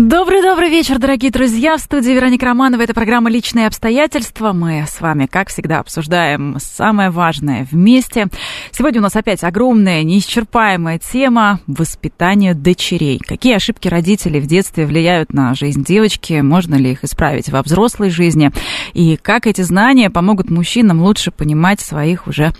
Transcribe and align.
Добрый-добрый 0.00 0.70
вечер, 0.70 1.00
дорогие 1.00 1.32
друзья. 1.32 1.76
В 1.76 1.80
студии 1.80 2.12
Вероника 2.12 2.46
Романова. 2.46 2.82
Это 2.82 2.94
программа 2.94 3.30
«Личные 3.30 3.66
обстоятельства». 3.66 4.52
Мы 4.52 4.84
с 4.86 5.00
вами, 5.00 5.26
как 5.26 5.48
всегда, 5.48 5.80
обсуждаем 5.80 6.56
самое 6.60 7.10
важное 7.10 7.66
вместе. 7.68 8.28
Сегодня 8.70 9.00
у 9.00 9.02
нас 9.02 9.16
опять 9.16 9.42
огромная, 9.42 10.04
неисчерпаемая 10.04 11.00
тема 11.00 11.58
воспитания 11.66 12.54
дочерей. 12.54 13.18
Какие 13.18 13.56
ошибки 13.56 13.88
родителей 13.88 14.38
в 14.38 14.46
детстве 14.46 14.86
влияют 14.86 15.32
на 15.32 15.52
жизнь 15.56 15.82
девочки? 15.82 16.42
Можно 16.42 16.76
ли 16.76 16.92
их 16.92 17.02
исправить 17.02 17.48
во 17.48 17.60
взрослой 17.64 18.10
жизни? 18.10 18.52
И 18.92 19.16
как 19.16 19.48
эти 19.48 19.62
знания 19.62 20.10
помогут 20.10 20.48
мужчинам 20.48 21.02
лучше 21.02 21.32
понимать 21.32 21.80
своих 21.80 22.28
уже 22.28 22.52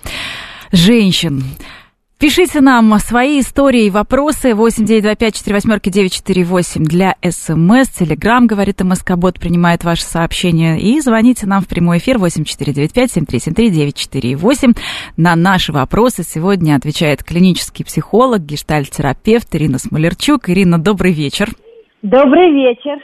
женщин? 0.72 1.44
Пишите 2.18 2.60
нам 2.60 2.98
свои 2.98 3.38
истории 3.38 3.84
и 3.84 3.90
вопросы 3.90 4.50
8925-48-948 4.50 6.82
для 6.82 7.14
СМС. 7.22 7.90
Телеграмм, 7.90 8.48
говорит 8.48 8.80
МСК-бот, 8.80 9.38
принимает 9.38 9.84
ваши 9.84 10.02
сообщения. 10.02 10.80
И 10.80 11.00
звоните 11.00 11.46
нам 11.46 11.62
в 11.62 11.68
прямой 11.68 11.98
эфир 11.98 12.16
8495-7373-948. 12.16 14.76
На 15.16 15.36
наши 15.36 15.70
вопросы 15.70 16.24
сегодня 16.24 16.74
отвечает 16.74 17.22
клинический 17.22 17.84
психолог, 17.84 18.40
гештальт-терапевт 18.40 19.54
Ирина 19.54 19.78
Смолерчук. 19.78 20.50
Ирина, 20.50 20.78
добрый 20.78 21.12
вечер. 21.12 21.52
Добрый 22.02 22.52
вечер. 22.52 23.02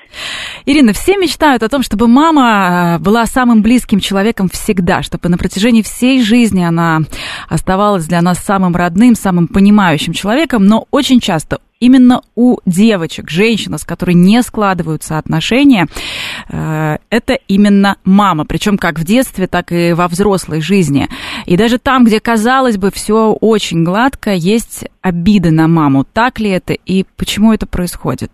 Ирина, 0.67 0.93
все 0.93 1.17
мечтают 1.17 1.65
о 1.65 1.69
том, 1.69 1.83
чтобы 1.83 2.07
мама 2.07 2.97
э, 2.97 3.03
была 3.03 3.27
самым 3.27 3.61
близким 3.61 3.99
человеком 3.99 4.49
всегда, 4.49 5.03
чтобы 5.03 5.29
на 5.29 5.37
протяжении 5.37 5.83
всей 5.83 6.23
жизни 6.23 6.63
она 6.63 7.01
оставалась 7.49 8.07
для 8.07 8.23
нас 8.23 8.39
самым 8.39 8.77
родным, 8.77 9.17
самым 9.17 9.49
понимающим 9.49 10.13
человеком, 10.13 10.67
но 10.67 10.87
очень 10.93 11.19
часто 11.19 11.59
именно 11.81 12.23
у 12.37 12.59
девочек, 12.67 13.31
женщина, 13.31 13.79
с 13.79 13.85
которой 13.85 14.15
не 14.15 14.41
складываются 14.43 15.19
отношения, 15.19 15.89
э, 16.49 16.99
это 17.11 17.35
именно 17.49 17.97
мама, 18.05 18.45
причем 18.45 18.79
как 18.79 19.01
в 19.01 19.05
детстве, 19.05 19.49
так 19.49 19.73
и 19.73 19.93
во 19.93 20.07
взрослой 20.07 20.61
жизни. 20.61 21.09
И 21.47 21.57
даже 21.57 21.79
там, 21.79 22.05
где, 22.05 22.21
казалось 22.21 22.79
бы, 22.79 22.93
все 22.93 23.33
очень 23.33 23.83
гладко, 23.83 24.33
есть 24.33 24.85
обиды 25.03 25.51
на 25.51 25.67
маму. 25.67 26.05
Так 26.05 26.39
ли 26.39 26.49
это 26.51 26.75
и 26.75 27.05
почему 27.17 27.53
это 27.53 27.67
происходит? 27.67 28.31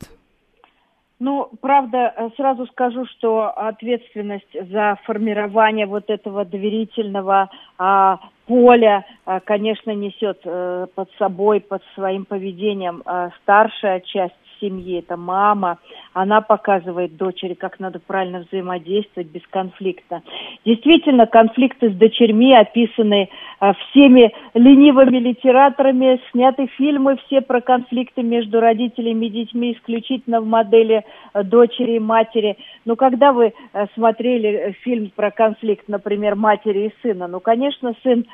Ну, 1.21 1.51
правда, 1.61 2.15
э, 2.17 2.31
сразу 2.37 2.67
скажу, 2.69 3.05
что 3.05 3.51
ответственность 3.51 4.57
за 4.73 4.97
формирование 5.05 5.85
вот 5.85 6.09
этого 6.09 6.47
доверительного 6.47 7.51
а, 7.77 8.19
поля, 8.47 9.05
а, 9.27 9.41
конечно, 9.41 9.91
несет 9.91 10.41
а, 10.47 10.87
под 10.95 11.11
собой, 11.19 11.61
под 11.61 11.83
своим 11.95 12.25
поведением 12.25 13.03
а, 13.05 13.33
старшая 13.43 14.01
часть 14.01 14.35
семьи, 14.61 14.99
это 14.99 15.17
мама, 15.17 15.79
она 16.13 16.41
показывает 16.41 17.17
дочери, 17.17 17.55
как 17.55 17.81
надо 17.81 18.01
правильно 18.01 18.45
взаимодействовать 18.49 19.29
бесконфликтно. 19.29 20.23
Действительно, 20.65 21.27
конфликты 21.27 21.91
с 21.91 21.95
дочерьми 21.95 22.55
описаны 22.55 23.29
а, 23.61 23.75
всеми 23.75 24.33
ленивыми 24.55 25.19
литераторами, 25.19 26.21
сняты 26.33 26.67
фильмы 26.79 27.19
все 27.27 27.41
про 27.41 27.61
конфликты 27.61 28.23
между 28.23 28.59
родителями 28.59 29.27
и 29.27 29.31
детьми 29.31 29.73
исключительно 29.73 30.41
в 30.41 30.47
модели 30.47 31.05
а, 31.33 31.43
дочери 31.43 31.97
и 31.97 31.99
матери. 31.99 32.57
Но 32.85 32.97
когда 32.97 33.33
вы 33.33 33.53
а, 33.73 33.87
смотрели 33.95 34.77
фильм 34.83 35.11
про 35.15 35.31
конфликт, 35.31 35.89
например, 35.89 36.35
матери 36.35 36.89
и 36.89 36.95
сына, 37.03 37.29
ну, 37.29 37.41
конечно, 37.41 37.95
сын 38.03 38.25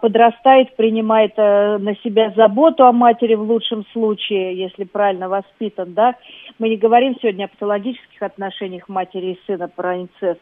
подрастает, 0.00 0.76
принимает 0.76 1.36
на 1.36 1.94
себя 2.02 2.32
заботу 2.36 2.84
о 2.84 2.92
матери 2.92 3.34
в 3.34 3.42
лучшем 3.42 3.84
случае, 3.92 4.56
если 4.56 4.84
правильно 4.84 5.28
воспитан, 5.28 5.61
воспитан, 5.62 5.94
да. 5.94 6.16
Мы 6.58 6.68
не 6.68 6.76
говорим 6.76 7.16
сегодня 7.20 7.44
о 7.44 7.48
патологических 7.48 8.22
отношениях 8.22 8.88
матери 8.88 9.32
и 9.32 9.40
сына 9.46 9.68
про 9.68 9.96
инцест, 9.96 10.40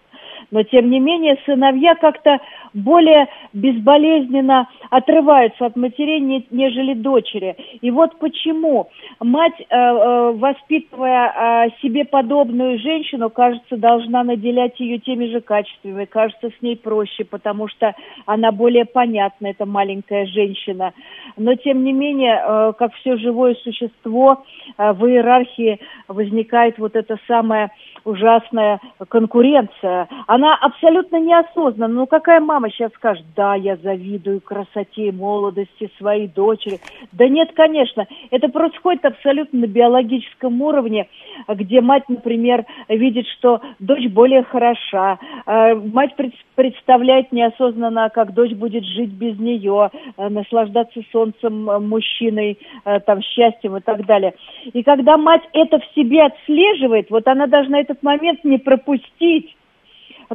но 0.50 0.62
тем 0.62 0.90
не 0.90 1.00
менее 1.00 1.38
сыновья 1.44 1.94
как-то 1.94 2.38
более 2.74 3.28
безболезненно 3.52 4.68
отрываются 4.90 5.66
от 5.66 5.76
матерей, 5.76 6.20
нежели 6.50 6.94
дочери. 6.94 7.56
И 7.80 7.90
вот 7.90 8.18
почему 8.18 8.88
мать, 9.20 9.54
э, 9.58 9.64
э, 9.70 10.32
воспитывая 10.32 11.66
э, 11.66 11.70
себе 11.82 12.04
подобную 12.04 12.78
женщину, 12.78 13.30
кажется, 13.30 13.76
должна 13.76 14.22
наделять 14.24 14.78
ее 14.78 14.98
теми 14.98 15.26
же 15.26 15.40
качествами, 15.40 16.04
кажется, 16.04 16.50
с 16.50 16.62
ней 16.62 16.76
проще, 16.76 17.24
потому 17.24 17.68
что 17.68 17.94
она 18.26 18.52
более 18.52 18.84
понятна, 18.84 19.48
эта 19.48 19.66
маленькая 19.66 20.26
женщина. 20.26 20.92
Но 21.36 21.54
тем 21.54 21.84
не 21.84 21.92
менее, 21.92 22.72
как 22.78 22.94
все 22.94 23.16
живое 23.16 23.54
существо, 23.54 24.44
в 24.76 25.06
иерархии 25.06 25.80
возникает 26.08 26.78
вот 26.78 26.96
это 26.96 27.18
самое 27.26 27.70
ужасная 28.04 28.80
конкуренция. 29.08 30.08
Она 30.26 30.54
абсолютно 30.54 31.16
неосознанна. 31.16 31.94
Ну, 31.94 32.06
какая 32.06 32.40
мама 32.40 32.70
сейчас 32.70 32.92
скажет, 32.92 33.24
да, 33.36 33.54
я 33.54 33.76
завидую 33.76 34.40
красоте 34.40 35.08
и 35.08 35.12
молодости 35.12 35.90
своей 35.98 36.28
дочери. 36.28 36.80
Да 37.12 37.28
нет, 37.28 37.52
конечно. 37.54 38.06
Это 38.30 38.48
происходит 38.48 39.04
абсолютно 39.04 39.60
на 39.60 39.66
биологическом 39.66 40.60
уровне, 40.62 41.08
где 41.48 41.80
мать, 41.80 42.08
например, 42.08 42.64
видит, 42.88 43.26
что 43.38 43.60
дочь 43.78 44.06
более 44.08 44.42
хороша. 44.42 45.18
А, 45.46 45.74
мать 45.74 46.14
представляет 46.54 47.32
неосознанно, 47.32 48.10
как 48.10 48.34
дочь 48.34 48.52
будет 48.52 48.84
жить 48.84 49.10
без 49.10 49.38
нее, 49.38 49.90
а, 50.16 50.28
наслаждаться 50.28 51.00
солнцем, 51.12 51.70
а, 51.70 51.78
мужчиной, 51.78 52.58
там, 53.06 53.22
счастьем 53.22 53.76
и 53.76 53.80
так 53.80 54.06
далее. 54.06 54.34
И 54.72 54.82
когда 54.82 55.16
мать 55.16 55.42
это 55.52 55.78
в 55.78 55.94
себе 55.94 56.22
отслеживает, 56.24 57.10
вот 57.10 57.26
она 57.26 57.46
должна 57.46 57.80
этот 57.80 58.02
момент 58.02 58.44
не 58.44 58.58
пропустить, 58.58 59.56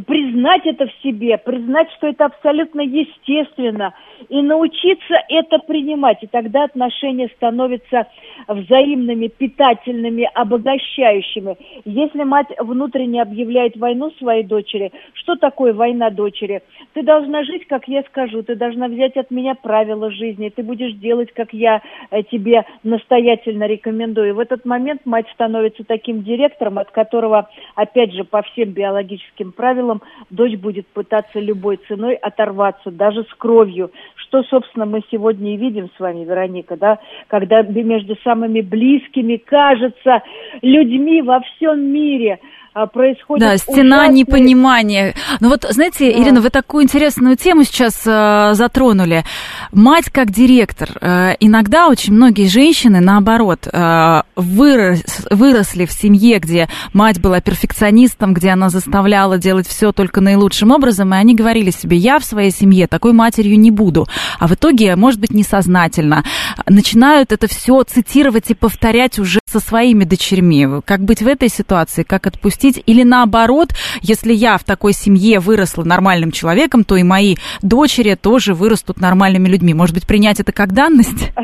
признать 0.01 0.65
это 0.65 0.87
в 0.87 0.91
себе, 1.03 1.37
признать, 1.37 1.89
что 1.97 2.07
это 2.07 2.25
абсолютно 2.25 2.81
естественно, 2.81 3.93
и 4.29 4.41
научиться 4.41 5.15
это 5.29 5.59
принимать. 5.59 6.17
И 6.21 6.27
тогда 6.27 6.65
отношения 6.65 7.29
становятся 7.35 8.07
взаимными, 8.47 9.27
питательными, 9.27 10.29
обогащающими. 10.33 11.57
Если 11.85 12.23
мать 12.23 12.47
внутренне 12.59 13.21
объявляет 13.21 13.77
войну 13.77 14.11
своей 14.17 14.43
дочери, 14.43 14.91
что 15.13 15.35
такое 15.35 15.73
война 15.73 16.09
дочери? 16.09 16.61
Ты 16.93 17.03
должна 17.03 17.43
жить, 17.43 17.65
как 17.67 17.87
я 17.87 18.03
скажу, 18.03 18.43
ты 18.43 18.55
должна 18.55 18.87
взять 18.87 19.15
от 19.17 19.31
меня 19.31 19.55
правила 19.55 20.11
жизни, 20.11 20.49
ты 20.49 20.63
будешь 20.63 20.93
делать, 20.93 21.31
как 21.33 21.53
я 21.53 21.81
э, 22.11 22.23
тебе 22.23 22.65
настоятельно 22.83 23.65
рекомендую. 23.65 24.35
В 24.35 24.39
этот 24.39 24.65
момент 24.65 25.05
мать 25.05 25.27
становится 25.33 25.83
таким 25.83 26.23
директором, 26.23 26.79
от 26.79 26.91
которого, 26.91 27.49
опять 27.75 28.13
же, 28.13 28.23
по 28.23 28.41
всем 28.41 28.71
биологическим 28.71 29.51
правилам, 29.51 29.84
дочь 30.29 30.55
будет 30.57 30.87
пытаться 30.87 31.39
любой 31.39 31.77
ценой 31.87 32.15
оторваться, 32.15 32.91
даже 32.91 33.23
с 33.23 33.33
кровью, 33.37 33.91
что, 34.15 34.43
собственно, 34.43 34.85
мы 34.85 35.01
сегодня 35.11 35.53
и 35.53 35.57
видим 35.57 35.89
с 35.95 35.99
вами, 35.99 36.25
Вероника, 36.25 36.77
да, 36.77 36.99
когда 37.27 37.61
между 37.61 38.15
самыми 38.23 38.61
близкими, 38.61 39.37
кажется, 39.37 40.23
людьми 40.61 41.21
во 41.21 41.39
всем 41.39 41.81
мире– 41.81 42.39
происходит 42.85 43.47
Да, 43.47 43.57
стена 43.57 44.01
ужасные... 44.01 44.19
непонимания. 44.19 45.15
Ну 45.39 45.47
вот, 45.47 45.65
знаете, 45.69 46.11
да. 46.11 46.21
Ирина, 46.21 46.41
вы 46.41 46.49
такую 46.49 46.83
интересную 46.83 47.37
тему 47.37 47.63
сейчас 47.63 48.01
э, 48.05 48.53
затронули. 48.53 49.23
Мать 49.71 50.09
как 50.11 50.31
директор. 50.31 50.89
Э, 50.99 51.35
иногда 51.39 51.87
очень 51.87 52.13
многие 52.13 52.47
женщины, 52.47 52.99
наоборот, 52.99 53.67
э, 53.71 54.21
вырос, 54.35 55.25
выросли 55.31 55.85
в 55.85 55.91
семье, 55.93 56.39
где 56.39 56.67
мать 56.91 57.21
была 57.21 57.39
перфекционистом, 57.39 58.33
где 58.33 58.49
она 58.49 58.67
заставляла 58.69 59.37
делать 59.37 59.67
все 59.67 59.93
только 59.93 60.19
наилучшим 60.19 60.71
образом, 60.71 61.13
и 61.13 61.17
они 61.17 61.33
говорили 61.33 61.71
себе, 61.71 61.95
я 61.95 62.19
в 62.19 62.25
своей 62.25 62.51
семье 62.51 62.87
такой 62.87 63.13
матерью 63.13 63.57
не 63.57 63.71
буду. 63.71 64.05
А 64.37 64.47
в 64.47 64.53
итоге, 64.53 64.97
может 64.97 65.21
быть, 65.21 65.31
несознательно, 65.31 66.25
начинают 66.67 67.31
это 67.31 67.47
все 67.47 67.81
цитировать 67.83 68.51
и 68.51 68.53
повторять 68.53 69.17
уже 69.17 69.39
со 69.45 69.61
своими 69.61 70.03
дочерьми. 70.03 70.67
Как 70.83 71.01
быть 71.01 71.21
в 71.21 71.27
этой 71.27 71.47
ситуации, 71.47 72.03
как 72.03 72.27
отпустить 72.27 72.64
отпустить? 72.65 72.83
Или 72.85 73.03
наоборот, 73.03 73.69
если 74.01 74.33
я 74.33 74.57
в 74.57 74.63
такой 74.63 74.93
семье 74.93 75.39
выросла 75.39 75.83
нормальным 75.83 76.31
человеком, 76.31 76.83
то 76.83 76.95
и 76.95 77.03
мои 77.03 77.35
дочери 77.61 78.15
тоже 78.15 78.53
вырастут 78.53 78.99
нормальными 78.99 79.47
людьми? 79.47 79.73
Может 79.73 79.95
быть, 79.95 80.07
принять 80.07 80.39
это 80.39 80.51
как 80.51 80.73
данность? 80.73 81.31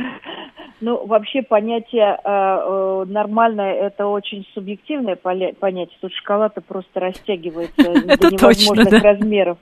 Ну, 0.83 1.05
вообще 1.05 1.43
понятие 1.43 2.17
э, 2.23 2.25
э, 2.25 3.05
нормальное 3.07 3.71
это 3.71 4.07
очень 4.07 4.47
субъективное 4.55 5.15
понятие. 5.15 5.95
Тут 6.01 6.11
шкала-то 6.11 6.61
просто 6.61 6.99
растягивается 6.99 7.83
до 8.17 8.31
невозможных 8.31 9.03
размеров. 9.03 9.59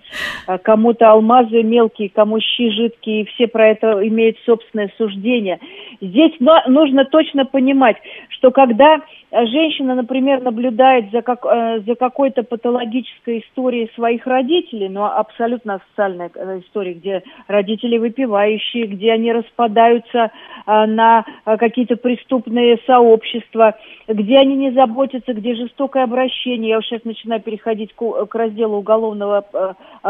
А 0.48 0.58
кому-то 0.58 1.12
алмазы 1.12 1.62
мелкие, 1.62 2.08
кому 2.08 2.40
щи 2.40 2.70
жидкие, 2.72 3.24
и 3.24 3.26
все 3.26 3.48
про 3.48 3.68
это 3.68 4.08
имеют 4.08 4.38
собственное 4.46 4.94
суждение. 4.98 5.60
Здесь 6.00 6.32
нужно 6.40 7.04
точно 7.04 7.44
понимать, 7.44 7.98
что 8.30 8.52
когда 8.52 9.02
женщина, 9.32 9.96
например, 9.96 10.42
наблюдает 10.42 11.12
за, 11.12 11.22
как, 11.22 11.46
э, 11.46 11.82
за 11.86 11.96
какой-то 11.96 12.44
патологической 12.44 13.40
историей 13.40 13.92
своих 13.94 14.26
родителей, 14.26 14.90
но 14.90 15.06
абсолютно 15.06 15.82
социальная 15.90 16.32
э, 16.34 16.60
история, 16.60 16.94
где 16.94 17.24
родители 17.48 17.98
выпивающие, 17.98 18.88
где 18.88 19.12
они 19.12 19.32
распадаются 19.32 20.32
э, 20.66 20.86
на 20.86 21.26
какие-то 21.46 21.96
преступные 21.96 22.80
сообщества, 22.88 23.76
где 24.08 24.38
они 24.38 24.56
не 24.56 24.72
заботятся, 24.72 25.34
где 25.34 25.54
жестокое 25.54 26.04
обращение. 26.04 26.70
Я 26.72 26.80
уже 26.80 26.88
сейчас 26.88 27.04
начинаю 27.04 27.42
переходить 27.42 27.94
к, 27.94 28.26
к 28.26 28.36
разделу 28.36 28.78
уголовного 28.78 29.46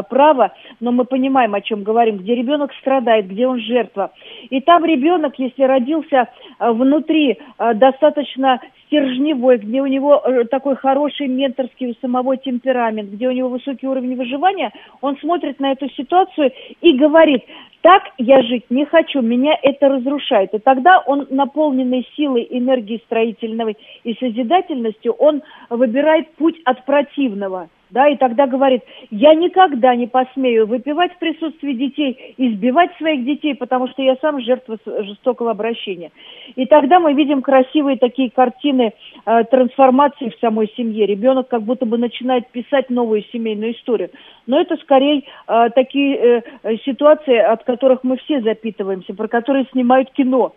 права, 0.10 0.54
но 0.80 0.92
мы 0.92 1.04
понимаем, 1.04 1.56
о 1.56 1.62
чем 1.62 1.84
говорим, 1.84 2.18
где 2.18 2.36
ребенок 2.36 2.72
страдает, 2.80 3.28
где 3.28 3.48
он 3.48 3.60
жертва. 3.60 4.12
И 4.50 4.62
там 4.62 4.86
ребенок, 4.86 5.38
если 5.38 5.64
родился 5.64 6.30
внутри 6.60 7.38
достаточно 7.76 8.60
стержневой, 8.90 9.58
где 9.58 9.82
у 9.82 9.86
него 9.86 10.22
э, 10.26 10.46
такой 10.46 10.76
хороший 10.76 11.28
менторский 11.28 11.92
у 11.92 11.94
самого 12.02 12.36
темперамент, 12.38 13.12
где 13.12 13.28
у 13.28 13.32
него 13.32 13.50
высокий 13.50 13.88
уровень 13.88 14.16
выживания, 14.16 14.72
он 15.02 15.18
смотрит 15.18 15.60
на 15.60 15.72
эту 15.72 15.90
ситуацию 15.92 16.52
и 16.82 16.98
говорит, 16.98 17.44
так 17.82 18.04
я 18.18 18.42
жить 18.42 18.66
не 18.70 18.86
хочу, 18.86 19.22
меня 19.22 19.54
это 19.62 19.88
разрушает. 19.88 20.54
И 20.54 20.60
тогда 20.60 21.00
он, 21.06 21.28
наполненный 21.30 22.06
силой, 22.16 22.46
энергией 22.50 23.02
строительной 23.06 23.78
и 24.04 24.16
созидательностью, 24.16 25.14
он 25.14 25.44
выбирает 25.70 26.30
путь 26.36 26.60
от 26.66 26.84
противного– 26.86 27.70
да, 27.90 28.08
и 28.08 28.18
тогда 28.18 28.46
говорит, 28.46 28.84
я 29.10 29.34
никогда 29.34 29.96
не 29.96 30.08
посмею 30.08 30.68
выпивать 30.68 31.14
в 31.14 31.18
присутствии 31.18 31.74
детей, 31.74 32.36
избивать 32.38 32.96
своих 32.98 33.26
детей, 33.26 33.56
потому 33.56 33.88
что 33.88 34.02
я 34.02 34.16
сам 34.22 34.40
жертва 34.42 34.78
жестокого 34.86 35.52
обращения. 35.52 36.12
И 36.56 36.66
тогда 36.66 37.00
мы 37.00 37.14
видим 37.14 37.42
красивые 37.42 37.98
такие 37.98 38.30
картины 38.30 38.94
э, 39.26 39.44
трансформации 39.46 40.30
в 40.30 40.40
самой 40.40 40.72
семье. 40.78 41.06
Ребенок 41.06 41.48
как 41.48 41.64
будто 41.64 41.86
бы 41.86 41.98
начинает 41.98 42.48
писать 42.50 42.90
новую 42.90 43.24
семейную 43.32 43.74
историю. 43.74 44.12
Но 44.46 44.60
это 44.60 44.78
скорее 44.78 45.24
э, 45.48 45.70
такие 45.74 46.44
э, 46.64 46.78
ситуации, 46.86 47.38
от 47.38 47.64
которых 47.64 48.04
мы 48.04 48.18
все 48.18 48.42
запитываемся, 48.42 49.14
про 49.14 49.28
которые 49.28 49.66
снимают 49.72 50.12
кино. 50.12 50.54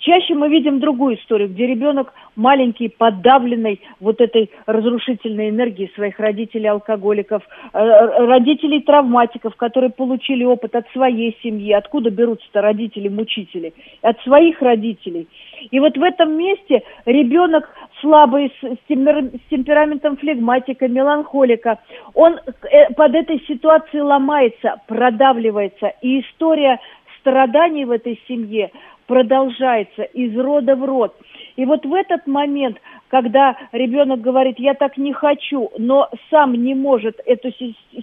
Чаще 0.00 0.34
мы 0.34 0.48
видим 0.48 0.80
другую 0.80 1.16
историю, 1.16 1.48
где 1.50 1.66
ребенок 1.66 2.12
маленький, 2.34 2.88
подавленный 2.88 3.80
вот 4.00 4.20
этой 4.20 4.50
разрушительной 4.64 5.50
энергией 5.50 5.92
своих 5.94 6.18
родителей-алкоголиков, 6.18 7.42
э, 7.72 7.78
родителей-травматиков, 8.26 9.54
которые 9.56 9.90
получили 9.90 10.42
опыт 10.44 10.74
от 10.74 10.88
своей 10.92 11.36
семьи. 11.42 11.72
Откуда 11.72 12.10
берутся-то 12.10 12.62
родители-мучители? 12.62 13.74
От 14.00 14.18
своих 14.22 14.62
родителей. 14.62 15.28
И 15.70 15.78
вот 15.78 15.96
в 15.98 16.02
этом 16.02 16.32
месте 16.36 16.82
ребенок 17.04 17.68
слабый, 18.00 18.50
с, 18.62 18.78
темпераментом 18.88 20.16
флегматика, 20.16 20.88
меланхолика, 20.88 21.78
он 22.14 22.38
э, 22.62 22.92
под 22.94 23.14
этой 23.14 23.44
ситуацией 23.46 24.00
ломается, 24.00 24.76
продавливается. 24.86 25.92
И 26.00 26.20
история 26.20 26.78
страданий 27.20 27.84
в 27.84 27.90
этой 27.90 28.20
семье 28.26 28.70
продолжается 29.10 30.02
из 30.02 30.38
рода 30.38 30.76
в 30.76 30.84
род. 30.84 31.12
И 31.56 31.64
вот 31.66 31.84
в 31.84 31.92
этот 31.92 32.28
момент, 32.28 32.76
когда 33.08 33.56
ребенок 33.72 34.20
говорит, 34.20 34.60
я 34.60 34.74
так 34.74 34.96
не 34.96 35.12
хочу, 35.12 35.68
но 35.78 36.08
сам 36.30 36.54
не 36.54 36.76
может 36.76 37.20
эту 37.26 37.50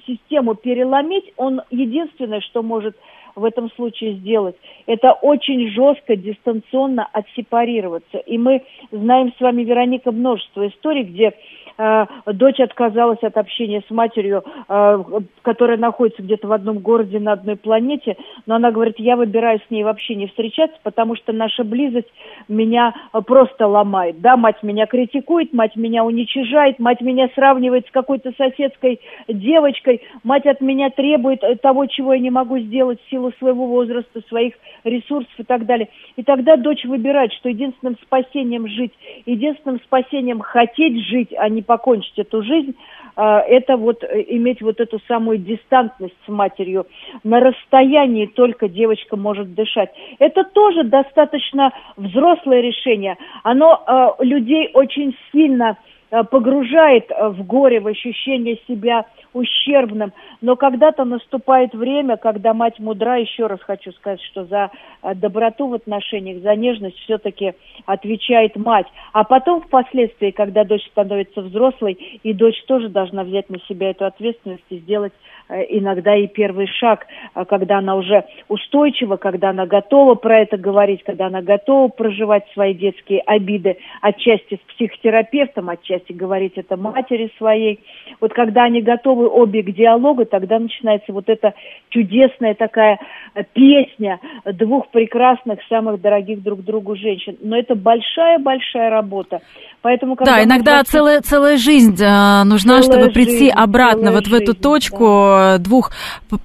систему 0.06 0.56
переломить, 0.56 1.32
он 1.38 1.62
единственное, 1.72 2.42
что 2.42 2.62
может 2.62 2.98
в 3.36 3.46
этом 3.46 3.72
случае 3.72 4.16
сделать, 4.16 4.58
это 4.86 5.14
очень 5.14 5.70
жестко, 5.70 6.18
дистанционно 6.18 7.08
отсепарироваться. 7.14 8.18
И 8.18 8.38
мы 8.38 8.64
знаем 8.92 9.32
с 9.38 9.40
вами, 9.40 9.64
Вероника, 9.64 10.12
множество 10.12 10.68
историй, 10.68 11.04
где 11.04 11.34
дочь 11.78 12.60
отказалась 12.60 13.22
от 13.22 13.38
общения 13.38 13.84
с 13.88 13.92
матерью, 13.92 14.44
э, 14.68 15.04
которая 15.44 15.78
находится 15.78 16.24
где-то 16.24 16.48
в 16.48 16.52
одном 16.52 16.80
городе 16.80 17.20
на 17.20 17.34
одной 17.34 17.56
планете, 17.56 18.18
но 18.46 18.56
она 18.56 18.72
говорит, 18.72 18.96
я 18.98 19.16
выбираю 19.16 19.60
с 19.60 19.70
ней 19.70 19.84
вообще 19.84 20.16
не 20.16 20.28
встречаться, 20.28 20.78
потому 20.84 21.16
что 21.16 21.34
наша 21.34 21.64
близость 21.64 22.12
меня 22.48 22.96
просто 23.26 23.68
ломает. 23.68 24.22
Да, 24.22 24.38
мать 24.38 24.64
меня 24.64 24.88
критикует, 24.88 25.54
мать 25.54 25.76
меня 25.76 26.04
уничижает, 26.04 26.80
мать 26.80 27.02
меня 27.02 27.30
сравнивает 27.36 27.88
с 27.88 27.92
какой-то 27.92 28.32
соседской 28.38 29.00
девочкой, 29.28 30.02
мать 30.24 30.46
от 30.46 30.62
меня 30.62 30.90
требует 30.90 31.44
того, 31.62 31.86
чего 31.86 32.14
я 32.14 32.20
не 32.20 32.32
могу 32.32 32.58
сделать 32.60 33.00
в 33.02 33.10
силу 33.10 33.32
своего 33.40 33.68
возраста, 33.68 34.22
своих 34.28 34.56
ресурсов 34.84 35.34
и 35.38 35.44
так 35.44 35.66
далее. 35.66 35.90
И 36.16 36.24
тогда 36.24 36.56
дочь 36.56 36.86
выбирает, 36.86 37.34
что 37.34 37.50
единственным 37.50 37.98
спасением 38.02 38.68
жить, 38.68 38.94
единственным 39.26 39.80
спасением 39.82 40.40
хотеть 40.40 41.06
жить, 41.06 41.30
а 41.38 41.50
не 41.50 41.62
покончить 41.68 42.18
эту 42.18 42.42
жизнь, 42.42 42.76
а, 43.16 43.42
это 43.42 43.78
вот 43.78 44.04
э, 44.04 44.24
иметь 44.30 44.62
вот 44.62 44.80
эту 44.80 45.00
самую 45.08 45.40
дистантность 45.40 46.16
с 46.26 46.30
матерью. 46.30 46.86
На 47.24 47.40
расстоянии 47.40 48.28
только 48.28 48.70
девочка 48.70 49.18
может 49.18 49.54
дышать. 49.54 49.90
Это 50.20 50.44
тоже 50.44 50.84
достаточно 50.84 51.72
взрослое 51.96 52.62
решение. 52.62 53.18
Оно 53.44 53.84
э, 54.20 54.24
людей 54.24 54.70
очень 54.74 55.16
сильно 55.32 55.78
погружает 56.10 57.12
э, 57.12 57.30
в 57.30 57.46
горе, 57.46 57.80
в 57.80 57.88
ощущение 57.88 58.60
себя 58.68 59.06
ущербным. 59.34 60.14
Но 60.42 60.56
когда-то 60.56 61.04
наступает 61.04 61.74
время, 61.74 62.18
когда 62.18 62.54
мать 62.54 62.80
мудра, 62.80 63.18
еще 63.20 63.48
раз 63.48 63.60
хочу 63.62 63.92
сказать, 63.92 64.22
что 64.22 64.46
за 64.46 64.72
э, 65.04 65.16
доброту 65.16 65.68
в 65.68 65.74
отношениях, 65.74 66.42
за 66.42 66.56
нежность 66.56 66.98
все-таки 67.00 67.54
отвечает 67.86 68.56
мать. 68.56 68.88
А 69.12 69.24
потом 69.24 69.62
впоследствии, 69.62 70.32
когда 70.32 70.64
дочь 70.64 70.86
становится 70.88 71.42
взрослой, 71.42 72.20
и 72.24 72.34
дочь 72.34 72.64
тоже 72.68 72.90
должна 72.90 73.24
взять 73.24 73.50
на 73.50 73.60
себя 73.68 73.90
эту 73.90 74.06
ответственность 74.06 74.64
и 74.70 74.78
сделать 74.78 75.14
иногда 75.50 76.14
и 76.14 76.28
первый 76.28 76.68
шаг, 76.68 77.08
когда 77.48 77.78
она 77.78 77.96
уже 77.96 78.26
устойчива, 78.50 79.16
когда 79.16 79.52
она 79.52 79.66
готова 79.66 80.16
про 80.16 80.40
это 80.40 80.58
говорить, 80.58 81.04
когда 81.04 81.28
она 81.28 81.42
готова 81.42 81.88
проживать 81.88 82.44
свои 82.52 82.74
детские 82.74 83.22
обиды, 83.22 83.78
отчасти 84.02 84.56
с 84.56 84.74
психотерапевтом, 84.74 85.70
отчасти 85.70 85.97
части 85.98 86.14
говорить 86.14 86.54
это 86.56 86.78
матери 86.78 87.32
своей. 87.38 87.80
Вот 88.20 88.34
когда 88.34 88.64
они 88.64 88.82
готовы 88.82 89.28
обе 89.28 89.64
к 89.64 89.74
диалогу, 89.74 90.26
тогда 90.26 90.60
начинается 90.60 91.14
вот 91.14 91.30
эта 91.30 91.54
чудесная 91.90 92.56
такая 92.56 93.00
э, 93.36 93.44
песня 93.54 94.20
двух 94.46 94.90
прекрасных, 94.90 95.60
самых 95.70 96.02
дорогих 96.02 96.42
друг 96.42 96.64
другу 96.64 96.96
женщин. 96.96 97.38
Но 97.42 97.58
это 97.58 97.76
большая-большая 97.76 98.90
работа. 98.90 99.42
Поэтому, 99.82 100.16
когда 100.16 100.38
да, 100.38 100.44
иногда 100.44 100.74
просто... 100.76 100.92
целая, 100.92 101.22
целая 101.22 101.58
жизнь 101.58 101.96
э, 102.00 102.44
нужна, 102.44 102.82
целая 102.82 102.84
чтобы 102.84 103.14
прийти 103.14 103.38
жизнь, 103.38 103.54
обратно 103.56 104.12
вот 104.12 104.28
в 104.28 104.34
эту 104.34 104.54
точку 104.54 105.06
да. 105.06 105.56
Э, 105.56 105.58
двух 105.60 105.92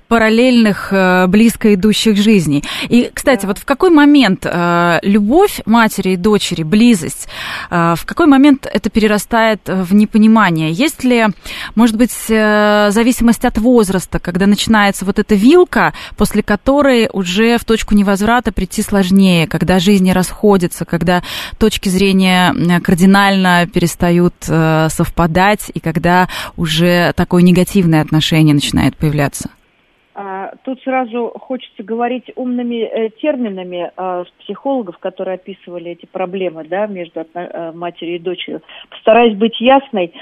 параллельных, 0.08 0.92
близко 1.28 1.74
идущих 1.74 2.16
жизней. 2.16 2.62
И, 2.88 3.10
кстати, 3.12 3.42
да. 3.42 3.48
вот 3.48 3.58
в 3.58 3.64
какой 3.64 3.90
момент 3.90 4.46
любовь 5.02 5.60
матери 5.66 6.10
и 6.10 6.16
дочери, 6.16 6.62
близость, 6.62 7.28
в 7.70 8.04
какой 8.04 8.26
момент 8.26 8.66
это 8.72 8.90
перерастает 8.90 9.41
впадает 9.42 9.60
в 9.66 9.94
непонимание? 9.94 10.72
Есть 10.72 11.04
ли, 11.04 11.26
может 11.74 11.96
быть, 11.96 12.12
э, 12.28 12.88
зависимость 12.90 13.44
от 13.44 13.58
возраста, 13.58 14.18
когда 14.18 14.46
начинается 14.46 15.04
вот 15.04 15.18
эта 15.18 15.34
вилка, 15.34 15.92
после 16.16 16.42
которой 16.42 17.08
уже 17.12 17.58
в 17.58 17.64
точку 17.64 17.94
невозврата 17.94 18.52
прийти 18.52 18.82
сложнее, 18.82 19.46
когда 19.46 19.78
жизни 19.78 20.10
расходятся, 20.10 20.84
когда 20.84 21.22
точки 21.58 21.88
зрения 21.88 22.80
кардинально 22.80 23.66
перестают 23.66 24.34
э, 24.48 24.88
совпадать, 24.90 25.70
и 25.74 25.80
когда 25.80 26.28
уже 26.56 27.12
такое 27.16 27.42
негативное 27.42 28.02
отношение 28.02 28.54
начинает 28.54 28.96
появляться? 28.96 29.50
Тут 30.64 30.80
сразу 30.82 31.32
хочется 31.40 31.82
говорить 31.82 32.30
умными 32.36 32.82
э, 32.82 33.10
терминами 33.20 33.90
э, 33.96 34.24
психологов, 34.40 34.98
которые 34.98 35.34
описывали 35.34 35.92
эти 35.92 36.06
проблемы 36.06 36.64
да, 36.64 36.86
между 36.86 37.26
э, 37.34 37.72
матерью 37.72 38.16
и 38.16 38.18
дочерью. 38.18 38.62
Постараюсь 38.90 39.36
быть 39.36 39.60
ясной. 39.60 40.12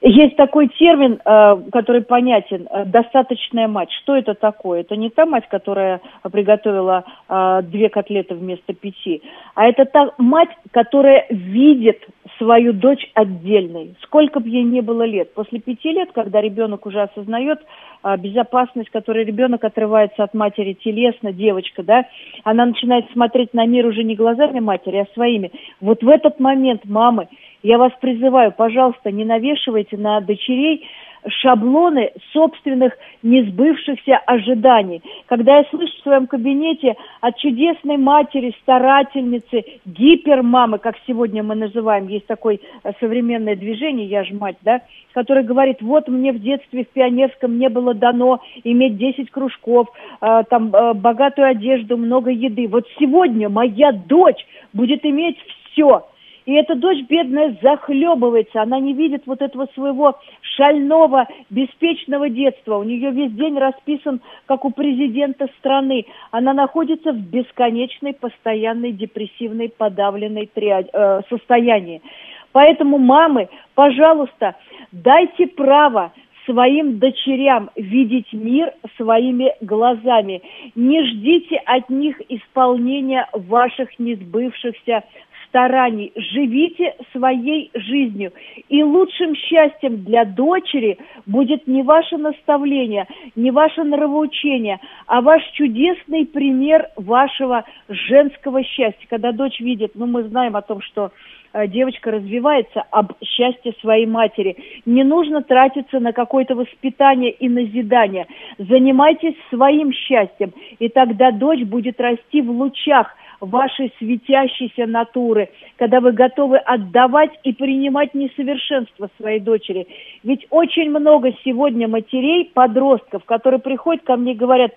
Есть 0.00 0.36
такой 0.36 0.68
термин, 0.68 1.20
э, 1.24 1.70
который 1.72 2.02
понятен, 2.02 2.68
э, 2.70 2.84
достаточная 2.84 3.68
мать. 3.68 3.90
Что 4.02 4.16
это 4.16 4.34
такое? 4.34 4.80
Это 4.80 4.96
не 4.96 5.10
та 5.10 5.26
мать, 5.26 5.48
которая 5.48 6.00
приготовила 6.30 7.04
э, 7.28 7.62
две 7.64 7.88
котлеты 7.88 8.34
вместо 8.34 8.74
пяти, 8.74 9.22
а 9.54 9.66
это 9.66 9.84
та 9.84 10.10
мать, 10.18 10.50
которая 10.72 11.26
видит 11.30 12.06
свою 12.38 12.72
дочь 12.72 13.10
отдельной, 13.14 13.94
сколько 14.02 14.40
бы 14.40 14.48
ей 14.48 14.62
не 14.62 14.80
было 14.80 15.02
лет. 15.02 15.34
После 15.34 15.60
пяти 15.60 15.92
лет, 15.92 16.10
когда 16.12 16.40
ребенок 16.40 16.86
уже 16.86 17.02
осознает 17.02 17.60
а, 18.02 18.16
безопасность, 18.16 18.88
которую 18.90 19.26
ребенок 19.26 19.62
отрывается 19.70 20.22
от 20.22 20.34
матери 20.34 20.74
телесно, 20.74 21.32
девочка, 21.32 21.82
да, 21.82 22.04
она 22.44 22.66
начинает 22.66 23.10
смотреть 23.12 23.54
на 23.54 23.66
мир 23.66 23.86
уже 23.86 24.04
не 24.04 24.14
глазами 24.14 24.60
матери, 24.60 24.98
а 24.98 25.14
своими. 25.14 25.50
Вот 25.80 26.02
в 26.02 26.08
этот 26.08 26.38
момент, 26.38 26.84
мамы, 26.84 27.28
я 27.62 27.78
вас 27.78 27.92
призываю, 28.00 28.52
пожалуйста, 28.52 29.10
не 29.10 29.24
навешивайте 29.24 29.96
на 29.96 30.20
дочерей 30.20 30.86
шаблоны 31.28 32.12
собственных 32.32 32.94
несбывшихся 33.22 34.16
ожиданий. 34.26 35.02
Когда 35.26 35.58
я 35.58 35.64
слышу 35.70 35.92
в 35.98 36.02
своем 36.02 36.26
кабинете 36.26 36.94
от 37.20 37.36
чудесной 37.38 37.96
матери, 37.96 38.54
старательницы, 38.62 39.64
гипермамы, 39.84 40.78
как 40.78 40.96
сегодня 41.06 41.42
мы 41.42 41.54
называем, 41.54 42.08
есть 42.08 42.26
такое 42.26 42.58
э, 42.82 42.92
современное 43.00 43.56
движение, 43.56 44.06
я 44.06 44.24
же 44.24 44.34
мать, 44.34 44.56
да, 44.62 44.80
который 45.12 45.44
говорит, 45.44 45.82
вот 45.82 46.08
мне 46.08 46.32
в 46.32 46.40
детстве 46.40 46.84
в 46.84 46.88
пионерском 46.88 47.58
не 47.58 47.68
было 47.68 47.94
дано 47.94 48.40
иметь 48.64 48.96
10 48.96 49.30
кружков, 49.30 49.88
э, 50.20 50.42
там 50.48 50.74
э, 50.74 50.94
богатую 50.94 51.48
одежду, 51.48 51.96
много 51.96 52.30
еды. 52.30 52.68
Вот 52.68 52.86
сегодня 52.98 53.48
моя 53.48 53.92
дочь 53.92 54.46
будет 54.72 55.04
иметь 55.04 55.36
все– 55.72 56.06
и 56.50 56.54
эта 56.54 56.74
дочь 56.74 57.04
бедная 57.08 57.56
захлебывается, 57.62 58.60
она 58.60 58.80
не 58.80 58.92
видит 58.92 59.22
вот 59.26 59.40
этого 59.40 59.68
своего 59.72 60.18
шального, 60.56 61.28
беспечного 61.48 62.28
детства. 62.28 62.78
У 62.78 62.82
нее 62.82 63.12
весь 63.12 63.30
день 63.30 63.56
расписан, 63.56 64.20
как 64.46 64.64
у 64.64 64.72
президента 64.72 65.46
страны. 65.60 66.06
Она 66.32 66.52
находится 66.52 67.12
в 67.12 67.18
бесконечной, 67.18 68.14
постоянной, 68.14 68.90
депрессивной, 68.90 69.68
подавленной 69.68 70.46
триад... 70.52 70.88
э, 70.92 71.20
состоянии. 71.28 72.02
Поэтому, 72.50 72.98
мамы, 72.98 73.48
пожалуйста, 73.76 74.56
дайте 74.90 75.46
право 75.46 76.10
своим 76.46 76.98
дочерям 76.98 77.70
видеть 77.76 78.32
мир 78.32 78.72
своими 78.96 79.54
глазами. 79.60 80.42
Не 80.74 81.04
ждите 81.04 81.58
от 81.64 81.88
них 81.90 82.20
исполнения 82.28 83.28
ваших 83.32 84.00
несбывшихся 84.00 85.04
стараний, 85.50 86.12
живите 86.14 86.94
своей 87.12 87.70
жизнью. 87.74 88.32
И 88.68 88.82
лучшим 88.82 89.34
счастьем 89.34 90.04
для 90.04 90.24
дочери 90.24 90.98
будет 91.26 91.66
не 91.66 91.82
ваше 91.82 92.16
наставление, 92.16 93.06
не 93.36 93.50
ваше 93.50 93.82
нравоучение, 93.82 94.78
а 95.06 95.20
ваш 95.20 95.42
чудесный 95.52 96.24
пример 96.24 96.88
вашего 96.96 97.64
женского 97.88 98.62
счастья. 98.62 99.06
Когда 99.10 99.32
дочь 99.32 99.60
видит, 99.60 99.92
ну 99.94 100.06
мы 100.06 100.22
знаем 100.22 100.56
о 100.56 100.62
том, 100.62 100.80
что 100.80 101.10
э, 101.52 101.66
девочка 101.66 102.12
развивается 102.12 102.84
об 102.90 103.12
счастье 103.22 103.74
своей 103.80 104.06
матери. 104.06 104.56
Не 104.86 105.02
нужно 105.02 105.42
тратиться 105.42 105.98
на 105.98 106.12
какое-то 106.12 106.54
воспитание 106.54 107.32
и 107.32 107.48
назидание. 107.48 108.26
Занимайтесь 108.58 109.34
своим 109.50 109.92
счастьем, 109.92 110.52
и 110.78 110.88
тогда 110.88 111.32
дочь 111.32 111.64
будет 111.64 112.00
расти 112.00 112.40
в 112.40 112.50
лучах 112.50 113.16
вашей 113.40 113.92
светящейся 113.98 114.86
натуры, 114.86 115.50
когда 115.76 116.00
вы 116.00 116.12
готовы 116.12 116.58
отдавать 116.58 117.30
и 117.42 117.52
принимать 117.52 118.14
несовершенство 118.14 119.08
своей 119.16 119.40
дочери. 119.40 119.86
Ведь 120.22 120.46
очень 120.50 120.90
много 120.90 121.32
сегодня 121.44 121.88
матерей, 121.88 122.50
подростков, 122.52 123.24
которые 123.24 123.60
приходят 123.60 124.04
ко 124.04 124.16
мне 124.16 124.32
и 124.32 124.36
говорят, 124.36 124.72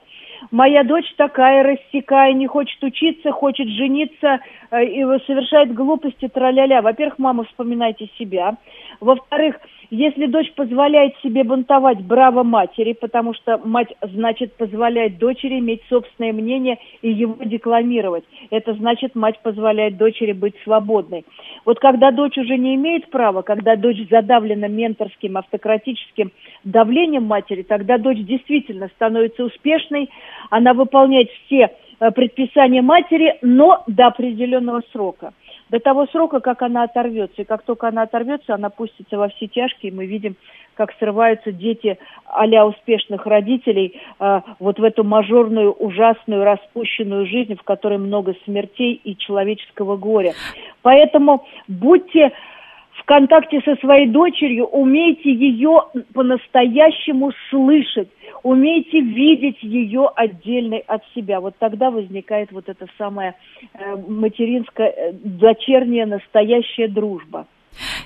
моя 0.52 0.84
дочь 0.84 1.12
такая 1.18 1.64
рассекая, 1.64 2.34
не 2.34 2.48
хочет 2.48 2.82
учиться, 2.84 3.32
хочет 3.32 3.68
жениться 3.70 4.40
э, 4.72 4.86
и 4.86 5.04
совершает 5.26 5.74
глупости, 5.74 6.28
траля-ля. 6.28 6.82
Во-первых, 6.82 7.20
мама, 7.20 7.44
вспоминайте 7.46 8.10
себя. 8.18 8.56
Во-вторых, 9.00 9.56
если 9.94 10.26
дочь 10.26 10.52
позволяет 10.54 11.14
себе 11.22 11.44
бунтовать, 11.44 12.02
браво 12.02 12.42
матери, 12.42 12.94
потому 12.94 13.36
что 13.36 13.60
мать, 13.64 13.94
значит, 14.02 14.54
позволяет 14.54 15.20
дочери 15.20 15.60
иметь 15.60 15.84
собственное 15.88 16.34
мнение 16.34 16.80
и 17.04 17.12
его 17.12 17.36
декламировать. 17.44 18.24
Это 18.50 18.74
значит, 18.74 19.14
мать 19.14 19.40
позволяет 19.44 19.98
дочери 19.98 20.32
быть 20.32 20.56
свободной. 20.64 21.26
Вот 21.64 21.80
когда 21.80 22.10
дочь 22.10 22.40
уже 22.40 22.58
не 22.58 22.74
имеет 22.74 23.12
права, 23.12 23.44
когда 23.44 23.76
дочь 23.76 24.10
задавлена 24.10 24.68
менторским, 24.68 25.38
автократическим 25.38 26.32
давлением 26.64 27.26
матери, 27.26 27.62
тогда 27.62 28.00
дочь 28.00 28.18
действительно 28.18 28.88
становится 28.96 29.44
успешной, 29.44 30.10
она 30.50 30.74
выполняет 30.74 31.30
все 31.46 31.70
э, 32.00 32.10
предписания 32.10 32.82
матери, 32.82 33.38
но 33.44 33.84
до 33.86 34.08
определенного 34.08 34.82
срока 34.92 35.34
до 35.74 35.80
того 35.80 36.06
срока, 36.06 36.40
как 36.40 36.62
она 36.62 36.84
оторвется. 36.84 37.42
И 37.42 37.46
как 37.46 37.64
только 37.64 37.88
она 37.88 38.04
оторвется, 38.04 38.54
она 38.54 38.70
пустится 38.70 39.18
во 39.18 39.30
все 39.30 39.48
тяжкие. 39.48 39.92
Мы 39.92 40.06
видим, 40.06 40.36
как 40.76 40.94
срываются 41.00 41.52
дети 41.52 41.98
а 42.26 42.46
успешных 42.66 43.26
родителей 43.26 44.00
э, 44.20 44.42
вот 44.60 44.78
в 44.78 44.84
эту 44.84 45.04
мажорную, 45.04 45.72
ужасную, 45.72 46.44
распущенную 46.44 47.26
жизнь, 47.26 47.56
в 47.56 47.64
которой 47.64 47.98
много 47.98 48.36
смертей 48.46 49.02
и 49.04 49.18
человеческого 49.18 49.98
горя. 49.98 50.34
Поэтому 50.84 51.44
будьте 51.68 52.34
контакте 53.06 53.60
со 53.66 53.76
своей 53.78 54.08
дочерью, 54.08 54.66
умейте 54.66 55.32
ее 55.32 55.84
по-настоящему 56.14 57.32
слышать, 57.50 58.10
умейте 58.44 59.00
видеть 59.00 59.62
ее 59.62 60.10
отдельной 60.16 60.80
от 60.80 61.02
себя. 61.16 61.40
Вот 61.40 61.56
тогда 61.60 61.92
возникает 61.92 62.52
вот 62.52 62.70
эта 62.70 62.86
самая 62.98 63.36
э, 63.74 63.96
материнская, 64.08 64.88
э, 64.88 65.12
дочерняя, 65.14 66.06
настоящая 66.06 66.88
дружба. 66.88 67.48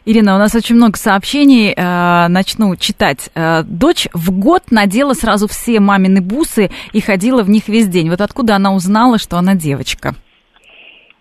Ирина, 0.05 0.35
у 0.35 0.37
нас 0.37 0.55
очень 0.55 0.75
много 0.75 0.97
сообщений. 0.97 1.73
Э, 1.75 2.27
начну 2.29 2.75
читать. 2.77 3.29
Дочь 3.65 4.07
в 4.13 4.31
год 4.39 4.71
надела 4.71 5.13
сразу 5.13 5.47
все 5.47 5.79
мамины 5.79 6.21
бусы 6.21 6.69
и 6.93 7.01
ходила 7.01 7.43
в 7.43 7.49
них 7.49 7.67
весь 7.67 7.87
день. 7.87 8.09
Вот 8.09 8.21
откуда 8.21 8.55
она 8.55 8.73
узнала, 8.73 9.17
что 9.17 9.37
она 9.37 9.55
девочка? 9.55 10.15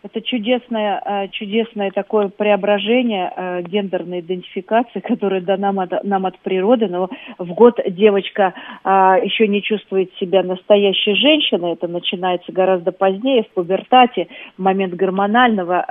Это 0.07 0.23
чудесное, 0.23 1.03
э, 1.05 1.29
чудесное 1.33 1.91
такое 1.91 2.29
преображение 2.29 3.33
э, 3.35 3.63
гендерной 3.63 4.21
идентификации, 4.21 5.01
которое 5.01 5.41
дано 5.41 5.73
нам 6.05 6.27
от, 6.27 6.39
природы. 6.39 6.87
Но 6.87 7.11
в 7.39 7.53
год 7.55 7.81
девочка 7.89 8.55
э, 8.85 8.89
еще 9.25 9.49
не 9.49 9.63
чувствует 9.63 10.13
себя 10.21 10.45
настоящей 10.45 11.15
женщиной. 11.15 11.73
Это 11.73 11.89
начинается 11.89 12.53
гораздо 12.53 12.93
позднее, 12.93 13.43
в 13.43 13.49
пубертате, 13.49 14.29
в 14.57 14.63
момент 14.63 14.95
гормонального 14.95 15.85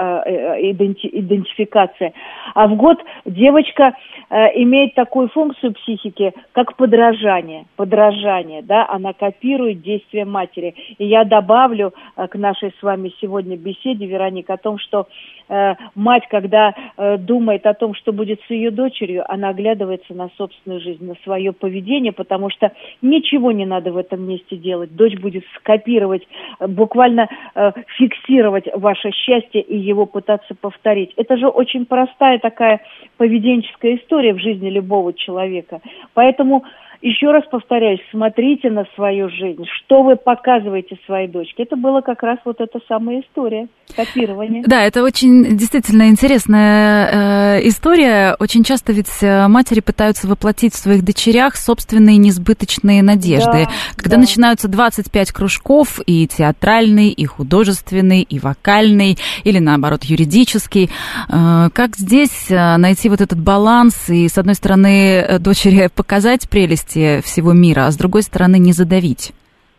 иденти, 0.60 1.10
идентификации. 1.12 2.14
А 2.54 2.68
в 2.68 2.76
год 2.76 2.98
девочка 3.26 3.96
имеет 4.30 4.96
такую 4.96 5.28
функцию 5.30 5.74
психики, 5.74 6.34
как 6.54 6.78
подражание. 6.78 7.66
Подражание, 7.76 8.62
да, 8.62 8.88
она 8.88 9.12
копирует 9.14 9.82
действия 9.82 10.24
матери. 10.24 10.74
И 10.98 11.06
я 11.06 11.26
добавлю 11.26 11.94
к 12.16 12.36
нашей 12.36 12.74
с 12.80 12.84
вами 12.84 13.14
сегодня 13.20 13.58
беседе 13.58 14.05
беседе, 14.06 14.14
Вероника, 14.14 14.54
о 14.54 14.58
том, 14.58 14.78
что 14.78 15.08
э, 15.50 15.76
мать, 15.96 16.24
когда 16.30 16.74
э, 16.98 17.18
думает 17.18 17.66
о 17.66 17.74
том, 17.74 17.94
что 17.96 18.14
будет 18.14 18.40
с 18.48 18.50
ее 18.50 18.72
дочерью, 18.72 19.24
она 19.28 19.50
оглядывается 19.50 20.14
на 20.14 20.30
собственную 20.38 20.82
жизнь, 20.82 21.06
на 21.06 21.16
свое 21.24 21.52
поведение, 21.52 22.12
потому 22.12 22.50
что 22.50 22.72
ничего 23.02 23.52
не 23.52 23.66
надо 23.66 23.92
в 23.92 23.98
этом 23.98 24.28
месте 24.28 24.56
делать. 24.56 24.96
Дочь 24.96 25.18
будет 25.20 25.44
скопировать, 25.58 26.28
э, 26.60 26.68
буквально 26.68 27.28
э, 27.56 27.72
фиксировать 27.98 28.66
ваше 28.74 29.12
счастье 29.12 29.62
и 29.62 29.78
его 29.78 30.06
пытаться 30.06 30.56
повторить. 30.56 31.14
Это 31.18 31.38
же 31.38 31.48
очень 31.48 31.86
простая 31.86 32.40
такая 32.40 32.82
поведенческая 33.18 33.96
история 33.96 34.34
в 34.34 34.40
жизни 34.40 34.70
любого 34.70 35.14
человека. 35.14 35.82
Поэтому 36.14 36.64
еще 37.06 37.28
раз 37.32 37.44
повторяюсь, 37.52 38.00
смотрите 38.10 38.72
на 38.72 38.86
свою 38.96 39.30
жизнь, 39.30 39.64
что 39.78 40.02
вы 40.02 40.16
показываете 40.16 40.98
своей 41.06 41.28
дочке. 41.28 41.62
Это 41.62 41.76
была 41.76 42.02
как 42.02 42.24
раз 42.24 42.40
вот 42.46 42.60
эта 42.60 42.80
самая 42.88 43.22
история, 43.22 43.68
копирование. 43.96 44.64
Да, 44.66 44.82
это 44.82 45.04
очень 45.04 45.56
действительно 45.56 46.10
интересная 46.10 47.60
э, 47.60 47.68
история. 47.68 48.36
Очень 48.40 48.64
часто 48.64 48.92
ведь 48.92 49.22
э, 49.22 49.48
матери 49.48 49.82
пытаются 49.82 50.28
воплотить 50.28 50.74
в 50.74 50.78
своих 50.78 51.06
дочерях 51.06 51.58
собственные 51.58 52.18
несбыточные 52.18 53.04
надежды. 53.04 53.66
Да, 53.66 53.72
Когда 53.96 54.16
да. 54.16 54.22
начинаются 54.22 54.68
25 54.68 55.32
кружков, 55.32 56.00
и 56.08 56.26
театральный, 56.28 57.10
и 57.10 57.26
художественный, 57.26 58.24
и 58.24 58.40
вокальный, 58.40 59.20
или 59.44 59.60
наоборот 59.60 60.06
юридический, 60.06 60.90
э, 61.30 61.70
как 61.72 61.98
здесь 61.98 62.50
э, 62.50 62.78
найти 62.78 63.10
вот 63.10 63.22
этот 63.22 63.40
баланс 63.40 64.10
и, 64.10 64.28
с 64.28 64.40
одной 64.40 64.56
стороны, 64.56 65.20
э, 65.20 65.38
дочери 65.38 65.88
показать 65.96 66.50
прелесть 66.50 66.95
развитие 66.96 67.22
всего 67.22 67.54
мира, 67.54 67.86
а 67.86 67.92
с 67.92 67.98
другой 67.98 68.24
стороны 68.24 68.58
не 68.58 68.72
задавить? 68.72 69.34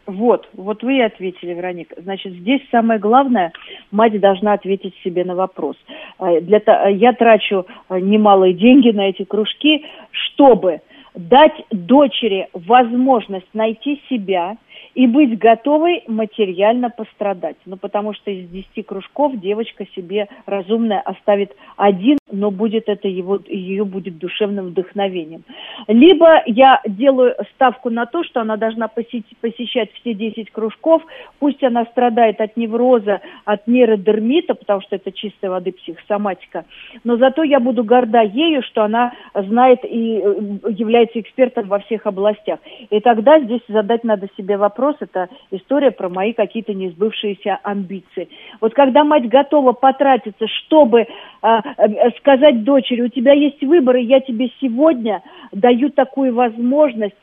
Вот, 0.07 0.49
вот 0.55 0.85
вы 0.85 0.99
и 0.99 1.01
ответили, 1.01 1.53
Вероника. 1.53 1.97
Значит, 2.01 2.33
здесь 2.35 2.61
самое 2.71 3.01
главное, 3.01 3.53
мать 3.91 4.19
должна 4.21 4.53
ответить 4.53 4.95
себе 5.03 5.25
на 5.25 5.35
вопрос. 5.35 5.77
Э, 6.21 6.41
для, 6.41 6.61
я 6.91 7.13
трачу 7.13 7.67
э, 7.89 7.99
немалые 7.99 8.55
деньги 8.55 8.91
на 8.91 9.09
эти 9.09 9.25
кружки, 9.25 9.85
чтобы 10.11 10.81
дать 11.17 11.65
дочери 11.73 12.49
возможность 12.53 13.53
найти 13.53 14.01
себя 14.09 14.57
и 14.97 15.07
быть 15.07 15.39
готовой 15.39 16.05
материально 16.09 16.89
пострадать. 16.89 17.57
Ну, 17.67 17.77
потому 17.77 18.15
что 18.15 18.31
из 18.31 18.49
10 18.49 18.87
кружков 18.87 19.39
девочка 19.39 19.85
себе 19.95 20.27
разумная 20.47 21.01
оставит 21.01 21.55
один, 21.77 22.17
но 22.33 22.51
будет 22.51 22.89
это 22.89 23.07
его, 23.07 23.39
ее 23.47 23.85
будет 23.85 24.17
душевным 24.17 24.69
вдохновением. 24.69 25.45
Либо 25.87 26.43
я 26.47 26.81
делаю 26.87 27.35
ставку 27.55 27.91
на 27.91 28.07
то, 28.07 28.25
что 28.25 28.41
она 28.41 28.57
должна 28.57 28.89
посетить, 28.89 29.37
посещать 29.43 29.93
все 30.01 30.15
10 30.15 30.51
кружков, 30.51 31.03
пусть 31.41 31.63
она 31.63 31.85
страдает 31.85 32.41
от 32.41 32.57
невроза, 32.57 33.21
от 33.45 33.67
нейродермита, 33.67 34.55
потому 34.55 34.81
что 34.81 34.97
это 34.97 35.13
чистой 35.13 35.51
воды 35.51 35.73
психосоматика, 35.73 36.65
но 37.05 37.19
зато 37.19 37.43
я 37.43 37.61
буду 37.61 37.85
горда 37.85 38.23
ею, 38.23 38.63
что 38.63 38.83
она 38.83 39.13
знает 39.35 39.81
и 39.85 40.23
э, 40.25 40.71
является 40.71 41.21
экспертом 41.21 41.69
во 41.69 41.81
всех 41.81 42.07
областях. 42.07 42.61
И 42.89 42.99
тогда 43.01 43.41
здесь 43.41 43.61
задать 43.69 44.05
надо 44.05 44.29
себе 44.39 44.57
вопрос, 44.57 44.86
это 45.01 45.29
история 45.51 45.91
про 45.91 46.09
мои 46.09 46.33
какие-то 46.33 46.75
несбывшиеся 46.75 47.59
амбиции. 47.63 48.29
Вот 48.61 48.75
когда 48.75 49.05
мать 49.05 49.29
готова 49.29 49.73
потратиться, 49.73 50.47
чтобы 50.47 51.07
а, 51.43 51.61
э, 51.77 52.11
сказать 52.19 52.65
дочери, 52.65 53.03
у 53.03 53.09
тебя 53.09 53.33
есть 53.33 53.63
выбор, 53.63 53.97
и 53.97 54.05
я 54.05 54.21
тебе 54.21 54.51
сегодня 54.61 55.23
даю 55.53 55.91
такую 55.91 56.35
возможность 56.35 57.17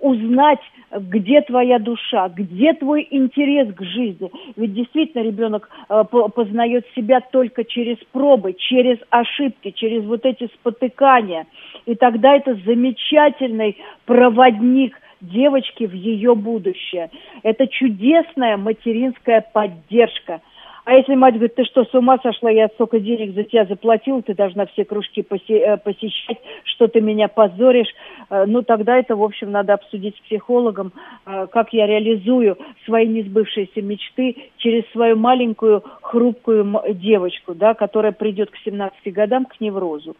узнать, 0.00 0.60
где 0.90 1.42
твоя 1.42 1.78
душа, 1.78 2.28
где 2.28 2.72
твой 2.72 3.06
интерес 3.10 3.72
к 3.74 3.82
жизни. 3.82 4.30
Ведь 4.56 4.72
действительно 4.72 5.22
ребенок 5.22 5.68
э, 5.88 6.04
познает 6.34 6.86
себя 6.96 7.20
только 7.20 7.64
через 7.64 7.98
пробы, 8.12 8.54
через 8.54 8.98
ошибки, 9.10 9.70
через 9.70 10.04
вот 10.04 10.24
эти 10.24 10.48
спотыкания. 10.54 11.46
И 11.86 11.94
тогда 11.94 12.34
это 12.36 12.54
замечательный 12.64 13.76
проводник 14.06 14.96
девочки 15.20 15.84
в 15.84 15.92
ее 15.92 16.34
будущее. 16.34 17.10
Это 17.42 17.66
чудесная 17.66 18.56
материнская 18.56 19.40
поддержка– 19.52 20.40
а 20.88 20.94
если 20.94 21.16
мать 21.16 21.34
говорит, 21.34 21.54
ты 21.54 21.64
что, 21.66 21.84
с 21.84 21.92
ума 21.92 22.18
сошла, 22.22 22.48
я 22.50 22.68
столько 22.68 22.98
денег 22.98 23.34
за 23.34 23.44
тебя 23.44 23.66
заплатил, 23.66 24.22
ты 24.22 24.34
должна 24.34 24.64
все 24.64 24.86
кружки 24.86 25.20
э, 25.20 25.76
посещать, 25.76 26.38
что 26.64 26.88
ты 26.88 27.02
меня 27.02 27.28
позоришь, 27.28 27.94
э, 28.30 28.46
ну 28.46 28.62
тогда 28.62 28.96
это, 28.96 29.14
в 29.14 29.22
общем, 29.22 29.50
надо 29.50 29.74
обсудить 29.74 30.16
с 30.16 30.20
психологом, 30.20 30.94
э, 31.26 31.46
как 31.52 31.74
я 31.74 31.86
реализую 31.86 32.56
свои 32.86 33.06
несбывшиеся 33.06 33.82
мечты 33.82 34.50
через 34.56 34.90
свою 34.92 35.16
маленькую 35.16 35.84
хрупкую 36.00 36.80
девочку, 36.94 37.54
да, 37.54 37.74
которая 37.74 38.12
придет 38.12 38.50
к 38.50 38.56
17 38.64 39.12
годам 39.12 39.44
к 39.44 39.60
неврозу. 39.60 40.16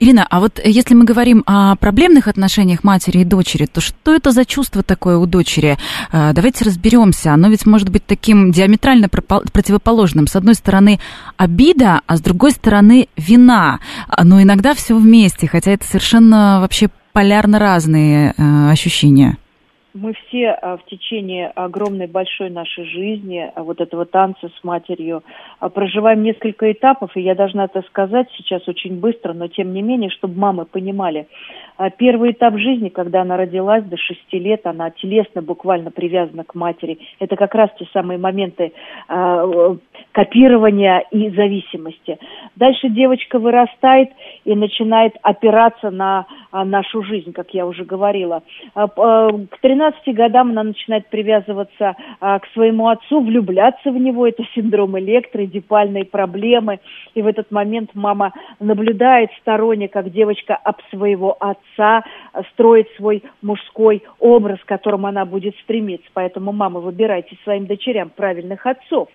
Ирина, 0.00 0.26
а 0.28 0.40
вот 0.40 0.60
если 0.64 0.94
мы 0.94 1.04
говорим 1.04 1.42
о 1.46 1.76
проблемных 1.76 2.28
отношениях 2.28 2.84
матери 2.84 3.18
и 3.18 3.24
дочери, 3.24 3.66
то 3.66 3.80
что 3.80 4.14
это 4.14 4.30
за 4.30 4.44
чувство 4.44 4.82
такое 4.82 5.16
у 5.18 5.26
дочери? 5.26 5.76
А, 6.12 6.32
давайте 6.32 6.64
разберемся. 6.64 7.32
Оно 7.32 7.48
ведь 7.48 7.66
может 7.66 7.88
быть 7.90 8.04
таким 8.06 8.50
диаметрально 8.50 9.08
противоположным. 9.08 10.26
С 10.26 10.36
одной 10.36 10.54
стороны 10.54 10.98
обида, 11.36 12.00
а 12.06 12.16
с 12.16 12.20
другой 12.20 12.52
стороны 12.52 13.08
вина. 13.16 13.80
Но 14.22 14.42
иногда 14.42 14.74
все 14.74 14.96
вместе, 14.96 15.46
хотя 15.46 15.72
это 15.72 15.84
совершенно 15.86 16.58
вообще 16.60 16.88
полярно 17.12 17.58
разные 17.58 18.34
э, 18.36 18.70
ощущения 18.70 19.38
мы 19.96 20.12
все 20.12 20.50
а, 20.50 20.76
в 20.76 20.84
течение 20.84 21.48
огромной 21.48 22.06
большой 22.06 22.50
нашей 22.50 22.84
жизни, 22.84 23.50
а, 23.54 23.62
вот 23.62 23.80
этого 23.80 24.04
танца 24.04 24.48
с 24.48 24.64
матерью, 24.64 25.22
а, 25.55 25.55
проживаем 25.74 26.22
несколько 26.22 26.70
этапов, 26.70 27.16
и 27.16 27.20
я 27.20 27.34
должна 27.34 27.64
это 27.64 27.82
сказать 27.88 28.28
сейчас 28.36 28.66
очень 28.68 29.00
быстро, 29.00 29.32
но 29.32 29.48
тем 29.48 29.72
не 29.72 29.82
менее, 29.82 30.10
чтобы 30.10 30.38
мамы 30.38 30.64
понимали. 30.64 31.26
Первый 31.98 32.32
этап 32.32 32.56
жизни, 32.56 32.88
когда 32.88 33.22
она 33.22 33.36
родилась 33.36 33.84
до 33.84 33.96
шести 33.96 34.38
лет, 34.38 34.66
она 34.66 34.90
телесно 34.90 35.42
буквально 35.42 35.90
привязана 35.90 36.44
к 36.44 36.54
матери. 36.54 36.98
Это 37.20 37.36
как 37.36 37.54
раз 37.54 37.70
те 37.78 37.86
самые 37.92 38.18
моменты 38.18 38.72
копирования 40.12 41.04
и 41.10 41.28
зависимости. 41.30 42.18
Дальше 42.56 42.88
девочка 42.88 43.38
вырастает 43.38 44.10
и 44.44 44.54
начинает 44.54 45.14
опираться 45.22 45.90
на 45.90 46.26
нашу 46.52 47.02
жизнь, 47.02 47.32
как 47.32 47.50
я 47.50 47.66
уже 47.66 47.84
говорила. 47.84 48.42
К 48.74 49.58
13 49.60 49.96
12 49.96 50.14
годам 50.14 50.50
она 50.50 50.64
начинает 50.64 51.08
привязываться 51.08 51.94
а, 52.20 52.38
к 52.38 52.46
своему 52.52 52.88
отцу, 52.88 53.20
влюбляться 53.20 53.90
в 53.90 53.96
него. 53.96 54.26
Это 54.26 54.42
синдром 54.54 54.98
электро, 54.98 55.45
дипальные 55.46 56.04
проблемы. 56.04 56.80
И 57.14 57.22
в 57.22 57.26
этот 57.26 57.50
момент 57.50 57.90
мама 57.94 58.32
наблюдает 58.60 59.30
сторонне, 59.40 59.88
как 59.88 60.10
девочка 60.10 60.56
об 60.56 60.76
своего 60.90 61.36
отца 61.40 62.04
строит 62.52 62.88
свой 62.96 63.22
мужской 63.42 64.02
образ, 64.18 64.58
к 64.60 64.66
которому 64.66 65.06
она 65.06 65.24
будет 65.24 65.56
стремиться. 65.58 66.08
Поэтому, 66.12 66.52
мама, 66.52 66.80
выбирайте 66.80 67.36
своим 67.44 67.66
дочерям 67.66 68.10
правильных 68.10 68.66
отцов. 68.66 69.08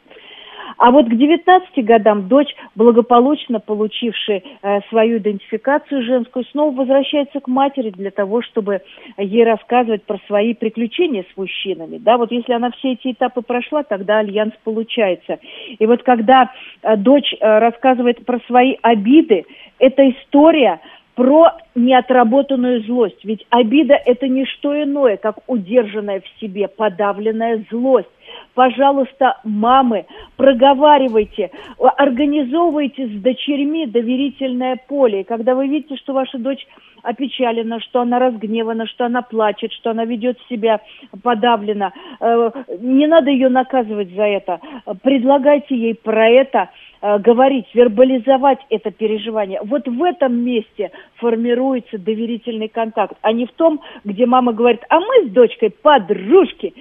А 0.77 0.91
вот 0.91 1.07
к 1.07 1.15
19 1.15 1.85
годам 1.85 2.27
дочь, 2.27 2.53
благополучно 2.75 3.59
получившая 3.59 4.41
э, 4.61 4.79
свою 4.89 5.17
идентификацию 5.17 6.03
женскую, 6.03 6.45
снова 6.51 6.75
возвращается 6.75 7.39
к 7.39 7.47
матери 7.47 7.89
для 7.89 8.11
того, 8.11 8.41
чтобы 8.41 8.81
ей 9.17 9.43
рассказывать 9.43 10.03
про 10.03 10.19
свои 10.27 10.53
приключения 10.53 11.25
с 11.31 11.37
мужчинами. 11.37 11.97
Да, 11.97 12.17
вот 12.17 12.31
если 12.31 12.53
она 12.53 12.71
все 12.71 12.93
эти 12.93 13.11
этапы 13.11 13.41
прошла, 13.41 13.83
тогда 13.83 14.19
альянс 14.19 14.53
получается. 14.63 15.39
И 15.77 15.85
вот 15.85 16.03
когда 16.03 16.51
э, 16.81 16.95
дочь 16.97 17.33
э, 17.33 17.59
рассказывает 17.59 18.25
про 18.25 18.39
свои 18.47 18.75
обиды, 18.81 19.45
эта 19.79 20.09
история 20.09 20.79
про 21.15 21.57
неотработанную 21.75 22.83
злость. 22.83 23.23
Ведь 23.23 23.45
обида– 23.49 23.93
это 24.05 24.27
не 24.27 24.45
что 24.45 24.81
иное, 24.81 25.17
как 25.17 25.37
удержанная 25.47 26.21
в 26.21 26.39
себе, 26.39 26.67
подавленная 26.67 27.63
злость. 27.69 28.09
Пожалуйста, 28.53 29.37
мамы, 29.43 30.05
проговаривайте, 30.35 31.51
организовывайте 31.97 33.07
с 33.07 33.21
дочерьми 33.21 33.85
доверительное 33.85 34.77
поле. 34.87 35.21
И 35.21 35.23
когда 35.23 35.55
вы 35.55 35.67
видите, 35.67 35.95
что 35.97 36.13
ваша 36.13 36.37
дочь 36.37 36.65
опечалена, 37.03 37.79
что 37.79 38.01
она 38.01 38.19
разгневана, 38.19 38.87
что 38.87 39.05
она 39.05 39.21
плачет, 39.21 39.71
что 39.73 39.91
она 39.91 40.05
ведет 40.05 40.37
себя 40.49 40.81
подавленно, 41.23 41.93
э, 42.19 42.51
не 42.79 43.07
надо 43.07 43.31
ее 43.31 43.49
наказывать 43.49 44.11
за 44.11 44.23
это. 44.23 44.59
Предлагайте 45.03 45.75
ей 45.75 45.95
про 45.95 46.29
это 46.29 46.69
э, 47.01 47.19
говорить, 47.19 47.65
вербализовать 47.73 48.59
это 48.69 48.91
переживание. 48.91 49.59
Вот 49.63 49.87
в 49.87 50.03
этом 50.03 50.35
месте 50.35 50.91
формируется 51.15 51.97
доверительный 51.97 52.69
контакт, 52.69 53.17
а 53.21 53.31
не 53.31 53.45
в 53.45 53.51
том, 53.53 53.81
где 54.03 54.25
мама 54.25 54.53
говорит, 54.53 54.81
а 54.89 54.99
мы 54.99 55.27
с 55.27 55.31
дочкой 55.31 55.71
подружки. 55.71 56.73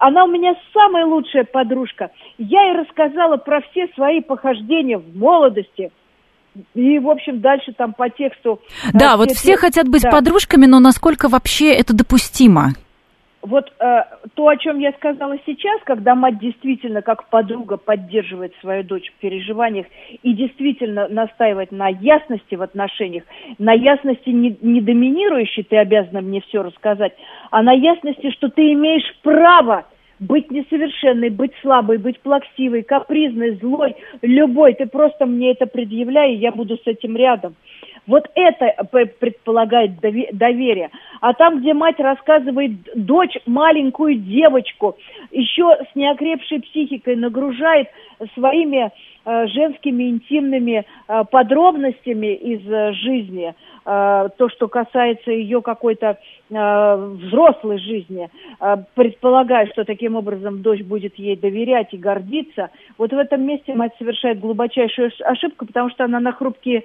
Она 0.00 0.24
у 0.24 0.28
меня 0.28 0.54
самая 0.72 1.06
лучшая 1.06 1.44
подружка. 1.44 2.10
Я 2.38 2.62
ей 2.62 2.76
рассказала 2.76 3.36
про 3.36 3.60
все 3.60 3.88
свои 3.94 4.20
похождения 4.20 4.98
в 4.98 5.16
молодости. 5.16 5.90
И, 6.74 6.98
в 6.98 7.08
общем, 7.08 7.40
дальше 7.40 7.72
там 7.72 7.92
по 7.94 8.10
тексту... 8.10 8.60
Э, 8.84 8.90
да, 8.92 9.16
вот 9.16 9.30
все 9.30 9.56
хотят 9.56 9.88
быть 9.88 10.02
да. 10.02 10.10
подружками, 10.10 10.66
но 10.66 10.80
насколько 10.80 11.28
вообще 11.28 11.72
это 11.72 11.94
допустимо? 11.94 12.72
Вот 13.42 13.72
э, 13.80 14.02
то, 14.34 14.46
о 14.46 14.56
чем 14.56 14.78
я 14.78 14.92
сказала 14.92 15.36
сейчас, 15.44 15.80
когда 15.84 16.14
мать 16.14 16.38
действительно 16.38 17.02
как 17.02 17.28
подруга 17.28 17.76
поддерживает 17.76 18.54
свою 18.60 18.84
дочь 18.84 19.10
в 19.10 19.20
переживаниях 19.20 19.86
и 20.22 20.32
действительно 20.32 21.08
настаивает 21.08 21.72
на 21.72 21.88
ясности 21.88 22.54
в 22.54 22.62
отношениях, 22.62 23.24
на 23.58 23.72
ясности 23.72 24.28
не, 24.28 24.56
не 24.60 24.80
доминирующей, 24.80 25.64
ты 25.64 25.76
обязана 25.76 26.20
мне 26.20 26.40
все 26.42 26.62
рассказать, 26.62 27.14
а 27.50 27.62
на 27.62 27.72
ясности, 27.72 28.30
что 28.30 28.48
ты 28.48 28.72
имеешь 28.74 29.12
право 29.22 29.86
быть 30.22 30.50
несовершенной, 30.50 31.30
быть 31.30 31.52
слабой, 31.60 31.98
быть 31.98 32.20
плаксивой, 32.20 32.82
капризной, 32.82 33.56
злой, 33.56 33.96
любой. 34.22 34.74
Ты 34.74 34.86
просто 34.86 35.26
мне 35.26 35.52
это 35.52 35.66
предъявляй, 35.66 36.34
и 36.34 36.38
я 36.38 36.52
буду 36.52 36.76
с 36.76 36.86
этим 36.86 37.16
рядом. 37.16 37.54
Вот 38.06 38.28
это 38.34 38.84
предполагает 39.18 40.00
доверие. 40.00 40.90
А 41.20 41.34
там, 41.34 41.60
где 41.60 41.72
мать 41.72 42.00
рассказывает 42.00 42.72
дочь, 42.96 43.36
маленькую 43.46 44.16
девочку, 44.16 44.96
еще 45.30 45.78
с 45.92 45.94
неокрепшей 45.94 46.60
психикой 46.62 47.16
нагружает 47.16 47.88
своими 48.34 48.90
э, 49.24 49.46
женскими 49.48 50.10
интимными 50.10 50.84
э, 51.08 51.24
подробностями 51.30 52.34
из 52.34 52.60
э, 52.68 52.92
жизни, 52.92 53.54
то, 53.84 54.48
что 54.54 54.68
касается 54.68 55.32
ее 55.32 55.60
какой-то 55.60 56.16
взрослой 56.48 57.78
жизни, 57.78 58.30
предполагая, 58.94 59.66
что 59.72 59.82
таким 59.82 60.14
образом 60.14 60.62
дочь 60.62 60.82
будет 60.82 61.16
ей 61.16 61.34
доверять 61.34 61.88
и 61.92 61.96
гордиться, 61.96 62.70
вот 62.96 63.12
в 63.12 63.18
этом 63.18 63.42
месте 63.42 63.74
мать 63.74 63.90
совершает 63.98 64.38
глубочайшую 64.38 65.10
ошибку, 65.24 65.66
потому 65.66 65.90
что 65.90 66.04
она 66.04 66.20
на 66.20 66.30
хрупкие 66.30 66.84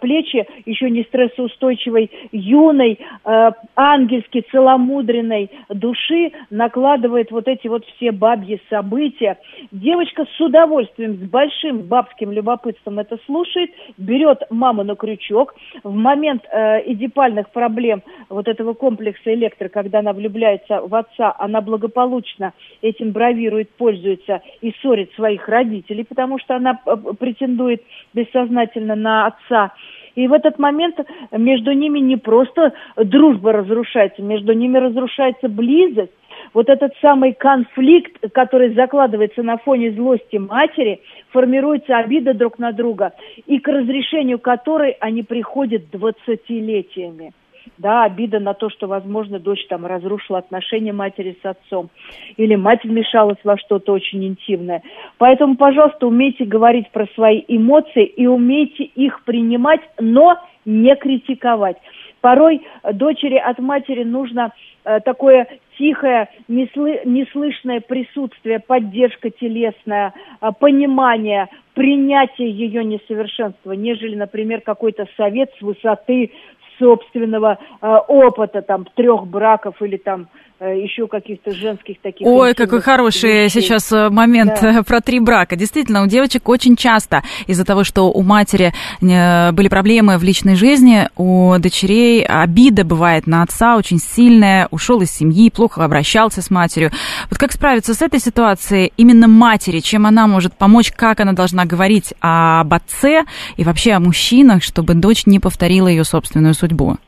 плечи 0.00 0.46
еще 0.66 0.90
не 0.90 1.02
стрессоустойчивой, 1.04 2.10
юной, 2.32 2.98
э, 3.24 3.50
ангельски 3.76 4.44
целомудренной 4.50 5.50
души 5.68 6.32
накладывает 6.50 7.30
вот 7.30 7.48
эти 7.48 7.68
вот 7.68 7.84
все 7.86 8.12
бабьи 8.12 8.60
события. 8.70 9.38
Девочка 9.70 10.24
с 10.36 10.40
удовольствием, 10.40 11.14
с 11.14 11.30
большим 11.30 11.82
бабским 11.82 12.32
любопытством 12.32 12.98
это 12.98 13.18
слушает, 13.26 13.70
берет 13.96 14.42
маму 14.50 14.84
на 14.84 14.96
крючок. 14.96 15.54
В 15.82 15.94
момент 15.94 16.44
э, 16.50 16.90
эдипальных 16.92 17.50
проблем 17.50 18.02
вот 18.28 18.48
этого 18.48 18.74
комплекса 18.74 19.32
электро, 19.34 19.68
когда 19.68 20.00
она 20.00 20.12
влюбляется 20.12 20.80
в 20.80 20.94
отца, 20.94 21.34
она 21.38 21.60
благополучно 21.60 22.52
этим 22.82 23.12
бравирует, 23.12 23.70
пользуется 23.70 24.40
и 24.60 24.72
ссорит 24.80 25.12
своих 25.14 25.48
родителей, 25.48 26.04
потому 26.04 26.38
что 26.38 26.56
она 26.56 26.80
э, 26.84 26.96
претендует 27.18 27.82
бессознательно 28.14 28.94
на 28.94 29.26
отца. 29.26 29.72
И 30.18 30.26
в 30.26 30.32
этот 30.32 30.58
момент 30.58 30.98
между 31.30 31.70
ними 31.70 32.00
не 32.00 32.16
просто 32.16 32.72
дружба 32.96 33.52
разрушается, 33.52 34.20
между 34.20 34.52
ними 34.52 34.76
разрушается 34.76 35.48
близость. 35.48 36.10
Вот 36.54 36.68
этот 36.68 36.92
самый 37.00 37.34
конфликт, 37.34 38.16
который 38.32 38.74
закладывается 38.74 39.44
на 39.44 39.58
фоне 39.58 39.92
злости 39.92 40.38
матери, 40.38 41.00
формируется 41.30 41.98
обида 41.98 42.34
друг 42.34 42.58
на 42.58 42.72
друга, 42.72 43.12
и 43.46 43.60
к 43.60 43.68
разрешению 43.68 44.40
которой 44.40 44.96
они 44.98 45.22
приходят 45.22 45.88
двадцатилетиями 45.92 47.32
да, 47.78 48.04
обида 48.04 48.40
на 48.40 48.54
то, 48.54 48.70
что, 48.70 48.86
возможно, 48.86 49.38
дочь 49.38 49.66
там 49.68 49.86
разрушила 49.86 50.38
отношения 50.38 50.92
матери 50.92 51.36
с 51.42 51.46
отцом, 51.46 51.90
или 52.36 52.54
мать 52.54 52.84
вмешалась 52.84 53.38
во 53.44 53.58
что-то 53.58 53.92
очень 53.92 54.24
интимное. 54.24 54.82
Поэтому, 55.18 55.56
пожалуйста, 55.56 56.06
умейте 56.06 56.44
говорить 56.44 56.90
про 56.90 57.06
свои 57.14 57.42
эмоции 57.48 58.04
и 58.04 58.26
умейте 58.26 58.84
их 58.84 59.24
принимать, 59.24 59.80
но 59.98 60.38
не 60.64 60.94
критиковать. 60.96 61.76
Порой 62.20 62.62
дочери 62.94 63.36
от 63.36 63.58
матери 63.58 64.02
нужно 64.02 64.52
э, 64.84 65.00
такое 65.00 65.46
тихое, 65.78 66.28
неслы, 66.48 67.00
неслышное 67.04 67.80
присутствие, 67.80 68.58
поддержка 68.58 69.30
телесная, 69.30 70.12
э, 70.40 70.48
понимание, 70.58 71.48
принятие 71.74 72.50
ее 72.50 72.84
несовершенства, 72.84 73.72
нежели, 73.72 74.16
например, 74.16 74.62
какой-то 74.62 75.06
совет 75.16 75.50
с 75.58 75.62
высоты 75.62 76.32
собственного 76.78 77.58
э, 77.80 77.86
опыта, 78.08 78.62
там, 78.62 78.86
трех 78.94 79.26
браков 79.26 79.80
или 79.82 79.96
там 79.96 80.28
еще 80.66 81.06
каких-то 81.06 81.52
женских 81.52 82.00
таких... 82.00 82.26
Ой, 82.26 82.54
какой 82.54 82.80
хороший 82.80 83.44
вещей. 83.44 83.60
сейчас 83.60 83.92
э, 83.92 84.08
момент 84.10 84.58
да. 84.60 84.82
про 84.86 85.00
три 85.00 85.20
брака. 85.20 85.56
Действительно, 85.56 86.02
у 86.02 86.06
девочек 86.06 86.48
очень 86.48 86.76
часто 86.76 87.22
из-за 87.46 87.64
того, 87.64 87.84
что 87.84 88.10
у 88.10 88.22
матери 88.22 88.72
э, 89.00 89.52
были 89.52 89.68
проблемы 89.68 90.18
в 90.18 90.24
личной 90.24 90.56
жизни, 90.56 91.08
у 91.16 91.56
дочерей 91.58 92.24
обида 92.24 92.84
бывает 92.84 93.26
на 93.26 93.42
отца 93.42 93.76
очень 93.76 93.98
сильная, 93.98 94.68
ушел 94.70 95.00
из 95.00 95.10
семьи, 95.10 95.50
плохо 95.50 95.84
обращался 95.84 96.42
с 96.42 96.50
матерью. 96.50 96.90
Вот 97.30 97.38
как 97.38 97.52
справиться 97.52 97.94
с 97.94 98.02
этой 98.02 98.18
ситуацией 98.18 98.92
именно 98.96 99.28
матери? 99.28 99.78
Чем 99.78 100.06
она 100.06 100.26
может 100.26 100.54
помочь? 100.54 100.90
Как 100.90 101.20
она 101.20 101.32
должна 101.32 101.64
говорить 101.66 102.14
об 102.20 102.74
отце 102.74 103.24
и 103.56 103.64
вообще 103.64 103.92
о 103.92 104.00
мужчинах, 104.00 104.62
чтобы 104.62 104.94
дочь 104.94 105.26
не 105.26 105.38
повторила 105.38 105.86
ее 105.88 106.04
собственную 106.04 106.54
судьбу? 106.54 106.98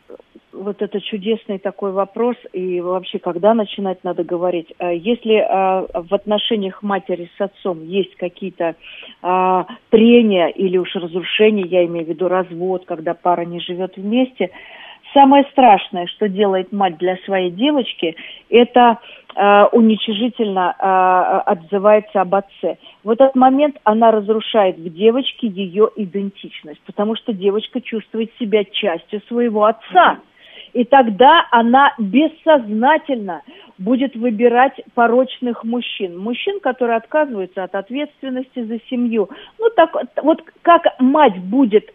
Вот 0.60 0.82
это 0.82 1.00
чудесный 1.00 1.58
такой 1.58 1.92
вопрос, 1.92 2.36
и 2.52 2.80
вообще, 2.80 3.18
когда 3.18 3.54
начинать 3.54 4.04
надо 4.04 4.24
говорить. 4.24 4.72
Э, 4.78 4.94
если 4.94 5.36
э, 5.36 6.02
в 6.02 6.14
отношениях 6.14 6.82
матери 6.82 7.30
с 7.36 7.40
отцом 7.40 7.84
есть 7.84 8.14
какие-то 8.16 8.74
трения 9.90 10.48
или 10.48 10.78
уж 10.78 10.94
разрушения, 10.94 11.64
я 11.64 11.84
имею 11.84 12.06
в 12.06 12.08
виду 12.08 12.28
развод, 12.28 12.84
когда 12.86 13.14
пара 13.14 13.44
не 13.44 13.60
живет 13.60 13.96
вместе, 13.96 14.50
самое 15.12 15.44
страшное, 15.52 16.06
что 16.06 16.28
делает 16.28 16.72
мать 16.72 16.98
для 16.98 17.16
своей 17.18 17.50
девочки, 17.50 18.16
это 18.48 18.98
уничижительно 19.72 20.72
отзывается 21.42 22.20
об 22.20 22.34
отце. 22.34 22.78
В 23.04 23.10
этот 23.10 23.34
момент 23.34 23.76
она 23.84 24.10
разрушает 24.10 24.76
в 24.76 24.92
девочке 24.92 25.46
ее 25.46 25.90
идентичность, 25.96 26.80
потому 26.86 27.16
что 27.16 27.32
девочка 27.32 27.80
чувствует 27.80 28.32
себя 28.38 28.64
частью 28.64 29.20
своего 29.28 29.64
отца. 29.64 30.18
И 30.72 30.84
тогда 30.84 31.46
она 31.50 31.94
бессознательно 31.98 33.42
будет 33.78 34.14
выбирать 34.14 34.80
порочных 34.94 35.64
мужчин. 35.64 36.18
Мужчин, 36.18 36.60
которые 36.60 36.96
отказываются 36.96 37.64
от 37.64 37.74
ответственности 37.74 38.62
за 38.62 38.78
семью. 38.88 39.28
Ну, 39.58 39.70
так 39.70 39.94
вот 40.22 40.42
как 40.62 40.84
мать 40.98 41.38
будет 41.38 41.90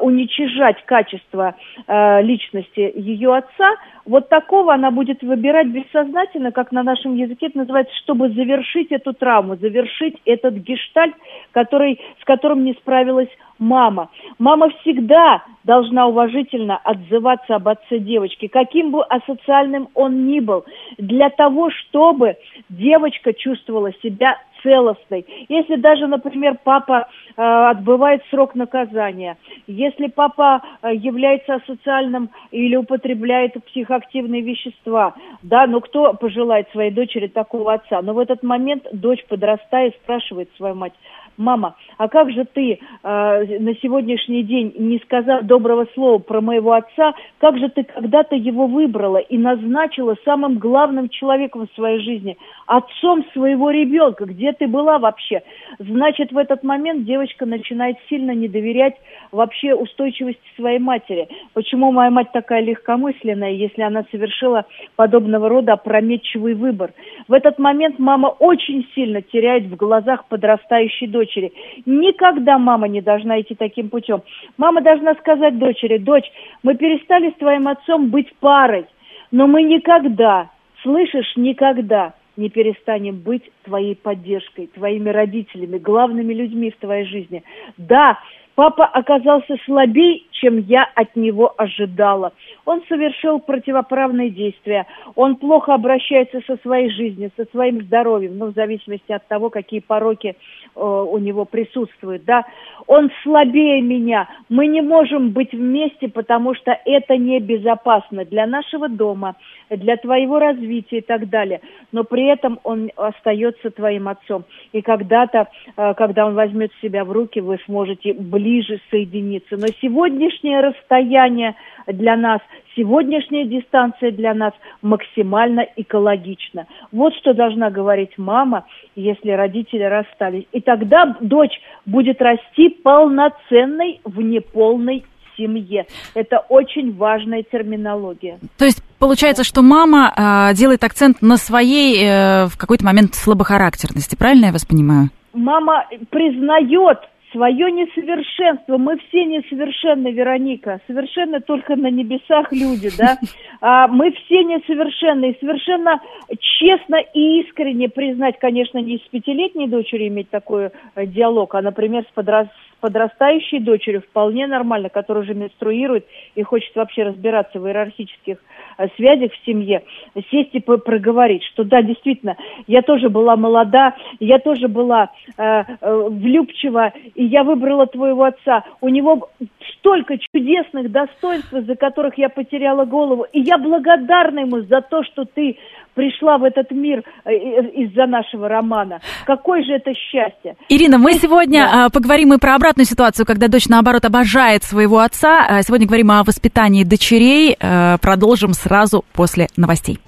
уничижать 0.00 0.84
качество 0.86 1.54
э, 1.86 2.22
личности 2.22 2.92
ее 2.94 3.36
отца, 3.36 3.74
вот 4.06 4.28
такого 4.28 4.72
она 4.72 4.90
будет 4.90 5.22
выбирать 5.22 5.66
бессознательно, 5.66 6.52
как 6.52 6.72
на 6.72 6.82
нашем 6.82 7.14
языке 7.14 7.46
это 7.46 7.58
называется, 7.58 7.94
чтобы 7.96 8.30
завершить 8.30 8.90
эту 8.90 9.12
травму, 9.12 9.56
завершить 9.56 10.16
этот 10.24 10.54
гештальт, 10.54 11.14
который, 11.52 12.00
с 12.20 12.24
которым 12.24 12.64
не 12.64 12.72
справилась 12.74 13.28
мама. 13.58 14.10
Мама 14.38 14.70
всегда 14.80 15.42
должна 15.64 16.06
уважительно 16.06 16.76
отзываться 16.76 17.56
об 17.56 17.68
отце 17.68 17.98
девочки, 17.98 18.46
каким 18.46 18.92
бы 18.92 19.02
асоциальным 19.04 19.88
он 19.94 20.26
ни 20.26 20.40
был, 20.40 20.64
для 20.98 21.30
того, 21.30 21.70
чтобы 21.70 22.36
девочка 22.68 23.32
чувствовала 23.32 23.92
себя 24.02 24.38
целостной. 24.66 25.24
Если 25.48 25.76
даже, 25.76 26.06
например, 26.08 26.58
папа 26.64 27.06
э, 27.36 27.42
отбывает 27.42 28.22
срок 28.30 28.54
наказания, 28.56 29.36
если 29.66 30.08
папа 30.08 30.60
э, 30.82 30.94
является 30.94 31.54
асоциальным 31.54 32.30
или 32.50 32.74
употребляет 32.76 33.52
психоактивные 33.66 34.42
вещества, 34.42 35.14
да, 35.42 35.66
ну 35.66 35.80
кто 35.80 36.14
пожелает 36.14 36.68
своей 36.72 36.90
дочери 36.90 37.28
такого 37.28 37.74
отца? 37.74 38.02
Но 38.02 38.14
в 38.14 38.18
этот 38.18 38.42
момент 38.42 38.84
дочь 38.92 39.24
подрастает, 39.28 39.94
спрашивает 40.02 40.50
свою 40.56 40.74
мать, 40.74 40.94
мама, 41.36 41.76
а 41.98 42.08
как 42.08 42.30
же 42.30 42.44
ты 42.44 42.72
э, 42.72 42.78
на 43.02 43.74
сегодняшний 43.76 44.42
день, 44.42 44.72
не 44.78 44.98
сказав 45.00 45.44
доброго 45.44 45.86
слова 45.94 46.18
про 46.18 46.40
моего 46.40 46.72
отца, 46.72 47.14
как 47.38 47.58
же 47.58 47.68
ты 47.68 47.84
когда-то 47.84 48.36
его 48.36 48.66
выбрала 48.66 49.18
и 49.18 49.36
назначила 49.38 50.16
самым 50.24 50.58
главным 50.58 51.08
человеком 51.08 51.66
в 51.66 51.74
своей 51.74 52.00
жизни, 52.00 52.36
отцом 52.66 53.24
своего 53.32 53.70
ребенка, 53.70 54.24
где 54.24 54.52
ты 54.52 54.66
была 54.66 54.98
вообще? 54.98 55.42
Значит, 55.78 56.32
в 56.32 56.38
этот 56.38 56.62
момент 56.62 57.04
девочка 57.04 57.46
начинает 57.46 57.96
сильно 58.08 58.32
не 58.32 58.48
доверять 58.48 58.94
вообще 59.32 59.74
устойчивости 59.74 60.40
своей 60.56 60.78
матери. 60.78 61.28
Почему 61.54 61.92
моя 61.92 62.10
мать 62.10 62.32
такая 62.32 62.62
легкомысленная, 62.62 63.52
если 63.52 63.82
она 63.82 64.04
совершила 64.10 64.64
подобного 64.96 65.48
рода 65.48 65.74
опрометчивый 65.74 66.54
выбор? 66.54 66.92
В 67.28 67.32
этот 67.32 67.58
момент 67.58 67.98
мама 67.98 68.28
очень 68.28 68.86
сильно 68.94 69.22
теряет 69.22 69.64
в 69.64 69.76
глазах 69.76 70.26
подрастающей 70.26 71.06
дочери 71.06 71.25
дочери. 71.26 71.52
Никогда 71.84 72.58
мама 72.58 72.88
не 72.88 73.00
должна 73.00 73.40
идти 73.40 73.54
таким 73.54 73.90
путем. 73.90 74.22
Мама 74.56 74.80
должна 74.80 75.14
сказать 75.14 75.58
дочери, 75.58 75.98
дочь, 75.98 76.30
мы 76.62 76.76
перестали 76.76 77.30
с 77.30 77.34
твоим 77.34 77.68
отцом 77.68 78.08
быть 78.08 78.34
парой, 78.36 78.86
но 79.30 79.46
мы 79.46 79.62
никогда, 79.62 80.50
слышишь, 80.82 81.32
никогда 81.36 82.14
не 82.36 82.48
перестанем 82.50 83.16
быть 83.16 83.42
твоей 83.64 83.96
поддержкой, 83.96 84.68
твоими 84.68 85.08
родителями, 85.08 85.78
главными 85.78 86.34
людьми 86.34 86.70
в 86.70 86.76
твоей 86.76 87.06
жизни. 87.06 87.42
Да, 87.78 88.18
Папа 88.56 88.86
оказался 88.86 89.54
слабее, 89.66 90.22
чем 90.32 90.58
я 90.58 90.88
от 90.94 91.14
него 91.14 91.52
ожидала. 91.58 92.32
Он 92.64 92.82
совершил 92.88 93.38
противоправные 93.38 94.30
действия. 94.30 94.86
Он 95.14 95.36
плохо 95.36 95.74
обращается 95.74 96.40
со 96.46 96.56
своей 96.62 96.90
жизнью, 96.90 97.30
со 97.36 97.44
своим 97.50 97.82
здоровьем, 97.82 98.38
ну, 98.38 98.46
в 98.46 98.54
зависимости 98.54 99.12
от 99.12 99.26
того, 99.28 99.50
какие 99.50 99.80
пороки 99.80 100.36
э, 100.74 100.80
у 100.80 101.18
него 101.18 101.44
присутствуют, 101.44 102.24
да. 102.24 102.44
Он 102.86 103.10
слабее 103.22 103.82
меня. 103.82 104.26
Мы 104.48 104.68
не 104.68 104.80
можем 104.80 105.30
быть 105.30 105.52
вместе, 105.52 106.08
потому 106.08 106.54
что 106.54 106.78
это 106.86 107.18
небезопасно 107.18 108.24
для 108.24 108.46
нашего 108.46 108.88
дома, 108.88 109.36
для 109.68 109.98
твоего 109.98 110.38
развития 110.38 110.98
и 110.98 111.02
так 111.02 111.28
далее. 111.28 111.60
Но 111.92 112.04
при 112.04 112.24
этом 112.26 112.58
он 112.64 112.90
остается 112.96 113.70
твоим 113.70 114.08
отцом. 114.08 114.44
И 114.72 114.80
когда-то, 114.80 115.48
э, 115.76 115.94
когда 115.94 116.26
он 116.26 116.34
возьмет 116.34 116.72
себя 116.80 117.04
в 117.04 117.12
руки, 117.12 117.40
вы 117.40 117.58
сможете 117.66 118.14
близко 118.14 118.45
ближе 118.46 118.80
соединиться. 118.90 119.56
Но 119.56 119.66
сегодняшнее 119.82 120.60
расстояние 120.60 121.56
для 121.88 122.16
нас, 122.16 122.40
сегодняшняя 122.76 123.44
дистанция 123.44 124.12
для 124.12 124.34
нас 124.34 124.52
максимально 124.82 125.66
экологична. 125.76 126.66
Вот 126.92 127.12
что 127.14 127.34
должна 127.34 127.70
говорить 127.70 128.12
мама, 128.16 128.64
если 128.94 129.30
родители 129.30 129.82
расстались. 129.82 130.44
И 130.52 130.60
тогда 130.60 131.16
дочь 131.20 131.60
будет 131.84 132.22
расти 132.22 132.68
полноценной 132.68 134.00
в 134.04 134.20
неполной 134.20 135.04
семье. 135.36 135.86
Это 136.14 136.38
очень 136.48 136.96
важная 136.96 137.42
терминология. 137.42 138.38
То 138.58 138.64
есть 138.64 138.82
получается, 138.98 139.44
что 139.44 139.62
мама 139.62 140.12
э, 140.16 140.54
делает 140.54 140.82
акцент 140.84 141.20
на 141.20 141.36
своей 141.36 142.02
э, 142.02 142.46
в 142.46 142.56
какой-то 142.56 142.84
момент 142.84 143.14
слабохарактерности, 143.14 144.16
правильно 144.16 144.46
я 144.46 144.52
вас 144.52 144.64
понимаю? 144.64 145.08
Мама 145.34 145.84
признает 146.10 147.00
свое 147.36 147.70
несовершенство. 147.70 148.78
Мы 148.78 148.96
все 148.96 149.26
несовершенны, 149.26 150.10
Вероника. 150.10 150.80
Совершенно 150.86 151.40
только 151.40 151.76
на 151.76 151.90
небесах 151.90 152.50
люди, 152.50 152.90
да. 152.96 153.18
А, 153.58 153.88
мы 153.88 154.10
все 154.12 154.44
несовершенны. 154.44 155.30
И 155.30 155.38
совершенно 155.40 155.98
честно 156.38 156.96
и 157.14 157.40
искренне 157.40 157.88
признать, 157.88 158.38
конечно, 158.38 158.76
не 158.78 158.98
с 158.98 159.08
пятилетней 159.08 159.66
дочерью 159.66 160.08
иметь 160.08 160.28
такой 160.28 160.70
э, 160.94 161.06
диалог, 161.06 161.54
а, 161.54 161.62
например, 161.62 162.04
с 162.06 162.12
подрос 162.12 162.48
подрастающей 162.80 163.58
дочерью 163.60 164.02
вполне 164.02 164.46
нормально, 164.46 164.88
которая 164.88 165.24
уже 165.24 165.34
менструирует 165.34 166.06
и 166.34 166.42
хочет 166.42 166.74
вообще 166.76 167.04
разбираться 167.04 167.58
в 167.58 167.66
иерархических 167.66 168.36
э, 168.78 168.86
связях 168.96 169.32
в 169.32 169.44
семье, 169.44 169.82
сесть 170.30 170.50
и 170.52 170.60
проговорить, 170.60 171.42
что 171.44 171.64
да, 171.64 171.82
действительно, 171.82 172.36
я 172.66 172.82
тоже 172.82 173.08
была 173.08 173.36
молода, 173.36 173.94
я 174.20 174.38
тоже 174.38 174.68
была 174.68 175.10
э, 175.36 175.42
э, 175.42 176.08
влюбчива, 176.10 176.92
и 177.14 177.24
я 177.24 177.44
выбрала 177.44 177.86
твоего 177.86 178.24
отца. 178.24 178.64
У 178.80 178.88
него 178.88 179.30
столько 179.78 180.16
чудесных 180.18 180.90
достоинств, 180.90 181.50
за 181.50 181.76
которых 181.76 182.18
я 182.18 182.28
потеряла 182.28 182.84
голову, 182.84 183.26
и 183.32 183.40
я 183.40 183.58
благодарна 183.58 184.40
ему 184.40 184.60
за 184.62 184.80
то, 184.82 185.02
что 185.04 185.24
ты 185.24 185.56
пришла 185.94 186.36
в 186.36 186.44
этот 186.44 186.70
мир 186.70 187.02
э, 187.24 187.34
из-за 187.34 188.06
нашего 188.06 188.48
романа. 188.48 189.00
Какое 189.24 189.62
же 189.62 189.72
это 189.72 189.92
счастье. 189.94 190.56
Ирина, 190.68 190.98
мы 190.98 191.14
сегодня 191.14 191.62
да. 191.72 191.88
поговорим 191.92 192.34
и 192.34 192.38
про 192.38 192.54
обратную 192.54 192.65
ситуацию, 192.84 193.26
когда 193.26 193.48
дочь, 193.48 193.68
наоборот, 193.68 194.04
обожает 194.04 194.64
своего 194.64 195.00
отца. 195.00 195.46
А 195.48 195.62
сегодня 195.62 195.86
говорим 195.86 196.10
о 196.10 196.24
воспитании 196.24 196.84
дочерей. 196.84 197.56
Э, 197.58 197.98
продолжим 198.00 198.54
сразу 198.54 199.04
после 199.12 199.48
новостей. 199.56 199.98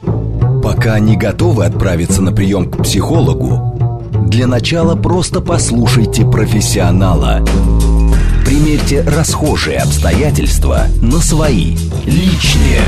Пока 0.63 0.99
не 0.99 1.17
готовы 1.17 1.65
отправиться 1.65 2.23
на 2.23 2.33
прием 2.33 2.71
к 2.71 2.83
психологу, 2.83 4.01
для 4.29 4.47
начала 4.47 4.97
просто 4.97 5.41
послушайте 5.41 6.25
профессионала. 6.25 7.45
Примерьте 8.45 9.03
расхожие 9.03 9.79
обстоятельства 9.79 10.85
на 11.01 11.19
свои, 11.19 11.77
личные. 12.07 12.81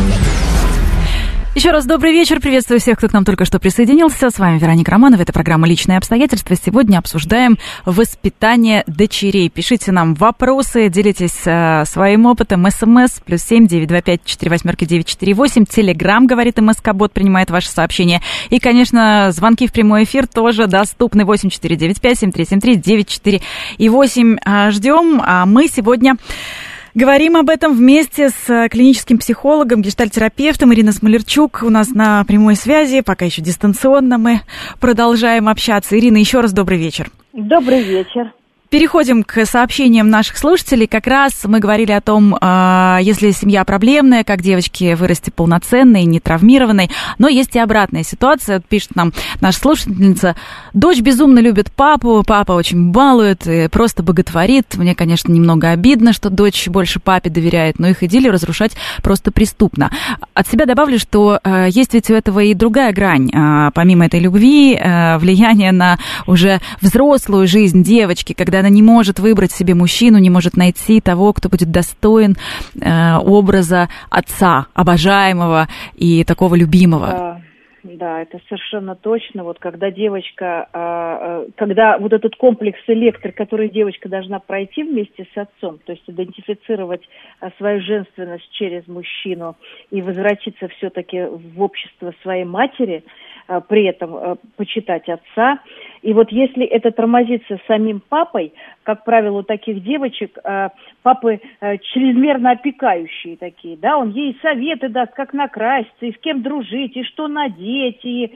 Еще 1.61 1.73
раз 1.73 1.85
добрый 1.85 2.13
вечер. 2.13 2.41
Приветствую 2.41 2.81
всех, 2.81 2.97
кто 2.97 3.07
к 3.09 3.13
нам 3.13 3.27
только 3.27 3.45
что 3.45 3.59
присоединился. 3.59 4.31
С 4.31 4.39
вами 4.39 4.59
Вероника 4.59 4.93
Романова. 4.93 5.21
Это 5.21 5.35
программа 5.35 5.69
«Личные 5.69 5.99
обстоятельства». 5.99 6.57
Сегодня 6.57 6.97
обсуждаем 6.97 7.59
воспитание 7.85 8.83
дочерей. 8.87 9.51
Пишите 9.51 9.93
нам 9.93 10.15
вопросы, 10.15 10.89
делитесь 10.89 11.43
э, 11.45 11.85
своим 11.85 12.25
опытом. 12.25 12.67
СМС 12.71 13.21
плюс 13.23 13.43
семь 13.43 13.67
девять 13.67 13.89
два 13.89 14.01
пять 14.01 14.25
четыре 14.25 14.53
восьмерки 14.53 14.87
девять 14.87 15.07
четыре 15.07 15.35
восемь. 15.35 15.67
Телеграмм, 15.67 16.27
говорит 16.27 16.59
МСК-бот, 16.59 17.13
принимает 17.13 17.51
ваши 17.51 17.69
сообщения. 17.69 18.23
И, 18.49 18.59
конечно, 18.59 19.31
звонки 19.31 19.67
в 19.67 19.73
прямой 19.75 20.05
эфир 20.05 20.27
тоже 20.27 20.67
доступны. 20.67 21.27
Восемь 21.27 21.51
четыре 21.51 21.77
девять 21.77 22.01
пять 22.01 22.21
семь 22.21 22.33
три 22.33 22.47
семь 22.47 22.61
три 22.61 22.77
девять 22.77 23.09
четыре 23.09 23.43
и 23.77 23.91
восемь. 23.91 24.39
Э, 24.47 24.71
ждем. 24.71 25.21
А 25.23 25.45
мы 25.45 25.69
сегодня... 25.69 26.17
Говорим 26.95 27.37
об 27.37 27.49
этом 27.51 27.75
вместе 27.75 28.31
с 28.31 28.49
э, 28.49 28.69
клиническим 28.69 29.19
психологом, 29.19 29.81
гештальтерапевтом 29.83 30.75
Ириной 30.75 30.93
Смолерчук. 30.93 31.61
У 31.63 31.71
нас 31.71 31.91
на 31.91 32.25
прямой 32.25 32.57
связи, 32.57 33.01
пока 33.01 33.25
еще 33.25 33.43
дистанционно 33.43 34.19
мы 34.19 34.41
продолжаем 34.81 35.49
общаться. 35.49 35.99
Ирина, 35.99 36.17
еще 36.17 36.41
раз 36.41 36.53
добрый 36.53 36.79
вечер. 36.79 37.11
Добрый 37.33 37.83
вечер. 37.83 38.33
Переходим 38.71 39.25
к 39.25 39.47
сообщениям 39.47 40.11
наших 40.11 40.39
слушателей. 40.39 40.87
Как 40.87 41.09
раз 41.09 41.33
мы 41.43 41.59
говорили 41.59 41.91
о 41.91 42.01
том, 42.01 42.39
а, 42.41 43.01
если 43.03 43.33
семья 43.33 43.65
проблемная, 43.65 44.23
как 44.23 44.43
девочки 44.43 44.95
вырасти 44.95 45.31
полноценной, 45.31 46.05
не 46.05 46.21
травмированной. 46.21 46.89
Но 47.19 47.27
есть 47.27 47.57
и 47.57 47.59
обратная 47.59 48.05
ситуация. 48.05 48.61
Пишет 48.61 48.95
нам 48.95 49.13
наша 49.41 49.59
слушательница. 49.59 50.37
Дочь 50.73 51.01
безумно 51.01 51.41
любит 51.41 51.73
папу, 51.73 52.23
папа 52.25 52.53
очень 52.53 52.93
балует, 52.93 53.45
просто 53.73 54.05
боготворит. 54.05 54.77
Мне, 54.77 54.95
конечно, 54.95 55.33
немного 55.33 55.71
обидно, 55.71 56.13
что 56.13 56.31
дочь 56.31 56.69
больше 56.69 57.01
папе 57.01 57.29
доверяет, 57.29 57.81
но 57.81 57.89
их 57.89 58.05
идиллию 58.05 58.33
разрушать 58.33 58.77
просто 59.03 59.33
преступно. 59.33 59.91
От 60.33 60.47
себя 60.47 60.65
добавлю, 60.65 61.01
что 61.01 61.41
а, 61.43 61.67
есть 61.67 61.93
ведь 61.93 62.09
у 62.09 62.15
этого 62.15 62.39
и 62.39 62.55
другая 62.55 62.93
грань. 62.93 63.33
А, 63.35 63.73
помимо 63.73 64.07
этой 64.07 64.21
любви, 64.21 64.81
влияние 65.19 65.73
на 65.73 65.99
уже 66.29 66.61
взрослую 66.81 67.49
жизнь 67.49 67.83
девочки, 67.83 68.33
когда 68.33 68.60
она 68.61 68.71
не 68.71 68.83
может 68.83 69.19
выбрать 69.19 69.53
себе 69.53 69.75
мужчину, 69.75 70.19
не 70.19 70.31
может 70.31 70.57
найти 70.57 71.01
того, 71.01 71.33
кто 71.33 71.49
будет 71.49 71.71
достоин 71.71 72.37
э, 72.81 73.17
образа 73.19 73.89
отца, 74.11 74.67
обожаемого 74.75 75.69
и 75.95 76.25
такого 76.25 76.55
любимого. 76.55 77.07
Да. 77.07 77.41
Да, 77.83 78.23
это 78.23 78.39
совершенно 78.49 78.95
точно. 78.95 79.43
Вот 79.43 79.59
когда 79.59 79.91
девочка, 79.91 80.69
а, 80.73 81.45
э, 81.45 81.51
когда 81.57 81.97
вот 81.99 82.13
этот 82.13 82.37
комплекс 82.37 82.79
электр, 82.87 83.33
который 83.33 83.71
девочка 83.71 84.09
должна 84.09 84.39
пройти 84.39 84.83
вместе 84.83 85.27
с 85.33 85.39
отцом, 85.39 85.79
то 85.85 85.93
есть 85.93 86.05
идентифицировать 86.07 87.03
а, 87.41 87.51
свою 87.57 87.81
женственность 87.81 88.51
через 88.53 88.87
мужчину 88.87 89.57
и 89.91 90.03
возвратиться 90.03 90.69
все-таки 90.69 91.23
в 91.23 91.63
общество 91.63 92.13
своей 92.23 92.45
матери, 92.45 93.03
а, 93.07 93.30
при 93.69 93.85
этом 93.87 94.39
почитать 94.57 95.09
отца, 95.09 95.61
и 96.03 96.13
вот 96.13 96.31
если 96.31 96.65
это 96.65 96.91
тормозится 96.93 97.59
самим 97.67 98.01
папой, 98.01 98.53
как 98.85 99.05
правило, 99.05 99.39
у 99.39 99.43
таких 99.43 99.83
девочек 99.83 100.39
э, 100.43 100.69
папы 101.03 101.41
э, 101.61 101.79
чрезмерно 101.79 102.53
опекающие 102.53 103.37
такие, 103.37 103.77
да, 103.77 103.99
он 103.99 104.11
ей 104.11 104.37
советы 104.41 104.89
даст, 104.89 105.13
как 105.13 105.33
накраситься, 105.33 106.07
и 106.07 106.13
с 106.13 106.19
кем 106.19 106.43
дружить, 106.43 106.97
и 106.97 107.05
что 107.05 107.29
надеть, 107.29 108.05
и... 108.05 108.33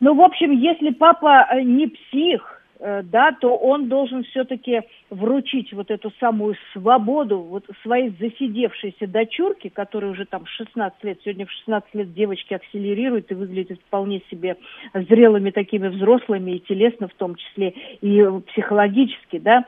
Ну, 0.00 0.14
в 0.14 0.20
общем, 0.20 0.50
если 0.50 0.90
папа 0.90 1.46
э, 1.50 1.60
не 1.62 1.86
псих, 1.86 2.54
Э, 2.54 2.63
да, 2.80 3.32
то 3.40 3.56
он 3.56 3.88
должен 3.88 4.24
все-таки 4.24 4.82
вручить 5.10 5.72
вот 5.72 5.90
эту 5.90 6.12
самую 6.18 6.56
свободу 6.72 7.38
вот 7.38 7.64
своей 7.82 8.10
засидевшейся 8.18 9.06
дочурке, 9.06 9.70
которая 9.70 10.10
уже 10.10 10.24
там 10.26 10.44
16 10.46 11.04
лет, 11.04 11.18
сегодня 11.24 11.46
в 11.46 11.50
16 11.50 11.94
лет 11.94 12.14
девочки 12.14 12.54
акселерируют 12.54 13.30
и 13.30 13.34
выглядят 13.34 13.78
вполне 13.86 14.22
себе 14.30 14.56
зрелыми 14.92 15.50
такими 15.50 15.88
взрослыми 15.88 16.52
и 16.52 16.60
телесно 16.60 17.08
в 17.08 17.14
том 17.14 17.36
числе, 17.36 17.74
и 18.00 18.24
психологически, 18.48 19.38
да, 19.38 19.64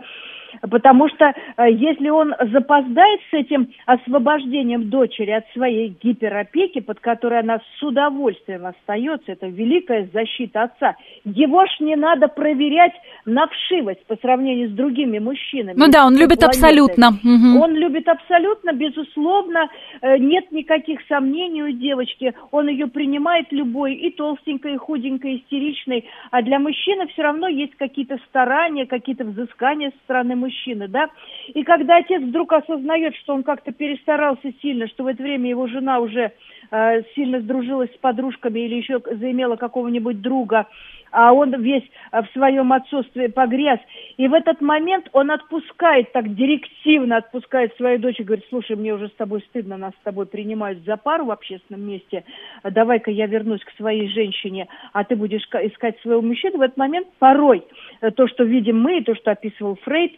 потому 0.63 1.09
что 1.09 1.25
э, 1.57 1.71
если 1.71 2.09
он 2.09 2.35
запоздает 2.53 3.21
с 3.31 3.35
этим 3.35 3.69
освобождением 3.87 4.89
дочери 4.91 5.31
от 5.31 5.45
своей 5.53 5.97
гиперопеки, 6.03 6.81
под 6.81 7.01
которой 7.01 7.41
она 7.41 7.61
с 7.79 7.83
удовольствием 7.83 8.67
остается, 8.67 9.33
это 9.33 9.47
великая 9.47 10.09
защита 10.13 10.65
отца, 10.65 10.97
его 11.25 11.65
ж 11.67 11.69
не 11.81 11.97
надо 11.97 12.29
проверять 12.29 12.95
на 13.25 13.47
вшивость 13.47 14.05
по 14.07 14.17
сравнению 14.17 14.71
с 14.71 14.73
другими 14.73 15.19
мужчинами. 15.19 15.77
Ну 15.77 15.89
да, 15.89 16.07
он 16.07 16.17
любит 16.17 16.41
планеты. 16.41 16.59
абсолютно. 16.59 17.09
Угу. 17.09 17.63
Он 17.63 17.75
любит 17.75 18.09
абсолютно, 18.09 18.73
безусловно, 18.73 19.69
э, 20.01 20.19
нет 20.19 20.51
никаких 20.53 21.01
сомнений 21.09 21.63
у 21.63 21.71
девочки, 21.71 22.35
он 22.51 22.69
ее 22.69 22.87
принимает 22.87 23.47
любой, 23.51 23.95
и 23.95 24.11
толстенькой, 24.11 24.75
и 24.75 24.79
худенькой, 24.79 25.37
истеричной, 25.37 26.05
а 26.31 26.43
для 26.43 26.59
мужчины 26.59 27.07
все 27.09 27.23
равно 27.23 27.49
есть 27.49 27.75
какие-то 27.77 28.19
старания, 28.29 28.87
какие-то 28.87 29.25
взыскания 29.25 29.91
со 29.91 29.99
стороны 30.05 30.37
мужчины 30.37 30.46
мужчины, 30.47 30.89
да, 30.89 31.11
и 31.49 31.63
когда 31.65 31.97
отец 31.97 32.23
вдруг 32.23 32.53
осознает, 32.53 33.15
что 33.17 33.35
он 33.35 33.43
как-то 33.43 33.73
перестарался 33.73 34.53
сильно, 34.63 34.87
что 34.89 35.05
в 35.05 35.07
это 35.09 35.23
время 35.23 35.51
его 35.51 35.67
жена 35.67 35.99
уже 35.99 36.33
э, 36.71 37.03
сильно 37.15 37.41
сдружилась 37.41 37.91
с 37.93 37.99
подружками 37.99 38.61
или 38.61 38.77
еще 38.77 39.01
заимела 39.11 39.57
какого-нибудь 39.57 40.21
друга, 40.21 40.67
а 41.11 41.33
он 41.33 41.55
весь 41.63 41.85
э, 42.13 42.23
в 42.23 42.27
своем 42.33 42.73
отсутствии 42.73 43.27
погряз. 43.29 43.81
И 44.17 44.29
в 44.29 44.35
этот 44.35 44.61
момент 44.61 45.09
он 45.13 45.31
отпускает, 45.31 46.13
так 46.13 46.35
директивно 46.35 47.17
отпускает 47.17 47.75
свою 47.77 47.99
дочь 47.99 48.21
и 48.21 48.25
говорит, 48.25 48.45
слушай, 48.49 48.77
мне 48.77 48.95
уже 48.95 49.09
с 49.09 49.15
тобой 49.15 49.41
стыдно, 49.49 49.77
нас 49.77 49.93
с 50.01 50.05
тобой 50.05 50.27
принимают 50.27 50.85
за 50.85 50.97
пару 50.97 51.27
в 51.27 51.31
общественном 51.31 51.87
месте, 51.89 52.25
давай-ка 52.63 53.11
я 53.11 53.27
вернусь 53.27 53.65
к 53.65 53.77
своей 53.77 54.09
женщине, 54.09 54.69
а 54.93 55.05
ты 55.05 55.17
будешь 55.17 55.47
искать 55.63 55.99
своего 56.01 56.23
мужчину. 56.23 56.59
В 56.59 56.63
этот 56.63 56.77
момент 56.77 57.09
порой 57.19 57.65
э, 58.01 58.11
то, 58.11 58.29
что 58.29 58.45
видим 58.45 58.81
мы, 58.81 58.99
и 58.99 59.05
то, 59.05 59.15
что 59.15 59.31
описывал 59.31 59.77
Фрейд, 59.83 60.13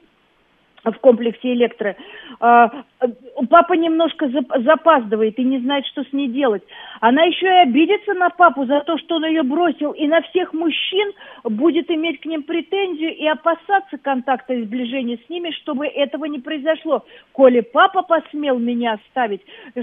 в 0.85 0.99
комплексе 1.01 1.53
электро. 1.53 1.97
А, 3.01 3.07
папа 3.49 3.75
немножко 3.75 4.29
запаздывает 4.29 5.39
и 5.39 5.45
не 5.45 5.61
знает, 5.61 5.87
что 5.87 6.03
с 6.03 6.13
ней 6.13 6.29
делать. 6.29 6.63
Она 7.01 7.23
еще 7.23 7.47
и 7.47 7.63
обидится 7.69 8.15
на 8.15 8.29
папу 8.31 8.67
за 8.67 8.81
то, 8.81 8.99
что 8.99 9.17
он 9.17 9.27
ее 9.27 9.43
бросил, 9.43 9.93
и 9.93 10.07
на 10.09 10.21
всех 10.23 10.53
мужчин 10.53 11.13
будет 11.45 11.91
иметь 11.91 12.21
к 12.21 12.27
ним 12.27 12.43
претензию 12.43 13.15
и 13.17 13.27
опасаться 13.27 13.99
контакта 13.99 14.55
и 14.55 14.65
сближения 14.65 15.19
с 15.25 15.31
ними, 15.31 15.51
чтобы 15.63 15.87
этого 15.87 16.25
не 16.25 16.41
произошло. 16.41 17.05
Коли 17.33 17.61
папа 17.61 18.03
посмел 18.03 18.59
меня 18.59 18.95
оставить, 18.95 19.43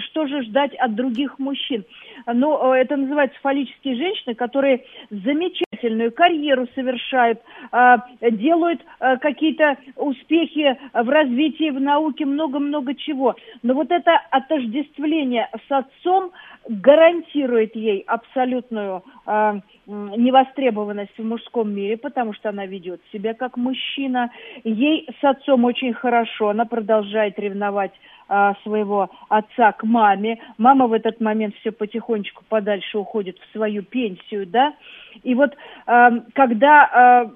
что 0.09 0.27
же 0.27 0.43
ждать 0.43 0.75
от 0.75 0.95
других 0.95 1.39
мужчин? 1.39 1.85
Ну, 2.27 2.73
это 2.73 2.97
называется 2.97 3.37
фаллические 3.41 3.95
женщины, 3.95 4.35
которые 4.35 4.83
замечательную 5.09 6.11
карьеру 6.11 6.67
совершают, 6.75 7.39
а, 7.71 8.05
делают 8.21 8.81
а, 8.99 9.17
какие-то 9.17 9.77
успехи 9.95 10.77
в 10.93 11.09
развитии, 11.09 11.69
в 11.69 11.79
науке, 11.79 12.25
много-много 12.25 12.93
чего. 12.95 13.04
Но 13.13 13.73
вот 13.73 13.91
это 13.91 14.11
отождествление 14.31 15.49
с 15.67 15.71
отцом 15.71 16.31
гарантирует 16.67 17.75
ей 17.75 18.03
абсолютную 18.07 19.03
э, 19.27 19.59
невостребованность 19.85 21.17
в 21.17 21.23
мужском 21.23 21.71
мире, 21.71 21.97
потому 21.97 22.33
что 22.33 22.49
она 22.49 22.65
ведет 22.65 23.01
себя 23.11 23.33
как 23.33 23.57
мужчина. 23.57 24.31
Ей 24.63 25.07
с 25.21 25.23
отцом 25.23 25.63
очень 25.65 25.93
хорошо, 25.93 26.49
она 26.49 26.65
продолжает 26.65 27.37
ревновать 27.37 27.91
а, 28.27 28.55
своего 28.63 29.11
отца 29.29 29.71
к 29.73 29.83
маме. 29.83 30.39
Мама 30.57 30.87
в 30.87 30.93
этот 30.93 31.21
момент 31.21 31.55
все 31.59 31.71
потихонечку 31.71 32.43
подальше 32.49 32.97
уходит 32.97 33.37
в 33.37 33.51
свою 33.51 33.83
пенсию, 33.83 34.47
да. 34.47 34.73
И 35.21 35.35
вот 35.35 35.55
а, 35.85 36.09
когда 36.33 36.85
а, 36.85 37.31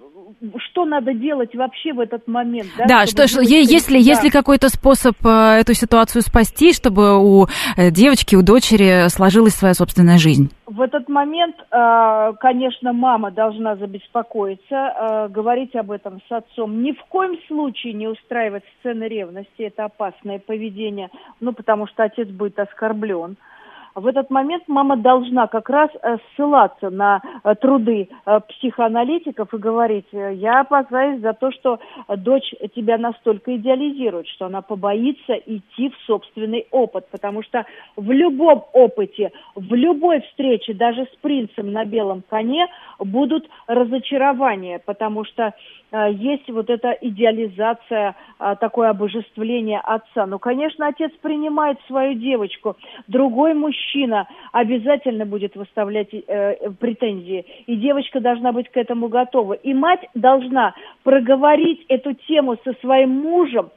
что 0.57 0.85
надо 0.85 1.13
делать 1.13 1.55
вообще 1.55 1.93
в 1.93 1.99
этот 1.99 2.27
момент. 2.27 2.69
Да, 2.77 2.85
да 2.87 3.05
что, 3.05 3.27
что 3.27 3.41
если, 3.41 3.93
да. 3.93 3.99
есть 3.99 4.23
ли 4.23 4.29
какой-то 4.29 4.69
способ 4.69 5.15
э, 5.25 5.59
эту 5.59 5.73
ситуацию 5.73 6.21
спасти, 6.21 6.73
чтобы 6.73 7.17
у 7.19 7.47
э, 7.77 7.91
девочки, 7.91 8.35
у 8.35 8.41
дочери 8.41 9.07
сложилась 9.09 9.53
своя 9.53 9.73
собственная 9.73 10.17
жизнь? 10.17 10.51
В 10.65 10.81
этот 10.81 11.09
момент, 11.09 11.55
э, 11.59 12.33
конечно, 12.39 12.93
мама 12.93 13.31
должна 13.31 13.75
забеспокоиться, 13.75 15.27
говорить 15.29 15.75
об 15.75 15.91
этом 15.91 16.21
с 16.27 16.31
отцом. 16.31 16.83
Ни 16.83 16.91
в 16.91 17.03
коем 17.09 17.37
случае 17.47 17.93
не 17.93 18.07
устраивать 18.07 18.63
сцены 18.79 19.05
ревности, 19.05 19.63
это 19.63 19.85
опасное 19.85 20.39
поведение, 20.39 21.09
ну, 21.39 21.53
потому 21.53 21.87
что 21.87 22.03
отец 22.03 22.27
будет 22.27 22.59
оскорблен 22.59 23.37
в 23.99 24.07
этот 24.07 24.29
момент 24.29 24.63
мама 24.67 24.97
должна 24.97 25.47
как 25.47 25.69
раз 25.69 25.89
э, 26.01 26.17
ссылаться 26.35 26.89
на 26.89 27.21
э, 27.43 27.55
труды 27.55 28.09
э, 28.25 28.39
психоаналитиков 28.49 29.53
и 29.53 29.57
говорить, 29.57 30.07
я 30.11 30.61
опасаюсь 30.61 31.21
за 31.21 31.33
то, 31.33 31.51
что 31.51 31.79
дочь 32.07 32.53
тебя 32.75 32.97
настолько 32.97 33.55
идеализирует, 33.55 34.27
что 34.27 34.45
она 34.45 34.61
побоится 34.61 35.33
идти 35.33 35.89
в 35.89 35.97
собственный 36.05 36.67
опыт, 36.71 37.07
потому 37.11 37.43
что 37.43 37.65
в 37.95 38.11
любом 38.11 38.65
опыте, 38.73 39.31
в 39.55 39.73
любой 39.73 40.21
встрече, 40.21 40.73
даже 40.73 41.05
с 41.05 41.15
принцем 41.21 41.71
на 41.71 41.85
белом 41.85 42.23
коне, 42.27 42.67
будут 42.99 43.49
разочарования, 43.67 44.79
потому 44.79 45.25
что 45.25 45.53
есть 45.91 46.47
вот 46.49 46.69
эта 46.69 46.91
идеализация, 46.91 48.15
такое 48.59 48.89
обожествление 48.89 49.79
отца. 49.79 50.27
Ну, 50.27 50.37
конечно, 50.37 50.87
отец 50.87 51.11
принимает 51.21 51.79
свою 51.87 52.13
девочку. 52.13 52.77
Другой 53.07 53.55
мужчина 53.55 53.88
мужчина 53.89 54.27
обязательно 54.51 55.25
будет 55.25 55.55
выставлять 55.55 56.09
э, 56.13 56.69
претензии, 56.79 57.45
и 57.67 57.75
девочка 57.75 58.19
должна 58.19 58.51
быть 58.51 58.69
к 58.69 58.77
этому 58.77 59.07
готова. 59.07 59.53
И 59.53 59.73
мать 59.73 60.05
должна 60.13 60.73
проговорить 61.03 61.85
эту 61.89 62.13
тему 62.13 62.57
со 62.63 62.73
своим 62.81 63.09
мужем, 63.09 63.69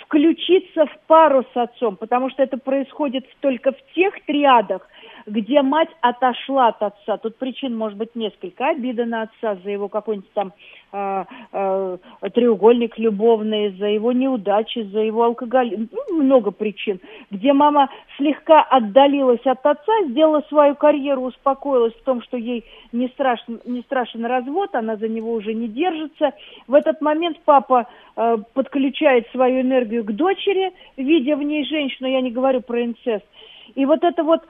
включиться 0.00 0.86
в 0.86 0.98
пару 1.06 1.44
с 1.54 1.56
отцом, 1.56 1.96
потому 1.96 2.30
что 2.30 2.42
это 2.42 2.58
происходит 2.58 3.24
только 3.40 3.72
в 3.72 3.94
тех 3.94 4.14
триадах, 4.26 4.86
где 5.26 5.62
мать 5.62 5.90
отошла 6.00 6.68
от 6.68 6.82
отца. 6.82 7.16
Тут 7.18 7.36
причин 7.36 7.76
может 7.76 7.98
быть 7.98 8.14
несколько. 8.14 8.68
Обида 8.68 9.04
на 9.04 9.22
отца 9.22 9.56
за 9.62 9.70
его 9.70 9.88
какой-нибудь 9.88 10.32
там 10.32 10.52
э, 10.92 11.24
э, 11.52 11.98
треугольник 12.32 12.98
любовный, 12.98 13.76
за 13.78 13.86
его 13.86 14.12
неудачи, 14.12 14.82
за 14.82 15.00
его 15.00 15.24
алкоголь. 15.24 15.88
Ну, 15.92 16.22
много 16.22 16.50
причин. 16.50 17.00
Где 17.30 17.52
мама 17.52 17.88
слегка 18.16 18.62
отдалилась 18.62 19.44
от 19.44 19.64
отца, 19.64 19.92
сделала 20.08 20.42
свою 20.48 20.74
карьеру, 20.74 21.22
успокоилась 21.22 21.94
в 21.94 22.04
том, 22.04 22.22
что 22.22 22.36
ей 22.36 22.64
не 22.92 23.08
страшен, 23.08 23.60
не 23.64 23.80
страшен 23.82 24.24
развод, 24.24 24.74
она 24.74 24.96
за 24.96 25.08
него 25.08 25.32
уже 25.32 25.54
не 25.54 25.68
держится. 25.68 26.32
В 26.66 26.74
этот 26.74 27.00
момент 27.00 27.38
папа 27.44 27.86
э, 28.16 28.36
подключает 28.54 29.28
свою 29.30 29.60
энергию 29.60 30.04
к 30.04 30.12
дочери, 30.12 30.72
видя 30.96 31.36
в 31.36 31.42
ней 31.42 31.64
женщину, 31.64 32.08
я 32.08 32.20
не 32.20 32.30
говорю 32.30 32.60
про 32.60 32.84
инцест, 32.84 33.24
и 33.74 33.86
вот 33.86 34.04
это 34.04 34.22
вот 34.22 34.42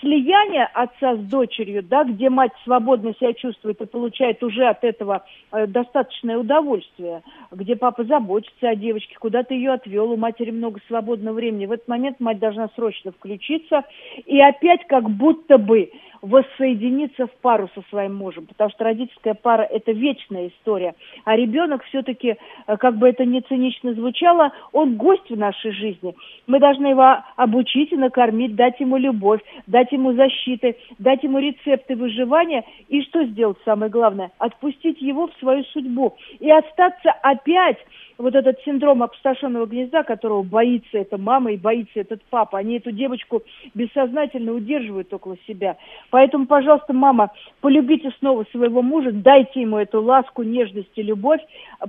слияние 0.00 0.68
отца 0.72 1.16
с 1.16 1.18
дочерью, 1.18 1.82
да, 1.82 2.04
где 2.04 2.30
мать 2.30 2.52
свободно 2.64 3.14
себя 3.14 3.32
чувствует 3.32 3.80
и 3.80 3.86
получает 3.86 4.42
уже 4.42 4.66
от 4.66 4.84
этого 4.84 5.24
э, 5.52 5.66
достаточное 5.66 6.38
удовольствие, 6.38 7.22
где 7.50 7.76
папа 7.76 8.04
заботится 8.04 8.68
о 8.68 8.76
девочке, 8.76 9.16
куда-то 9.18 9.54
ее 9.54 9.72
отвел, 9.72 10.10
у 10.10 10.16
матери 10.16 10.50
много 10.50 10.80
свободного 10.88 11.34
времени. 11.34 11.66
В 11.66 11.72
этот 11.72 11.88
момент 11.88 12.20
мать 12.20 12.38
должна 12.38 12.68
срочно 12.74 13.12
включиться 13.12 13.84
и 14.24 14.40
опять 14.40 14.86
как 14.86 15.08
будто 15.10 15.58
бы 15.58 15.90
воссоединиться 16.22 17.26
в 17.26 17.32
пару 17.42 17.68
со 17.74 17.82
своим 17.90 18.14
мужем, 18.14 18.46
потому 18.46 18.70
что 18.70 18.84
родительская 18.84 19.34
пара– 19.34 19.62
это 19.70 19.92
вечная 19.92 20.48
история. 20.48 20.94
А 21.24 21.36
ребенок 21.36 21.84
все-таки, 21.84 22.36
э, 22.66 22.76
как 22.76 22.96
бы 22.96 23.08
это 23.08 23.24
ни 23.24 23.40
цинично 23.40 23.94
звучало, 23.94 24.52
он 24.72 24.96
гость 24.96 25.30
в 25.30 25.36
нашей 25.36 25.72
жизни. 25.72 26.14
Мы 26.46 26.60
должны 26.60 26.88
его 26.88 27.18
обучить 27.36 27.92
и 27.92 27.96
накормить, 27.96 28.54
дать 28.54 28.80
ему 28.80 28.96
любовь, 28.96 29.40
дать 29.66 29.92
ему 29.92 30.12
защиты, 30.12 30.76
дать 30.98 31.22
ему 31.22 31.38
рецепты 31.38 31.96
выживания 31.96 32.64
и 32.88 33.02
что 33.02 33.24
сделать 33.24 33.58
самое 33.64 33.90
главное? 33.90 34.30
Отпустить 34.38 35.00
его 35.00 35.28
в 35.28 35.34
свою 35.38 35.64
судьбу 35.64 36.16
и 36.40 36.50
остаться 36.50 37.10
опять 37.22 37.78
вот 38.18 38.34
этот 38.34 38.58
синдром 38.64 39.02
опустошенного 39.02 39.66
гнезда, 39.66 40.02
которого 40.02 40.42
боится 40.42 40.98
эта 40.98 41.18
мама 41.18 41.52
и 41.52 41.56
боится 41.56 42.00
этот 42.00 42.22
папа. 42.30 42.58
Они 42.58 42.76
эту 42.76 42.90
девочку 42.92 43.42
бессознательно 43.74 44.52
удерживают 44.52 45.12
около 45.12 45.36
себя. 45.46 45.76
Поэтому, 46.10 46.46
пожалуйста, 46.46 46.92
мама, 46.92 47.30
полюбите 47.60 48.10
снова 48.18 48.44
своего 48.52 48.82
мужа, 48.82 49.12
дайте 49.12 49.60
ему 49.60 49.78
эту 49.78 50.02
ласку, 50.02 50.42
нежность 50.42 50.92
и 50.96 51.02
любовь, 51.02 51.40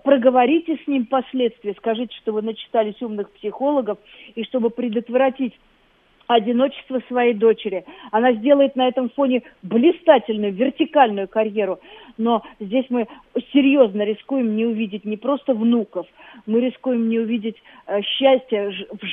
проговорите 0.04 0.78
с 0.84 0.88
ним 0.88 1.06
последствия, 1.06 1.74
скажите, 1.78 2.16
что 2.18 2.34
вы 2.34 2.42
начитались 2.42 3.02
умных 3.02 3.32
психологов, 3.32 3.98
и 4.36 4.44
чтобы 4.44 4.70
предотвратить 4.70 5.54
одиночество 6.28 7.02
своей 7.08 7.34
дочери. 7.34 7.86
Она 8.12 8.34
сделает 8.34 8.76
на 8.76 8.88
этом 8.88 9.10
фоне 9.10 9.44
блистательную 9.63 10.54
вертикальную 10.54 11.28
карьеру. 11.28 11.80
Но 12.18 12.44
здесь 12.60 12.86
мы 12.90 13.08
серьезно 13.54 14.02
рискуем 14.02 14.56
не 14.56 14.66
увидеть 14.66 15.06
не 15.06 15.18
просто 15.18 15.54
внуков, 15.54 16.08
мы 16.46 16.62
рискуем 16.62 17.10
не 17.10 17.20
увидеть 17.20 17.56
э, 17.86 18.02
счастья, 18.02 18.72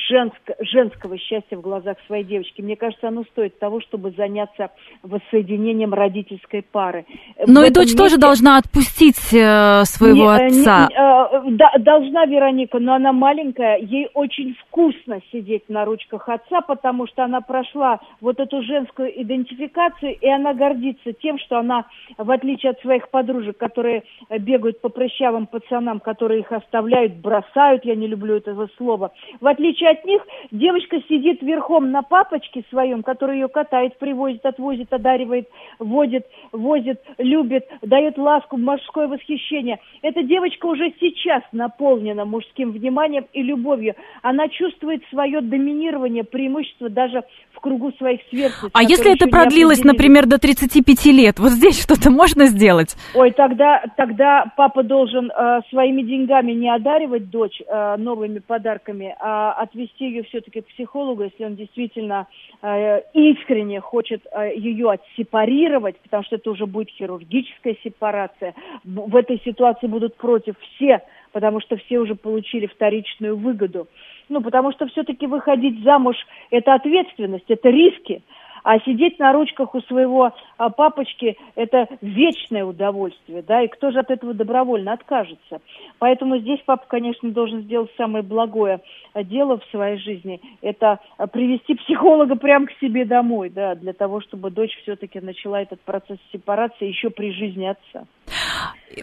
женско, 0.09 0.55
женского 0.59 1.17
счастья 1.17 1.57
в 1.57 1.61
глазах 1.61 1.97
своей 2.07 2.23
девочки. 2.23 2.61
Мне 2.61 2.75
кажется, 2.75 3.07
оно 3.07 3.23
стоит 3.25 3.59
того, 3.59 3.79
чтобы 3.81 4.11
заняться 4.11 4.71
воссоединением 5.03 5.93
родительской 5.93 6.63
пары. 6.63 7.05
Но 7.45 7.61
в 7.61 7.65
и 7.65 7.69
дочь 7.69 7.85
месте... 7.85 7.97
тоже 7.97 8.17
должна 8.17 8.57
отпустить 8.57 9.33
э, 9.33 9.83
своего 9.85 10.35
не, 10.35 10.47
отца. 10.47 10.87
Не, 10.89 10.95
э, 10.95 11.51
да, 11.51 11.71
должна 11.79 12.25
Вероника, 12.25 12.79
но 12.79 12.95
она 12.95 13.13
маленькая, 13.13 13.77
ей 13.77 14.09
очень 14.13 14.55
вкусно 14.55 15.21
сидеть 15.31 15.69
на 15.69 15.85
ручках 15.85 16.27
отца, 16.27 16.61
потому 16.61 17.04
что 17.07 17.23
она 17.23 17.41
прошла 17.41 17.99
вот 18.21 18.39
эту 18.39 18.61
женскую 18.61 19.21
идентификацию, 19.21 20.17
и 20.19 20.27
она 20.27 20.53
гордится 20.53 21.13
тем, 21.13 21.37
что 21.39 21.59
она, 21.59 21.85
в 22.17 22.29
отличие 22.31 22.71
от 22.71 22.79
своих 22.81 23.09
подружек, 23.09 23.57
которые 23.57 24.03
бегают 24.39 24.81
по 24.81 24.89
прыщавым 24.89 25.47
пацанам, 25.47 25.99
которые 25.99 26.41
их 26.41 26.51
оставляют, 26.51 27.15
бросают, 27.15 27.85
я 27.85 27.95
не 27.95 28.07
люблю 28.07 28.35
этого 28.35 28.67
слова, 28.77 29.11
в 29.39 29.47
отличие 29.47 29.89
от 29.89 30.05
них, 30.05 30.21
девочка 30.51 31.01
сидит 31.07 31.41
верхом 31.41 31.91
на 31.91 32.01
папочке 32.01 32.63
своем, 32.69 33.03
который 33.03 33.39
ее 33.39 33.47
катает, 33.47 33.97
привозит, 33.97 34.45
отвозит, 34.45 34.91
одаривает, 34.93 35.47
водит, 35.79 36.25
возит, 36.51 37.01
любит, 37.17 37.65
дает 37.81 38.17
ласку, 38.17 38.57
мужское 38.57 39.07
восхищение. 39.07 39.79
Эта 40.01 40.23
девочка 40.23 40.65
уже 40.65 40.93
сейчас 40.99 41.43
наполнена 41.51 42.25
мужским 42.25 42.71
вниманием 42.71 43.25
и 43.33 43.41
любовью. 43.41 43.95
Она 44.21 44.47
чувствует 44.47 45.03
свое 45.09 45.41
доминирование, 45.41 46.23
преимущество 46.23 46.89
даже 46.95 47.23
в 47.53 47.59
кругу 47.59 47.91
своих 47.93 48.21
сверстниц. 48.29 48.71
А 48.73 48.81
если 48.81 49.13
это 49.13 49.27
продлилось, 49.27 49.83
например, 49.83 50.25
до 50.25 50.39
35 50.39 51.05
лет, 51.05 51.39
вот 51.39 51.51
здесь 51.51 51.81
что-то 51.83 52.09
можно 52.09 52.47
сделать? 52.47 52.95
Ой, 53.13 53.31
тогда, 53.31 53.83
тогда 53.95 54.45
папа 54.57 54.81
должен 54.83 55.29
э, 55.29 55.61
своими 55.69 56.01
деньгами 56.01 56.53
не 56.53 56.73
одаривать 56.73 57.29
дочь 57.29 57.61
э, 57.61 57.95
новыми 57.97 58.39
подарками, 58.39 59.15
а 59.19 59.51
отвести 59.53 60.05
ее 60.05 60.23
все-таки 60.23 60.61
к 60.61 60.67
психологу, 60.67 61.23
если 61.23 61.45
он 61.45 61.55
действительно 61.55 62.27
э, 62.61 63.01
искренне 63.13 63.79
хочет 63.81 64.25
э, 64.31 64.55
ее 64.55 64.91
отсепарировать, 64.91 65.99
потому 66.01 66.23
что 66.23 66.37
это 66.37 66.49
уже 66.49 66.65
будет 66.65 66.89
хирургическая 66.89 67.75
сепарация. 67.83 68.53
В 68.83 69.15
этой 69.15 69.41
ситуации 69.45 69.87
будут 69.87 70.15
против 70.15 70.55
все, 70.75 71.01
потому 71.35 71.59
что 71.59 71.75
все 71.75 71.99
уже 71.99 72.15
получили 72.15 72.65
вторичную 72.65 73.35
выгоду. 73.35 73.89
Ну, 74.29 74.39
потому 74.39 74.71
что 74.71 74.87
все-таки 74.87 75.27
выходить 75.27 75.83
замуж– 75.83 76.15
это 76.49 76.73
ответственность, 76.73 77.49
это 77.49 77.69
риски. 77.69 78.23
А 78.63 78.79
сидеть 78.79 79.19
на 79.19 79.33
ручках 79.33 79.75
у 79.75 79.81
своего 79.81 80.31
а, 80.57 80.69
папочки– 80.69 81.37
это 81.55 81.89
вечное 82.01 82.63
удовольствие, 82.63 83.43
да, 83.45 83.61
и 83.61 83.67
кто 83.67 83.91
же 83.91 83.99
от 83.99 84.11
этого 84.11 84.33
добровольно 84.33 84.93
откажется? 84.93 85.59
Поэтому 85.99 86.37
здесь 86.37 86.61
папа, 86.65 86.85
конечно, 86.87 87.29
должен 87.31 87.63
сделать 87.63 87.91
самое 87.97 88.23
благое 88.23 88.79
дело 89.13 89.59
в 89.59 89.65
своей 89.71 89.97
жизни– 89.97 90.39
это 90.61 90.99
привести 91.33 91.75
психолога 91.75 92.37
прямо 92.37 92.67
к 92.67 92.71
себе 92.79 93.03
домой, 93.03 93.49
да, 93.49 93.75
для 93.75 93.91
того, 93.91 94.21
чтобы 94.21 94.51
дочь 94.51 94.75
все-таки 94.83 95.19
начала 95.19 95.61
этот 95.61 95.81
процесс 95.81 96.17
сепарации 96.31 96.87
еще 96.87 97.09
при 97.09 97.33
жизни 97.33 97.65
отца. 97.65 98.05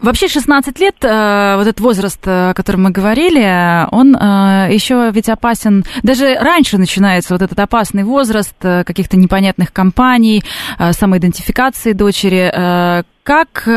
Вообще 0.01 0.27
16 0.29 0.79
лет, 0.81 0.97
э, 1.03 1.57
вот 1.57 1.67
этот 1.67 1.81
возраст, 1.81 2.27
э, 2.27 2.51
о 2.51 2.55
котором 2.55 2.85
мы 2.85 2.91
говорили, 2.91 3.87
он 3.93 4.17
э, 4.17 4.73
еще 4.73 5.11
ведь 5.13 5.29
опасен. 5.29 5.85
Даже 6.03 6.35
раньше 6.37 6.79
начинается 6.79 7.35
вот 7.35 7.43
этот 7.43 7.59
опасный 7.59 8.05
возраст 8.05 8.57
каких-то 8.59 9.19
непонятных 9.19 9.73
компаний, 9.73 10.43
самоидентификации 10.79 11.93
дочери. 11.93 13.05
Как 13.23 13.69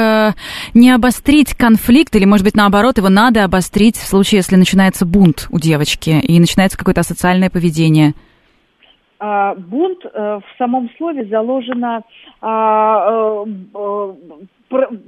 не 0.73 0.89
обострить 0.89 1.53
конфликт, 1.53 2.15
или, 2.15 2.25
может 2.25 2.45
быть, 2.45 2.55
наоборот, 2.55 2.97
его 2.97 3.09
надо 3.09 3.43
обострить 3.43 3.95
в 3.95 4.07
случае, 4.07 4.37
если 4.37 4.55
начинается 4.55 5.05
бунт 5.05 5.47
у 5.51 5.59
девочки 5.59 6.09
и 6.09 6.39
начинается 6.39 6.77
какое-то 6.77 7.01
асоциальное 7.01 7.49
поведение? 7.49 8.13
А, 9.19 9.53
бунт 9.55 9.99
в 10.03 10.43
самом 10.57 10.89
слове 10.97 11.25
заложено 11.27 12.01
а, 12.41 13.45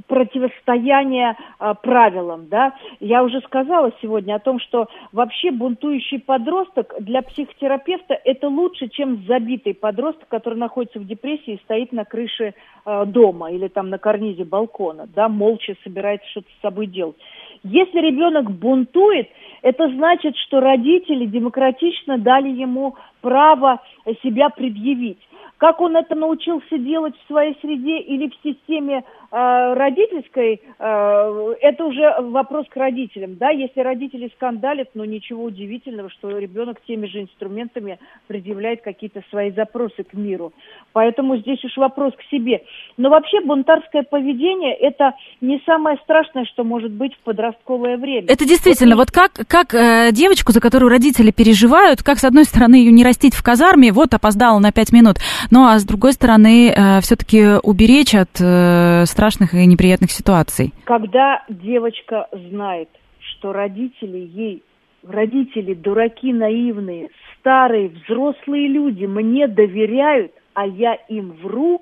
противостояние 0.08 1.36
а, 1.60 1.74
правилам, 1.74 2.48
да. 2.50 2.74
Я 3.00 3.24
уже 3.24 3.42
сказала 3.42 3.92
сегодня 4.02 4.36
о 4.36 4.40
том, 4.40 4.60
что 4.60 4.88
вообще 5.12 5.52
бунтующий 5.52 6.20
подросток 6.20 6.94
для 7.00 7.22
психотерапевта 7.22 8.20
это 8.24 8.48
лучше, 8.50 8.88
чем 8.90 9.26
забитый 9.28 9.74
подросток, 9.74 10.28
который 10.28 10.58
находится 10.58 11.00
в 11.00 11.08
депрессии 11.08 11.54
и 11.54 11.62
стоит 11.64 11.92
на 11.92 12.06
крыше 12.06 12.54
э, 12.86 13.06
дома 13.06 13.52
или 13.52 13.68
там 13.68 13.90
на 13.90 13.98
карнизе 13.98 14.46
балкона, 14.46 15.08
да, 15.16 15.30
молча 15.30 15.76
собирается 15.84 16.28
что-то 16.30 16.48
с 16.58 16.62
собой 16.62 16.88
делать. 16.88 17.18
Если 17.64 18.00
ребенок 18.00 18.52
бунтует, 18.52 19.30
это 19.62 19.90
значит, 19.90 20.36
что 20.38 20.60
родители 20.60 21.26
демократично 21.26 22.18
дали 22.18 22.50
ему 22.50 22.96
право 23.22 23.82
себя 24.22 24.50
предъявить. 24.50 25.20
Как 25.58 25.82
он 25.82 25.96
это 25.96 26.14
научился 26.14 26.78
делать 26.78 27.16
в 27.18 27.28
своей 27.28 27.58
среде 27.62 27.98
или 27.98 28.30
в 28.30 28.36
системе 28.44 29.04
э, 29.32 29.74
родительской, 29.74 30.62
э, 30.78 31.56
это 31.62 31.86
уже 31.86 32.14
вопрос 32.22 32.68
к 32.70 32.76
родителям. 32.76 33.38
Да? 33.38 33.50
Если 33.50 33.80
родители 33.80 34.32
скандалят, 34.36 34.90
ну 34.94 35.04
ничего 35.04 35.46
удивительного, 35.46 36.12
что 36.12 36.38
ребенок 36.38 36.78
теми 36.86 37.08
же 37.08 37.22
инструментами 37.22 37.98
предъявляет 38.28 38.84
какие-то 38.84 39.24
свои 39.32 39.50
запросы 39.52 40.04
к 40.04 40.14
миру. 40.14 40.54
Поэтому 40.94 41.38
здесь 41.38 41.64
уж 41.66 41.76
вопрос 41.78 42.14
к 42.16 42.22
себе. 42.30 42.62
Но 42.98 43.10
вообще 43.10 43.42
бунтарское 43.42 44.04
поведение– 44.04 44.76
это 44.80 45.14
не 45.42 45.60
самое 45.66 45.98
страшное, 46.04 46.46
что 46.46 46.64
может 46.64 46.92
быть 46.92 47.16
в 47.16 47.20
подростковое 47.22 47.98
время. 47.98 48.28
Это 48.28 48.46
действительно, 48.46 48.96
вот, 48.96 49.08
вот 49.08 49.12
как, 49.12 49.48
как 49.48 49.74
э, 49.74 50.12
девочку, 50.12 50.52
за 50.52 50.62
которую 50.62 50.92
родители 50.92 51.32
переживают, 51.32 52.04
как, 52.04 52.20
с 52.20 52.24
одной 52.24 52.44
стороны, 52.44 52.76
ее 52.76 52.92
не 52.92 53.04
растить 53.08 53.34
в 53.34 53.44
казарме, 53.44 53.92
вот 53.92 54.14
опоздала 54.14 54.60
на 54.60 54.72
пять 54.72 54.92
минут, 54.92 55.18
ну 55.52 55.66
а 55.66 55.80
с 55.80 55.86
другой 55.86 56.14
стороны, 56.14 56.70
э, 56.70 57.02
все-таки 57.02 57.58
уберечь 57.64 58.14
от 58.14 58.30
э, 58.40 59.06
страшных 59.06 59.54
и 59.54 59.66
неприятных 59.66 60.12
ситуаций. 60.12 60.74
Когда 60.84 61.44
девочка 61.50 62.28
знает, 62.32 62.90
что 63.20 63.54
родители 63.54 64.18
ей, 64.18 64.64
родители 65.08 65.74
дураки 65.74 66.34
наивные, 66.34 67.10
старые, 67.40 67.90
взрослые 67.90 68.68
люди 68.68 69.06
мне 69.06 69.48
доверяют, 69.48 70.32
а 70.54 70.66
я 70.66 70.94
им 71.10 71.34
вру, 71.42 71.82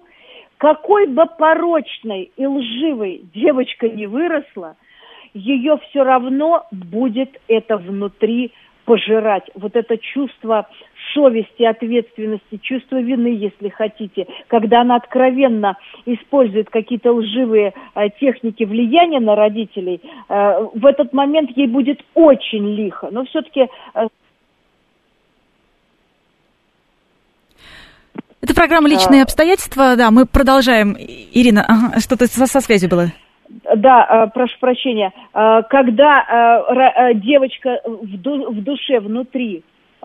какой 0.57 1.07
бы 1.07 1.23
порочной 1.37 2.31
и 2.37 2.45
лживой 2.45 3.23
девочка 3.33 3.89
не 3.89 4.07
выросла, 4.07 4.75
ее 5.33 5.77
все 5.89 6.03
равно 6.03 6.65
будет 6.71 7.29
это 7.47 7.77
внутри 7.77 8.51
пожирать. 8.85 9.43
Вот 9.55 9.75
это 9.75 9.97
чувство 9.97 10.67
совести, 11.13 11.63
ответственности, 11.63 12.59
чувство 12.61 13.01
вины, 13.01 13.27
если 13.27 13.69
хотите, 13.69 14.27
когда 14.47 14.81
она 14.81 14.95
откровенно 14.95 15.77
использует 16.05 16.69
какие-то 16.69 17.13
лживые 17.13 17.73
э, 17.95 18.09
техники 18.19 18.63
влияния 18.63 19.19
на 19.19 19.35
родителей, 19.35 20.01
э, 20.03 20.67
в 20.73 20.85
этот 20.85 21.13
момент 21.13 21.51
ей 21.55 21.67
будет 21.67 22.03
очень 22.13 22.75
лихо. 22.75 23.09
Но 23.11 23.25
все-таки 23.25 23.67
э, 23.93 24.07
Это 28.41 28.53
программа 28.53 28.87
«Личные 28.87 29.23
обстоятельства». 29.23 29.95
Да, 29.95 30.11
мы 30.11 30.27
продолжаем. 30.27 30.95
Ирина, 30.99 31.65
ага, 31.67 31.99
что-то 31.99 32.27
со, 32.27 32.45
со 32.45 32.61
связью 32.61 32.89
было. 32.89 33.11
Да, 33.75 34.29
прошу 34.33 34.57
прощения. 34.59 35.11
Когда 35.33 37.13
девочка 37.15 37.79
в 37.85 38.61
душе, 38.63 38.99
внутри 38.99 39.63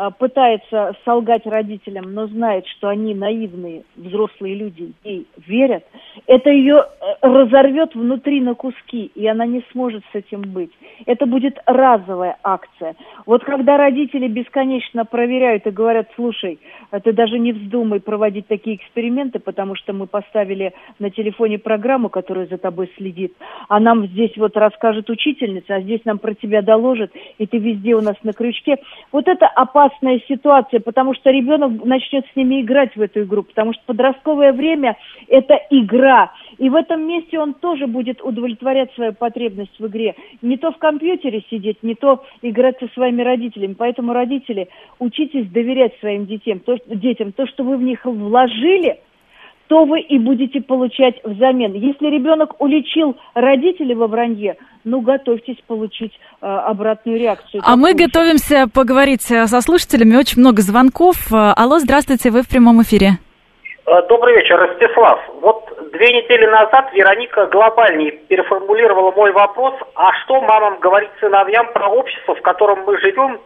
пытается 0.09 0.95
солгать 1.05 1.45
родителям, 1.45 2.15
но 2.15 2.27
знает, 2.27 2.67
что 2.67 2.89
они 2.89 3.15
наивные 3.15 3.83
взрослые 3.97 4.55
люди, 4.55 4.95
ей 5.05 5.27
верят, 5.47 5.85
это 6.27 6.49
ее 6.49 6.79
э, 6.79 7.05
разорвет 7.21 7.95
внутри 7.95 8.41
на 8.41 8.55
куски, 8.55 9.11
и 9.15 9.27
она 9.27 9.45
не 9.45 9.63
сможет 9.73 10.03
с 10.11 10.15
этим 10.15 10.41
быть. 10.41 10.71
Это 11.05 11.27
будет 11.27 11.59
разовая 11.67 12.39
акция. 12.43 12.95
Вот 13.27 13.45
когда 13.45 13.77
родители 13.77 14.27
бесконечно 14.27 15.05
проверяют 15.05 15.67
и 15.67 15.71
говорят, 15.71 16.09
слушай, 16.17 16.59
ты 17.05 17.13
даже 17.13 17.39
не 17.39 17.53
вздумай 17.53 18.01
проводить 18.01 18.47
такие 18.47 18.77
эксперименты, 18.77 19.39
потому 19.39 19.75
что 19.75 19.93
мы 19.93 20.07
поставили 20.07 20.73
на 20.99 21.11
телефоне 21.11 21.59
программу, 21.59 22.09
которая 22.09 22.47
за 22.47 22.57
тобой 22.57 22.91
следит, 22.97 23.35
а 23.69 23.79
нам 23.81 24.07
здесь 24.07 24.35
вот 24.39 24.57
расскажет 24.57 25.11
учительница, 25.11 25.75
а 25.75 25.81
здесь 25.83 26.01
нам 26.07 26.19
про 26.19 26.35
тебя 26.35 26.63
доложит, 26.63 27.13
и 27.37 27.47
ты 27.47 27.59
везде 27.59 27.95
у 27.95 28.01
нас 28.01 28.17
на 28.23 28.33
крючке. 28.33 28.79
Вот 29.13 29.29
это 29.29 29.47
опасно 29.47 29.90
опасная 29.91 30.21
ситуация, 30.29 30.81
потому 30.81 31.15
что 31.15 31.31
ребенок 31.31 31.85
начнет 31.85 32.25
с 32.27 32.37
ними 32.37 32.63
играть 32.63 32.95
в 32.97 33.01
эту 33.01 33.23
игру, 33.23 33.43
потому 33.43 33.73
что 33.73 33.83
подростковое 33.87 34.53
время– 34.53 34.97
это 35.29 35.59
игра. 35.71 36.33
И 36.59 36.69
в 36.69 36.75
этом 36.75 37.07
месте 37.07 37.39
он 37.39 37.55
тоже 37.55 37.87
будет 37.87 38.23
удовлетворять 38.23 38.93
свою 38.95 39.13
потребность 39.13 39.79
в 39.79 39.87
игре. 39.87 40.15
Не 40.43 40.57
то 40.57 40.73
в 40.73 40.79
компьютере 40.79 41.43
сидеть, 41.51 41.83
не 41.83 41.95
то 41.95 42.25
играть 42.43 42.79
со 42.79 42.89
своими 42.89 43.23
родителями. 43.23 43.75
Поэтому, 43.75 44.13
родители, 44.13 44.69
учитесь 44.99 45.51
доверять 45.51 45.99
своим 46.01 46.27
детям. 46.27 46.61
То, 46.61 46.77
детям. 46.87 47.33
То, 47.33 47.47
что 47.47 47.65
вы 47.65 47.77
в 47.77 47.83
них 47.83 48.05
вложили– 48.05 49.01
то 49.71 49.85
вы 49.85 50.01
и 50.01 50.19
будете 50.19 50.61
получать 50.61 51.23
взамен. 51.23 51.75
Если 51.75 52.07
ребенок 52.07 52.61
уличил 52.61 53.17
родителей 53.35 53.95
во 53.95 54.09
вранье, 54.09 54.57
ну, 54.83 55.01
готовьтесь 55.01 55.59
получить 55.69 56.13
э, 56.43 56.45
обратную 56.45 57.21
реакцию. 57.21 57.63
А 57.65 57.77
мы 57.77 57.95
готовимся 57.95 58.67
поговорить 58.67 59.31
э, 59.31 59.47
со 59.47 59.61
слушателями. 59.61 60.17
Очень 60.17 60.41
много 60.41 60.61
звонков. 60.61 61.15
Э, 61.33 61.55
алло, 61.55 61.79
здравствуйте, 61.79 62.33
вы 62.33 62.43
в 62.43 62.49
прямом 62.49 62.83
эфире. 62.83 63.11
Э, 63.87 64.09
добрый 64.09 64.35
вечер, 64.35 64.59
Ростислав. 64.59 65.21
Вот 65.41 65.71
две 65.93 66.09
недели 66.19 66.47
назад 66.47 66.91
Вероника 66.93 67.47
глобальнее 67.47 68.11
переформулировала 68.27 69.13
мой 69.13 69.31
вопрос, 69.31 69.75
а 69.95 70.13
что 70.25 70.41
мамам 70.41 70.81
говорить 70.81 71.11
сыновьям 71.21 71.73
про 71.73 71.87
общество, 71.91 72.35
в 72.35 72.43
котором 72.43 72.83
мы 72.87 72.99
живем? 72.99 73.39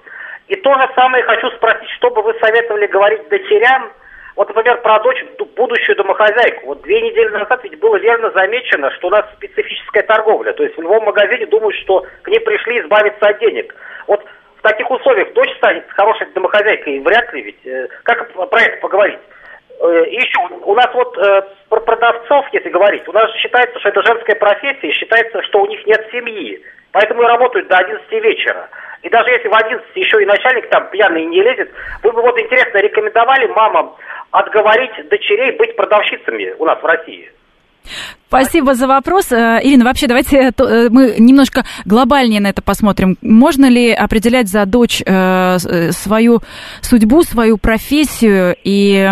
И 0.48 0.56
то 0.56 0.72
же 0.72 0.88
самое 0.94 1.22
хочу 1.24 1.50
спросить, 1.50 1.90
что 1.98 2.08
бы 2.08 2.22
вы 2.22 2.32
советовали 2.40 2.86
говорить 2.86 3.28
дочерям– 3.28 3.90
вот, 4.36 4.48
например, 4.48 4.80
про 4.82 4.98
дочь, 5.00 5.24
будущую 5.56 5.96
домохозяйку. 5.96 6.66
Вот 6.66 6.82
две 6.82 7.00
недели 7.00 7.28
назад 7.28 7.60
ведь 7.62 7.78
было 7.78 7.96
верно 7.96 8.30
замечено, 8.32 8.90
что 8.92 9.06
у 9.06 9.10
нас 9.10 9.24
специфическая 9.36 10.02
торговля. 10.02 10.52
То 10.52 10.64
есть 10.64 10.76
в 10.76 10.82
любом 10.82 11.04
магазине 11.04 11.46
думают, 11.46 11.76
что 11.76 12.04
к 12.22 12.28
ней 12.28 12.40
пришли 12.40 12.80
избавиться 12.80 13.26
от 13.26 13.38
денег. 13.38 13.74
Вот 14.08 14.24
в 14.58 14.62
таких 14.62 14.90
условиях 14.90 15.32
дочь 15.34 15.54
станет 15.58 15.84
хорошей 15.90 16.26
домохозяйкой, 16.34 16.98
вряд 17.00 17.32
ли 17.32 17.42
ведь. 17.42 17.66
Э, 17.66 17.88
как 18.02 18.32
про 18.32 18.60
это 18.60 18.80
поговорить? 18.80 19.20
Э, 19.80 20.04
и 20.06 20.16
еще, 20.16 20.40
у 20.62 20.74
нас 20.74 20.88
вот 20.94 21.16
э, 21.18 21.42
про 21.68 21.80
продавцов, 21.80 22.46
если 22.52 22.70
говорить, 22.70 23.06
у 23.06 23.12
нас 23.12 23.30
считается, 23.36 23.78
что 23.78 23.90
это 23.90 24.02
женская 24.02 24.34
профессия, 24.34 24.92
считается, 24.92 25.42
что 25.42 25.62
у 25.62 25.66
них 25.66 25.86
нет 25.86 26.04
семьи. 26.10 26.60
Поэтому 26.90 27.22
и 27.22 27.26
работают 27.26 27.68
до 27.68 27.76
11 27.76 28.10
вечера. 28.10 28.68
И 29.04 29.10
даже 29.10 29.30
если 29.30 29.48
в 29.48 29.54
11 29.54 29.84
еще 29.94 30.22
и 30.22 30.26
начальник 30.26 30.68
там 30.70 30.88
пьяный 30.90 31.26
не 31.26 31.42
лезет, 31.42 31.70
вы 32.02 32.10
бы 32.10 32.22
вот 32.22 32.38
интересно 32.38 32.78
рекомендовали 32.78 33.46
мамам 33.48 33.94
отговорить 34.30 35.08
дочерей 35.10 35.56
быть 35.58 35.76
продавщицами 35.76 36.54
у 36.58 36.64
нас 36.64 36.80
в 36.82 36.86
России? 36.86 37.30
Спасибо 38.28 38.74
за 38.74 38.88
вопрос. 38.88 39.30
Э, 39.30 39.60
Ирина, 39.62 39.84
вообще 39.84 40.06
давайте 40.06 40.38
э, 40.38 40.50
э, 40.58 40.88
мы 40.90 41.16
немножко 41.18 41.64
глобальнее 41.84 42.40
на 42.40 42.48
это 42.48 42.62
посмотрим. 42.62 43.18
Можно 43.20 43.66
ли 43.66 43.92
определять 43.92 44.48
за 44.48 44.64
дочь 44.64 45.02
свою 45.04 46.40
судьбу, 46.80 47.22
свою 47.22 47.58
профессию 47.58 48.56
и 48.64 49.10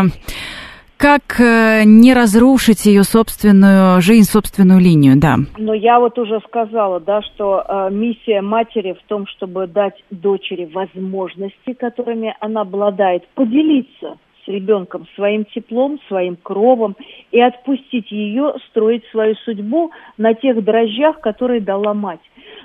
как 1.03 1.41
не 1.85 2.15
разрушить 2.15 2.87
ее 2.87 3.03
собственную 3.03 4.01
жизнь, 4.01 4.31
собственную 4.31 4.81
линию, 4.81 5.15
да. 5.17 5.35
Но 5.59 5.75
я 5.75 5.99
вот 5.99 6.17
уже 6.17 6.39
сказала, 6.47 7.01
да, 7.01 7.23
что 7.23 7.65
э, 7.67 7.89
миссия 7.91 8.41
матери 8.41 8.93
в 8.93 9.09
том, 9.09 9.27
чтобы 9.27 9.67
дать 9.67 10.01
дочери 10.13 10.65
возможности, 10.73 11.73
которыми 11.73 12.37
она 12.39 12.61
обладает, 12.61 13.27
поделиться 13.35 14.17
с 14.45 14.49
ребенком 14.49 15.07
своим 15.15 15.45
теплом, 15.45 15.99
своим 16.09 16.37
кровом 16.37 16.97
и 17.31 17.41
отпустить 17.41 18.11
ее 18.11 18.55
строить 18.69 19.05
свою 19.11 19.35
судьбу 19.45 19.91
на 20.19 20.35
тех 20.35 20.63
дрожжах, 20.63 21.21
которые 21.21 21.61
дала 21.61 21.95
мать. 21.95 22.21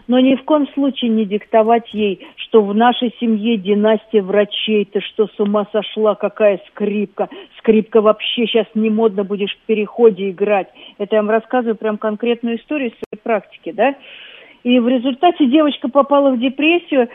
Но 0.07 0.19
ни 0.19 0.35
в 0.35 0.43
коем 0.43 0.67
случае 0.73 1.11
не 1.11 1.25
диктовать 1.25 1.93
ей, 1.93 2.25
что 2.35 2.61
в 2.61 2.73
нашей 2.73 3.13
семье 3.19 3.57
династия 3.57 4.21
врачей, 4.21 4.85
ты 4.85 5.01
что, 5.01 5.27
с 5.27 5.39
ума 5.39 5.67
сошла, 5.71 6.15
какая 6.15 6.61
скрипка, 6.69 7.29
скрипка 7.59 8.01
вообще 8.01 8.47
сейчас 8.47 8.67
не 8.73 8.89
модно 8.89 9.23
будешь 9.23 9.55
в 9.55 9.65
переходе 9.65 10.29
играть. 10.29 10.67
Это 10.97 11.15
я 11.15 11.21
вам 11.21 11.29
рассказываю 11.29 11.75
прям 11.75 11.97
конкретную 11.97 12.57
историю 12.57 12.89
из 12.89 12.93
своей 12.93 13.21
практики, 13.21 13.71
да. 13.71 13.95
И 14.63 14.79
в 14.79 14.87
результате 14.87 15.45
девочка 15.47 15.89
попала 15.89 16.31
в 16.31 16.39
депрессию. 16.39 17.09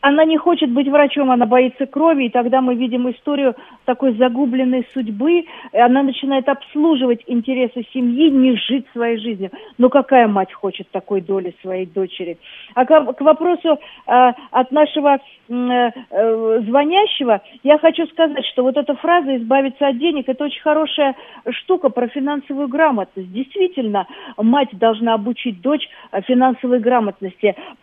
Она 0.00 0.24
не 0.24 0.36
хочет 0.36 0.70
быть 0.70 0.88
врачом, 0.88 1.30
она 1.30 1.46
боится 1.46 1.86
крови. 1.86 2.24
И 2.24 2.30
тогда 2.30 2.60
мы 2.60 2.74
видим 2.74 3.10
историю 3.10 3.54
такой 3.84 4.14
загубленной 4.14 4.86
судьбы. 4.92 5.44
И 5.72 5.78
она 5.78 6.02
начинает 6.02 6.48
обслуживать 6.48 7.22
интересы 7.26 7.86
семьи, 7.92 8.30
не 8.30 8.56
жить 8.56 8.86
своей 8.92 9.18
жизнью. 9.18 9.50
Но 9.78 9.88
какая 9.88 10.28
мать 10.28 10.52
хочет 10.52 10.90
такой 10.90 11.20
доли 11.20 11.54
своей 11.62 11.86
дочери? 11.86 12.38
А 12.74 12.84
к, 12.84 13.12
к 13.14 13.20
вопросу 13.20 13.78
э, 14.06 14.32
от 14.50 14.70
нашего 14.72 15.18
э, 15.48 15.52
э, 15.52 16.60
звонящего, 16.66 17.40
я 17.62 17.78
хочу 17.78 18.06
сказать, 18.08 18.44
что 18.46 18.62
вот 18.62 18.76
эта 18.76 18.94
фраза 18.94 19.36
«избавиться 19.36 19.86
от 19.86 19.98
денег»– 19.98 20.24
это 20.28 20.44
очень 20.44 20.60
хорошая 20.60 21.14
штука 21.50 21.88
про 21.88 22.08
финансовую 22.08 22.68
грамотность. 22.68 23.32
Действительно, 23.32 24.06
мать 24.36 24.70
должна 24.72 25.14
обучить 25.14 25.60
дочь 25.60 25.88
финансовой 26.26 26.80
грамотности, 26.80 26.87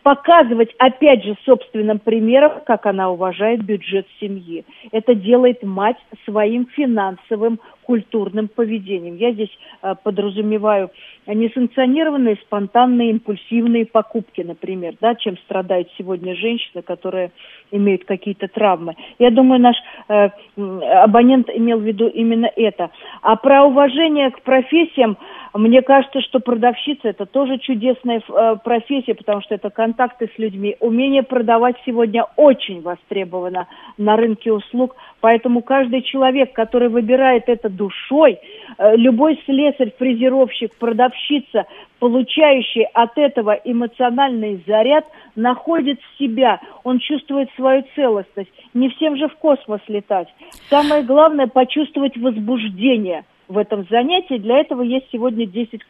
показывать, 0.04 0.74
опять 0.78 1.24
же, 1.24 1.36
собственным 1.46 2.00
примером, 2.00 2.62
как 2.66 2.86
она 2.86 3.10
уважает 3.10 3.64
бюджет 3.64 4.08
семьи. 4.20 4.66
Это 4.92 5.16
делает 5.16 5.64
мать 5.64 5.98
своим 6.26 6.68
финансовым 6.68 7.60
культурным 7.86 8.48
поведением. 8.48 9.16
Я 9.16 9.32
здесь 9.32 9.56
э, 9.82 9.94
подразумеваю 10.04 10.90
несанкционированные, 11.28 12.38
спонтанные, 12.38 13.12
импульсивные 13.12 13.86
покупки, 13.86 14.42
например, 14.42 14.96
да, 15.02 15.16
чем 15.16 15.38
страдают 15.38 15.88
сегодня 15.98 16.36
женщины, 16.36 16.82
которые 16.82 17.32
имеют 17.72 18.06
какие-то 18.06 18.48
травмы. 18.48 18.96
Я 19.20 19.32
думаю, 19.32 19.62
наш 19.62 19.76
э, 20.10 20.30
абонент 20.56 21.50
имел 21.50 21.80
в 21.80 21.84
виду 21.84 22.08
именно 22.08 22.50
это. 22.56 22.90
А 23.22 23.36
про 23.36 23.66
уважение 23.66 24.32
к 24.32 24.42
профессиям 24.42 25.18
мне 25.58 25.82
кажется, 25.82 26.20
что 26.22 26.42
продавщица 26.42 27.08
это 27.08 27.26
тоже 27.26 27.60
чудесная 27.60 28.22
э, 28.28 28.56
профессия, 28.62 29.16
потому 29.16 29.42
что 29.42 29.56
это 29.56 29.70
контакты 29.70 30.30
с 30.36 30.38
людьми. 30.38 30.76
Умение 30.82 31.24
продавать 31.24 31.78
сегодня 31.86 32.26
очень 32.36 32.82
востребовано 32.82 33.68
на 33.98 34.18
рынке 34.18 34.52
услуг, 34.52 34.98
поэтому 35.22 35.62
каждый 35.62 36.02
человек, 36.02 36.52
который 36.52 36.90
выбирает 36.90 37.48
это 37.48 37.70
душой, 37.76 38.40
э, 38.78 38.96
любой 38.96 39.42
слесарь, 39.46 39.92
фрезеровщик, 39.98 40.76
продавщица, 40.76 41.66
получающий 42.00 42.86
от 42.94 43.18
этого 43.18 43.52
эмоциональный 43.64 44.64
заряд, 44.66 45.06
находит 45.36 46.00
себя, 46.18 46.60
он 46.84 47.00
чувствует 47.00 47.50
свою 47.56 47.84
целостность. 47.96 48.52
Не 48.74 48.90
всем 48.90 49.18
же 49.18 49.28
в 49.28 49.36
космос 49.36 49.82
летать. 49.88 50.28
Самое 50.70 51.04
главное 51.04 51.48
почувствовать 51.48 52.18
возбуждение– 52.18 53.24
в 53.48 53.58
этом 53.58 53.86
занятии. 53.90 54.38
Для 54.38 54.60
этого 54.60 54.82
есть 54.82 55.08
сегодня 55.12 55.46
10 55.46 55.82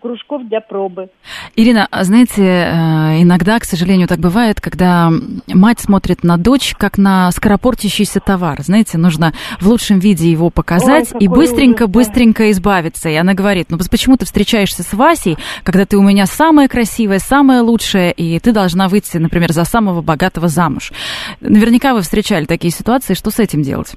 кружков 0.00 0.46
для 0.48 0.60
пробы. 0.60 1.08
Ирина, 1.56 1.86
а 1.90 2.04
знаете, 2.04 2.42
э, 2.42 3.22
иногда, 3.22 3.58
к 3.58 3.64
сожалению, 3.64 4.08
так 4.08 4.18
бывает, 4.18 4.60
когда 4.60 5.10
мать 5.48 5.80
смотрит 5.80 6.22
на 6.22 6.36
дочь 6.36 6.74
как 6.78 6.98
на 6.98 7.30
скоропортящийся 7.32 8.20
товар. 8.20 8.60
Знаете, 8.62 8.98
нужно 8.98 9.32
в 9.60 9.68
лучшем 9.68 9.98
виде 9.98 10.30
его 10.30 10.50
показать 10.50 11.12
Ой, 11.12 11.20
и 11.20 11.28
быстренько-быстренько 11.28 12.44
да. 12.44 12.50
избавиться. 12.50 13.08
И 13.08 13.14
она 13.14 13.34
говорит, 13.34 13.70
ну 13.70 13.78
почему 13.90 14.16
ты 14.16 14.24
встречаешься 14.24 14.82
с 14.82 14.92
Васей, 14.92 15.36
когда 15.62 15.86
ты 15.86 15.96
у 15.96 16.02
меня 16.02 16.26
самая 16.26 16.68
красивая, 16.68 17.18
самая 17.18 17.62
лучшая, 17.62 18.10
и 18.10 18.38
ты 18.38 18.52
должна 18.52 18.88
выйти, 18.88 19.16
например, 19.16 19.52
за 19.52 19.64
самого 19.64 20.02
богатого 20.02 20.48
замуж. 20.48 20.92
Наверняка 21.40 21.94
вы 21.94 22.02
встречали 22.02 22.44
такие 22.44 22.70
ситуации. 22.70 23.14
Что 23.14 23.30
с 23.30 23.38
этим 23.38 23.62
делать? 23.62 23.94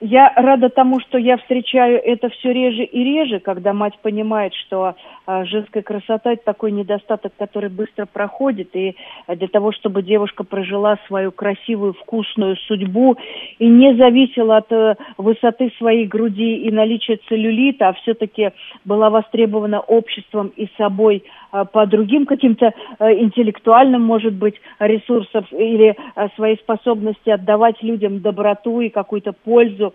Я 0.00 0.30
рада 0.36 0.68
тому, 0.68 1.00
что 1.00 1.16
я 1.16 1.38
встречаю 1.38 1.98
это 2.02 2.28
все 2.28 2.52
реже 2.52 2.84
и 2.84 3.02
реже, 3.02 3.40
когда 3.40 3.72
мать 3.72 3.98
понимает, 4.02 4.52
что 4.54 4.94
а, 5.24 5.44
женская 5.46 5.82
красота– 5.82 6.32
это 6.34 6.44
такой 6.44 6.70
недостаток, 6.70 7.32
который 7.38 7.70
быстро 7.70 8.04
проходит, 8.04 8.76
и 8.76 8.94
для 9.26 9.48
того, 9.48 9.72
чтобы 9.72 10.02
девушка 10.02 10.44
прожила 10.44 10.98
свою 11.06 11.32
красивую, 11.32 11.94
вкусную 11.94 12.56
судьбу 12.56 13.16
и 13.58 13.66
не 13.66 13.94
зависела 13.96 14.58
от 14.58 14.70
э, 14.70 14.96
высоты 15.16 15.72
своей 15.78 16.06
груди 16.06 16.56
и 16.58 16.70
наличия 16.70 17.18
целлюлита, 17.28 17.88
а 17.88 17.92
все-таки 17.94 18.50
была 18.84 19.08
востребована 19.08 19.80
обществом 19.80 20.52
и 20.56 20.68
собой 20.76 21.24
а, 21.56 21.64
по 21.64 21.86
другим 21.86 22.26
каким-то 22.26 22.72
э, 22.98 23.12
интеллектуальным, 23.14 24.02
может 24.02 24.34
быть, 24.34 24.60
ресурсам 24.78 25.46
или 25.52 25.96
э, 25.96 26.28
своей 26.36 26.56
способности 26.58 27.30
отдавать 27.30 27.82
людям 27.82 28.20
доброту 28.20 28.80
и 28.80 28.90
какую-то 28.90 29.32
пользу. 29.32 29.85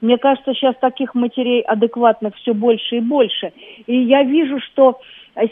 Мне 0.00 0.18
кажется, 0.18 0.54
сейчас 0.54 0.74
таких 0.80 1.14
матерей 1.14 1.60
адекватных 1.60 2.34
все 2.36 2.54
больше 2.54 2.96
и 2.96 3.00
больше. 3.00 3.52
И 3.86 3.96
я 3.96 4.22
вижу, 4.22 4.60
что 4.60 5.00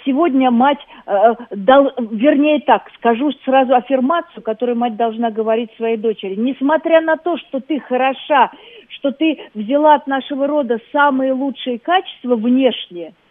сегодня 0.05 0.51
мать, 0.51 0.81
э, 1.07 1.35
дал, 1.51 1.93
вернее 1.99 2.61
так, 2.61 2.91
скажу 2.97 3.33
сразу 3.45 3.75
аффирмацию, 3.75 4.43
которую 4.43 4.77
мать 4.77 4.97
должна 4.97 5.31
говорить 5.31 5.71
своей 5.77 5.97
дочери. 5.97 6.35
Несмотря 6.35 7.01
на 7.01 7.17
то, 7.17 7.37
что 7.39 7.61
ты 7.61 7.81
хороша, 7.81 8.51
что 8.89 9.13
ты 9.13 9.39
взяла 9.55 9.95
от 9.95 10.07
нашего 10.07 10.47
рода 10.47 10.79
самые 10.93 11.33
лучшие 11.33 11.79
качества 11.79 12.37
внешние– 12.37 13.15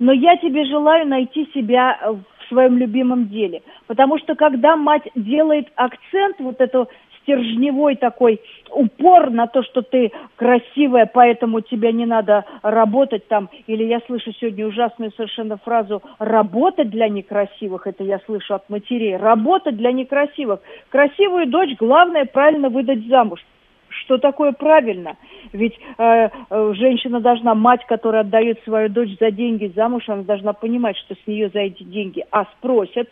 но 0.00 0.12
я 0.12 0.36
тебе 0.38 0.64
желаю 0.64 1.06
найти 1.06 1.48
себя 1.54 1.96
э, 2.00 2.12
в 2.12 2.48
своем 2.48 2.78
любимом 2.78 3.28
деле. 3.28 3.62
Потому 3.86 4.18
что 4.18 4.34
когда 4.34 4.74
мать 4.74 5.06
делает 5.14 5.68
акцент, 5.76 6.36
вот 6.40 6.60
эту 6.60 6.88
стержневой 7.30 7.96
такой 7.96 8.40
упор 8.70 9.30
на 9.30 9.46
то, 9.46 9.62
что 9.62 9.82
ты 9.82 10.12
красивая, 10.36 11.06
поэтому 11.06 11.60
тебе 11.60 11.92
не 11.92 12.06
надо 12.06 12.44
работать 12.62 13.26
там. 13.28 13.48
Или 13.66 13.84
я 13.84 14.00
слышу 14.06 14.32
сегодня 14.32 14.66
ужасную 14.66 15.12
совершенно 15.16 15.56
фразу 15.58 16.02
«работать 16.18 16.90
для 16.90 17.08
некрасивых». 17.08 17.86
Это 17.86 18.04
я 18.04 18.20
слышу 18.26 18.54
от 18.54 18.68
матерей. 18.68 19.16
Работать 19.16 19.76
для 19.76 19.92
некрасивых. 19.92 20.60
Красивую 20.88 21.46
дочь 21.48 21.76
главное 21.78 22.24
правильно 22.24 22.68
выдать 22.68 23.06
замуж 23.06 23.40
что 24.00 24.18
такое 24.18 24.52
правильно. 24.52 25.16
Ведь 25.52 25.78
э, 25.98 26.28
э, 26.50 26.72
женщина 26.74 27.20
должна, 27.20 27.54
мать, 27.54 27.84
которая 27.86 28.22
отдает 28.22 28.62
свою 28.64 28.88
дочь 28.88 29.16
за 29.18 29.30
деньги 29.30 29.72
замуж, 29.74 30.04
она 30.08 30.22
должна 30.22 30.52
понимать, 30.52 30.96
что 30.98 31.14
с 31.14 31.26
нее 31.26 31.50
за 31.52 31.60
эти 31.60 31.82
деньги 31.82 32.24
а 32.30 32.44
спросят, 32.56 33.08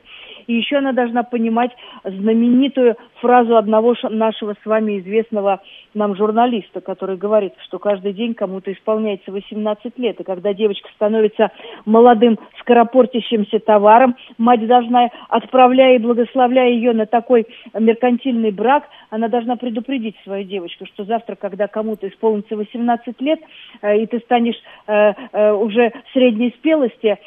и 0.46 0.54
еще 0.54 0.76
она 0.76 0.92
должна 0.92 1.22
понимать 1.22 1.70
знаменитую 2.04 2.96
фразу 3.20 3.56
одного 3.56 3.94
нашего 4.10 4.54
с 4.62 4.66
вами 4.66 5.00
известного 5.00 5.60
нам 5.94 6.16
журналиста, 6.16 6.80
который 6.80 7.16
говорит, 7.16 7.52
что 7.64 7.78
каждый 7.78 8.12
день 8.12 8.34
кому-то 8.34 8.72
исполняется 8.72 9.32
18 9.32 9.98
лет. 9.98 10.20
И 10.20 10.24
когда 10.24 10.54
девочка 10.54 10.88
становится 10.94 11.50
молодым, 11.84 12.38
скоропортящимся 12.60 13.58
товаром, 13.58 14.16
мать 14.38 14.66
должна, 14.66 15.10
отправляя 15.28 15.96
и 15.96 15.98
благословляя 15.98 16.70
ее 16.70 16.92
на 16.92 17.06
такой 17.06 17.46
меркантильный 17.78 18.50
брак, 18.50 18.84
она 19.10 19.28
должна 19.28 19.56
предупредить 19.56 20.16
свою 20.24 20.44
девочку, 20.44 20.77
что 20.86 21.04
завтра, 21.04 21.34
когда 21.34 21.66
кому-то 21.66 22.08
исполнится 22.08 22.56
18 22.56 23.20
лет, 23.20 23.40
э, 23.82 23.98
и 23.98 24.06
ты 24.06 24.18
станешь 24.20 24.56
э, 24.86 25.12
э, 25.32 25.52
уже 25.52 25.92
средней 26.12 26.50
спелости, 26.58 27.18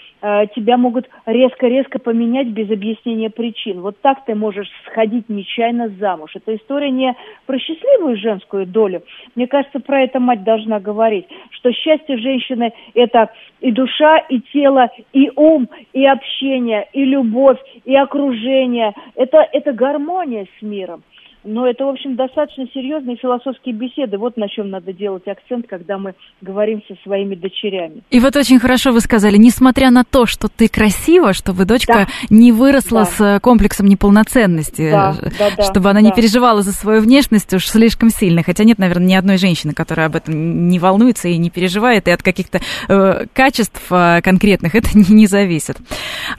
тебя 0.56 0.78
могут 0.78 1.10
резко-резко 1.26 1.98
поменять 1.98 2.50
без 2.50 2.70
объяснения 2.70 3.32
причин. 3.32 3.82
Вот 3.82 4.00
так 4.02 4.24
ты 4.26 4.36
можешь 4.36 4.70
сходить 4.86 5.30
нечаянно 5.30 5.90
замуж. 6.00 6.36
Это 6.36 6.56
история 6.56 6.92
не 6.92 7.16
про 7.48 7.58
счастливую 7.58 8.18
женскую 8.18 8.68
долю. 8.68 9.02
Мне 9.36 9.48
кажется, 9.48 9.80
про 9.80 10.04
это 10.04 10.20
мать 10.20 10.44
должна 10.44 10.80
говорить, 10.80 11.26
что 11.50 11.72
счастье 11.72 12.18
женщины– 12.18 12.72
это 12.94 13.32
и 13.62 13.72
душа, 13.72 14.18
и 14.18 14.42
тело, 14.54 14.92
и 15.12 15.32
ум, 15.36 15.68
и 15.92 16.06
общение, 16.06 16.88
и 16.94 17.04
любовь, 17.04 17.58
и 17.84 17.96
окружение. 17.96 18.94
Это, 19.16 19.40
это 19.52 19.74
гармония 19.74 20.46
с 20.60 20.62
миром. 20.62 21.02
Но 21.44 21.68
это, 21.68 21.86
в 21.86 21.90
общем, 21.90 22.16
достаточно 22.16 22.66
серьезные 22.74 23.18
философские 23.18 23.74
беседы. 23.74 24.18
Вот 24.18 24.38
на 24.38 24.48
чем 24.48 24.70
надо 24.70 24.94
делать 24.94 25.28
акцент, 25.28 25.68
когда 25.68 25.98
мы 25.98 26.14
говорим 26.42 26.82
со 26.88 26.96
своими 27.04 27.36
дочерями. 27.36 28.04
И 28.12 28.20
вот 28.20 28.36
очень 28.36 28.60
хорошо 28.60 28.92
вы 28.92 29.02
сказали, 29.02 29.38
несмотря 29.38 29.90
на 29.90 30.04
то, 30.04 30.26
что 30.28 30.50
ты 30.50 30.68
красива, 30.68 31.34
чтобы 31.34 31.66
дочка 31.66 31.94
да. 31.94 32.08
не 32.30 32.52
выросла 32.52 33.02
да. 33.02 33.06
с 33.06 33.22
э, 33.22 33.40
комплексом 33.40 33.88
неполноценности, 33.88 34.92
да, 34.92 35.16
да, 35.40 35.50
да, 35.58 35.64
чтобы 35.64 35.90
она 35.90 36.02
да. 36.02 36.08
не 36.08 36.14
переживала 36.14 36.62
за 36.62 36.74
свою 36.74 37.02
внешность 37.02 37.52
уж 37.54 37.68
слишком 37.68 38.10
сильно. 38.10 38.44
Хотя 38.44 38.64
нет, 38.64 38.78
наверное, 38.78 39.08
ни 39.08 39.16
одной 39.16 39.38
женщины, 39.38 39.74
которая 39.74 40.08
об 40.08 40.16
этом 40.16 40.68
не 40.68 40.78
волнуется 40.78 41.28
и 41.28 41.38
не 41.38 41.50
переживает, 41.50 42.08
и 42.08 42.12
от 42.12 42.22
каких-то 42.22 42.60
э, 42.88 43.26
качеств 43.34 43.82
э, 43.90 44.22
конкретных 44.22 44.76
это 44.76 44.90
не, 44.94 45.06
не 45.10 45.26
зависит. 45.28 45.78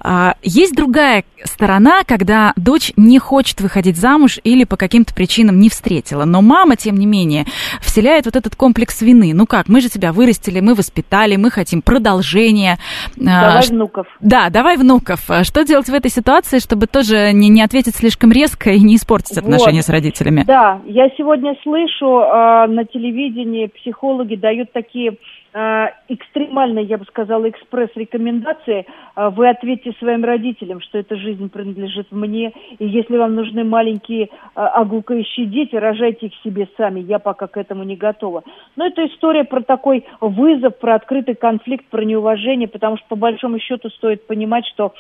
А, 0.01 0.37
есть 0.43 0.75
другая 0.77 1.25
сторона, 1.45 2.05
когда 2.05 2.53
дочь 2.57 2.93
не 2.97 3.19
хочет 3.19 3.61
выходить 3.61 3.97
замуж 3.97 4.39
или 4.45 4.65
по 4.65 4.77
каким 4.77 4.92
каким-то 4.93 5.15
причинам 5.15 5.59
не 5.59 5.71
встретила. 5.71 6.27
Но 6.27 6.43
мама, 6.43 6.77
тем 6.77 6.97
не 6.97 7.07
менее, 7.07 7.47
вселяет 7.81 8.27
вот 8.27 8.37
этот 8.37 8.57
комплекс 8.57 9.01
вины. 9.01 9.33
Ну 9.33 9.47
как, 9.47 9.71
мы 9.71 9.81
же 9.81 9.89
тебя 9.89 10.13
вырастили, 10.13 10.61
мы 10.61 10.75
воспитали, 10.75 11.37
мы 11.37 11.51
хотим 11.51 11.81
продолжения. 11.81 12.77
А, 13.19 13.53
давай 13.53 13.69
внуков. 13.71 14.07
Да, 14.21 14.51
давай 14.51 14.77
внуков. 14.77 15.21
Что 15.45 15.65
делать 15.65 15.89
в 15.89 15.95
этой 15.95 16.11
ситуации, 16.11 16.59
чтобы 16.59 16.89
тоже 16.89 17.33
не, 17.33 17.49
не 17.49 17.63
ответить 17.63 17.97
слишком 17.97 18.33
резко 18.33 18.69
и 18.69 18.81
не 18.81 18.97
испортить 18.97 19.39
отношения 19.39 19.79
вот. 19.79 19.87
с 19.87 19.89
родителями? 19.89 20.45
Да, 20.47 20.83
я 20.85 21.09
сегодня 21.17 21.55
слышу 21.63 22.21
э, 22.21 22.67
на 22.67 22.85
телевидении 22.85 23.69
психологи 23.69 24.35
дают 24.37 24.73
такие 24.73 25.17
Э, 25.55 25.89
экстремальной, 26.09 26.85
я 26.85 26.97
бы 26.97 27.05
сказала, 27.05 27.47
экспресс-рекомендации, 27.51 28.87
э, 29.17 29.29
вы 29.31 29.51
ответьте 29.51 29.93
своим 29.99 30.25
родителям, 30.25 30.81
что 30.81 30.97
эта 30.97 31.15
жизнь 31.17 31.51
принадлежит 31.51 32.11
мне, 32.11 32.55
и 32.79 32.87
если 32.87 33.19
вам 33.19 33.35
нужны 33.35 33.63
маленькие 33.63 34.31
огукающие 34.55 35.45
э, 35.45 35.51
дети, 35.51 35.77
рожайте 35.77 36.29
их 36.29 36.33
себе 36.43 36.69
сами, 36.79 37.01
я 37.01 37.19
пока 37.19 37.49
к 37.49 37.59
этому 37.59 37.83
не 37.83 37.97
готова. 37.97 38.45
Но 38.77 38.87
это 38.87 39.07
история 39.07 39.45
про 39.45 39.61
такой 39.61 40.07
вызов, 40.23 40.79
про 40.79 40.95
открытый 40.95 41.35
конфликт, 41.35 41.85
про 41.91 42.03
неуважение, 42.03 42.67
потому 42.67 42.97
что 42.97 43.09
по 43.09 43.17
большому 43.17 43.59
счету 43.59 43.91
стоит 43.91 44.27
понимать, 44.27 44.65
что 44.69 44.95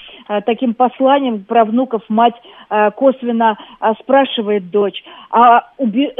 таким 0.44 0.74
посланием 0.74 1.44
про 1.44 1.64
внуков 1.64 2.02
мать 2.08 2.34
косвенно 2.96 3.56
спрашивает 4.00 4.70
дочь, 4.70 5.02
а 5.30 5.68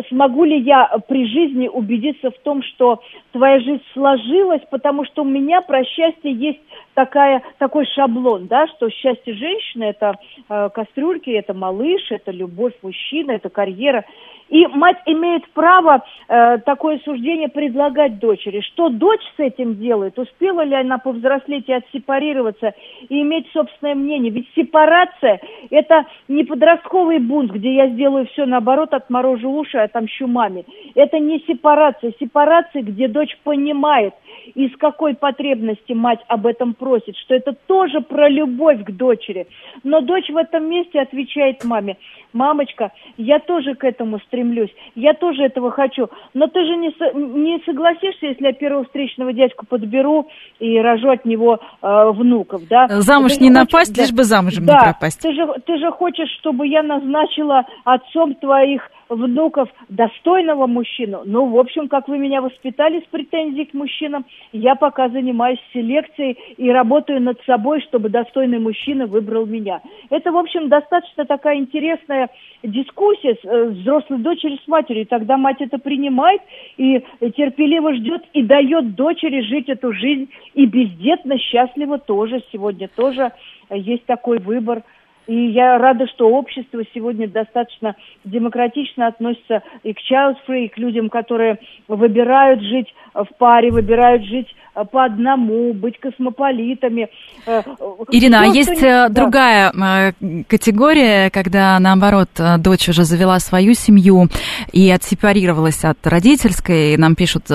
смогу 0.08 0.44
ли 0.44 0.58
я 0.60 0.88
при 1.08 1.26
жизни 1.26 1.68
убедиться 1.68 2.30
в 2.30 2.38
том, 2.42 2.62
что 2.62 3.02
твоя 3.32 3.60
жизнь 3.60 3.82
сложилась, 3.92 4.21
сложилось, 4.22 4.62
потому 4.70 5.04
что 5.04 5.22
у 5.22 5.24
меня 5.24 5.60
про 5.60 5.84
счастье 5.84 6.32
есть 6.32 6.60
такая, 6.94 7.42
такой 7.58 7.86
шаблон, 7.86 8.46
да, 8.46 8.66
что 8.68 8.88
счастье 8.90 9.34
женщины– 9.34 9.84
это 9.84 10.18
э, 10.48 10.70
кастрюльки, 10.74 11.30
это 11.30 11.54
малыш, 11.54 12.10
это 12.10 12.30
любовь 12.30 12.74
мужчины, 12.82 13.32
это 13.32 13.48
карьера. 13.48 14.04
И 14.52 14.66
мать 14.66 15.00
имеет 15.06 15.48
право 15.52 16.04
э, 16.28 16.58
такое 16.58 16.98
суждение 17.06 17.48
предлагать 17.48 18.18
дочери. 18.18 18.60
Что 18.60 18.90
дочь 18.90 19.22
с 19.38 19.40
этим 19.40 19.76
делает? 19.76 20.18
Успела 20.18 20.62
ли 20.62 20.74
она 20.74 20.98
повзрослеть 20.98 21.70
и 21.70 21.72
отсепарироваться 21.72 22.74
и 23.08 23.22
иметь 23.22 23.46
собственное 23.54 23.94
мнение? 23.94 24.30
Ведь 24.30 24.46
сепарация– 24.54 25.40
это 25.70 26.04
не 26.28 26.44
подростковый 26.44 27.18
бунт, 27.18 27.50
где 27.50 27.74
я 27.74 27.88
сделаю 27.88 28.26
все 28.26 28.44
наоборот, 28.44 28.92
отморожу 28.92 29.50
уши, 29.50 29.78
отомщу 29.78 30.26
маме. 30.26 30.64
Это 30.94 31.18
не 31.18 31.42
сепарация. 31.46 32.12
Сепарация, 32.20 32.82
где 32.82 33.08
дочь 33.08 33.34
понимает, 33.44 34.12
из 34.54 34.76
какой 34.76 35.14
потребности 35.14 35.94
мать 35.94 36.20
об 36.28 36.46
этом 36.46 36.74
просит, 36.74 37.16
что 37.16 37.34
это 37.34 37.54
тоже 37.66 38.02
про 38.02 38.28
любовь 38.28 38.84
к 38.84 38.90
дочери. 38.90 39.46
Но 39.82 40.02
дочь 40.02 40.28
в 40.28 40.36
этом 40.36 40.68
месте 40.68 41.00
отвечает 41.00 41.64
маме, 41.64 41.96
мамочка, 42.34 42.92
я 43.16 43.38
тоже 43.38 43.74
к 43.74 43.84
этому 43.84 44.18
стремлюсь 44.18 44.41
стремлюсь. 44.42 44.70
Я 44.94 45.14
тоже 45.14 45.44
этого 45.44 45.70
хочу. 45.70 46.08
Но 46.34 46.46
ты 46.46 46.64
же 46.64 46.76
не, 46.76 46.90
со, 46.98 47.16
не 47.16 47.62
согласишься, 47.64 48.26
если 48.26 48.46
я 48.46 48.52
первого 48.52 48.84
встречного 48.84 49.32
дядьку 49.32 49.66
подберу 49.66 50.28
и 50.58 50.78
рожу 50.78 51.10
от 51.10 51.24
него 51.24 51.58
э, 51.82 52.10
внуков, 52.10 52.62
да? 52.68 52.88
Замуж 52.88 53.38
не 53.38 53.48
хочешь, 53.48 53.54
напасть, 53.54 53.96
да, 53.96 54.02
лишь 54.02 54.12
бы 54.12 54.24
замужем 54.24 54.66
да, 54.66 54.74
не 54.74 54.80
пропасть. 54.80 55.20
Ты 55.20 55.32
же, 55.32 55.46
ты 55.66 55.78
же 55.78 55.90
хочешь, 55.92 56.28
чтобы 56.40 56.66
я 56.66 56.82
назначила 56.82 57.64
отцом 57.84 58.34
твоих 58.34 58.82
внуков 59.08 59.68
достойного 59.88 60.66
мужчину. 60.66 61.22
Ну, 61.24 61.46
в 61.46 61.58
общем, 61.58 61.88
как 61.88 62.08
вы 62.08 62.18
меня 62.18 62.40
воспитали 62.40 63.00
с 63.00 63.04
претензией 63.10 63.66
к 63.66 63.74
мужчинам, 63.74 64.24
я 64.52 64.74
пока 64.74 65.08
занимаюсь 65.08 65.58
селекцией 65.72 66.38
и 66.56 66.70
работаю 66.70 67.20
над 67.20 67.40
собой, 67.44 67.80
чтобы 67.82 68.08
достойный 68.08 68.58
мужчина 68.58 69.06
выбрал 69.06 69.46
меня. 69.46 69.80
Это, 70.10 70.32
в 70.32 70.36
общем, 70.36 70.68
достаточно 70.68 71.24
такая 71.24 71.56
интересная 71.56 72.30
дискуссия 72.62 73.34
с 73.34 73.44
э, 73.44 73.64
взрослой 73.70 74.18
дочерью 74.18 74.58
с 74.64 74.68
матерью. 74.68 75.02
И 75.02 75.06
тогда 75.06 75.36
мать 75.36 75.60
это 75.60 75.78
принимает 75.78 76.40
и 76.76 77.02
терпеливо 77.36 77.94
ждет 77.94 78.22
и 78.32 78.42
дает 78.42 78.94
дочери 78.94 79.40
жить 79.42 79.68
эту 79.68 79.92
жизнь 79.92 80.30
и 80.54 80.66
бездетно, 80.66 81.38
счастливо 81.38 81.98
тоже. 81.98 82.42
Сегодня 82.52 82.88
тоже 82.88 83.32
есть 83.70 84.04
такой 84.06 84.38
выбор– 84.38 84.82
и 85.26 85.34
я 85.50 85.78
рада, 85.78 86.06
что 86.08 86.28
общество 86.28 86.82
сегодня 86.94 87.28
достаточно 87.28 87.96
демократично 88.24 89.06
относится 89.06 89.62
и 89.82 89.92
к 89.92 89.98
child 89.98 90.36
free, 90.46 90.64
и 90.64 90.68
к 90.68 90.78
людям, 90.78 91.10
которые 91.10 91.58
выбирают 91.88 92.60
жить 92.62 92.94
в 93.14 93.28
паре, 93.38 93.70
выбирают 93.70 94.24
жить 94.24 94.54
по 94.90 95.04
одному, 95.04 95.74
быть 95.74 96.00
космополитами. 96.00 97.08
Э, 97.46 97.62
Ирина, 98.10 98.42
а 98.42 98.46
есть 98.46 98.74
что... 98.76 98.86
Э, 98.86 99.08
другая 99.10 99.70
да. 99.74 100.12
категория, 100.48 101.28
когда, 101.30 101.78
наоборот, 101.78 102.30
дочь 102.58 102.88
уже 102.88 103.04
завела 103.04 103.38
свою 103.38 103.74
семью 103.74 104.28
и 104.72 104.90
отсепарировалась 104.90 105.84
от 105.84 106.04
родительской. 106.06 106.96
Нам 106.96 107.14
пишут 107.14 107.46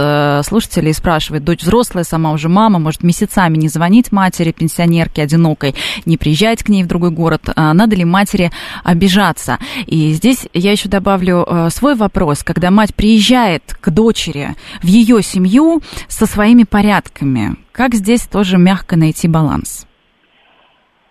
слушатели 0.43 0.89
и 0.89 0.93
спрашивают, 0.93 1.43
дочь 1.43 1.63
взрослая, 1.63 2.03
сама 2.03 2.31
уже 2.31 2.49
мама, 2.49 2.77
может 2.77 3.01
месяцами 3.03 3.57
не 3.57 3.67
звонить 3.67 4.11
матери, 4.11 4.51
пенсионерке, 4.51 5.23
одинокой, 5.23 5.73
не 6.05 6.17
приезжать 6.17 6.63
к 6.63 6.69
ней 6.69 6.83
в 6.83 6.87
другой 6.87 7.11
город. 7.11 7.49
А 7.55 7.73
надо 7.73 7.95
ли 7.95 8.05
матери 8.05 8.51
обижаться? 8.83 9.57
И 9.87 10.11
здесь 10.11 10.47
я 10.53 10.71
еще 10.71 10.87
добавлю 10.87 11.47
свой 11.69 11.95
вопрос. 11.95 12.43
Когда 12.43 12.69
мать 12.69 12.93
приезжает 12.93 13.75
к 13.79 13.89
дочери 13.89 14.55
в 14.81 14.87
ее 14.87 15.23
семью 15.23 15.81
со 16.07 16.27
своими 16.27 16.63
порядками. 16.63 17.06
Как 17.71 17.93
здесь 17.93 18.21
тоже 18.27 18.57
мягко 18.57 18.95
найти 18.95 19.27
баланс? 19.27 19.85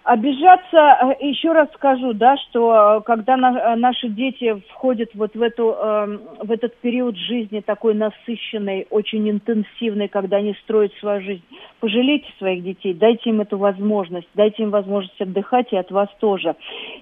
Обижаться, 0.07 1.17
э, 1.21 1.27
еще 1.27 1.51
раз 1.51 1.69
скажу, 1.75 2.13
да, 2.13 2.37
что 2.37 2.99
э, 2.99 3.01
когда 3.01 3.37
на, 3.37 3.59
э, 3.59 3.75
наши 3.75 4.09
дети 4.09 4.63
входят 4.71 5.11
вот 5.15 5.35
в, 5.35 5.43
эту, 5.43 5.75
э, 5.77 6.19
в 6.45 6.53
этот 6.53 6.77
период 6.77 7.17
жизни 7.17 7.59
такой 7.59 7.95
насыщенной, 7.95 8.87
очень 8.91 9.29
интенсивной, 9.29 10.07
когда 10.07 10.37
они 10.37 10.55
строят 10.63 10.93
свою 11.01 11.23
жизнь, 11.23 11.43
пожалейте 11.81 12.29
своих 12.39 12.63
детей, 12.63 12.95
дайте 12.95 13.31
им 13.31 13.41
эту 13.41 13.59
возможность, 13.59 14.29
дайте 14.37 14.63
им 14.63 14.71
возможность 14.71 15.21
отдыхать 15.21 15.73
и 15.73 15.77
от 15.77 15.91
вас 15.91 16.09
тоже. 16.21 16.55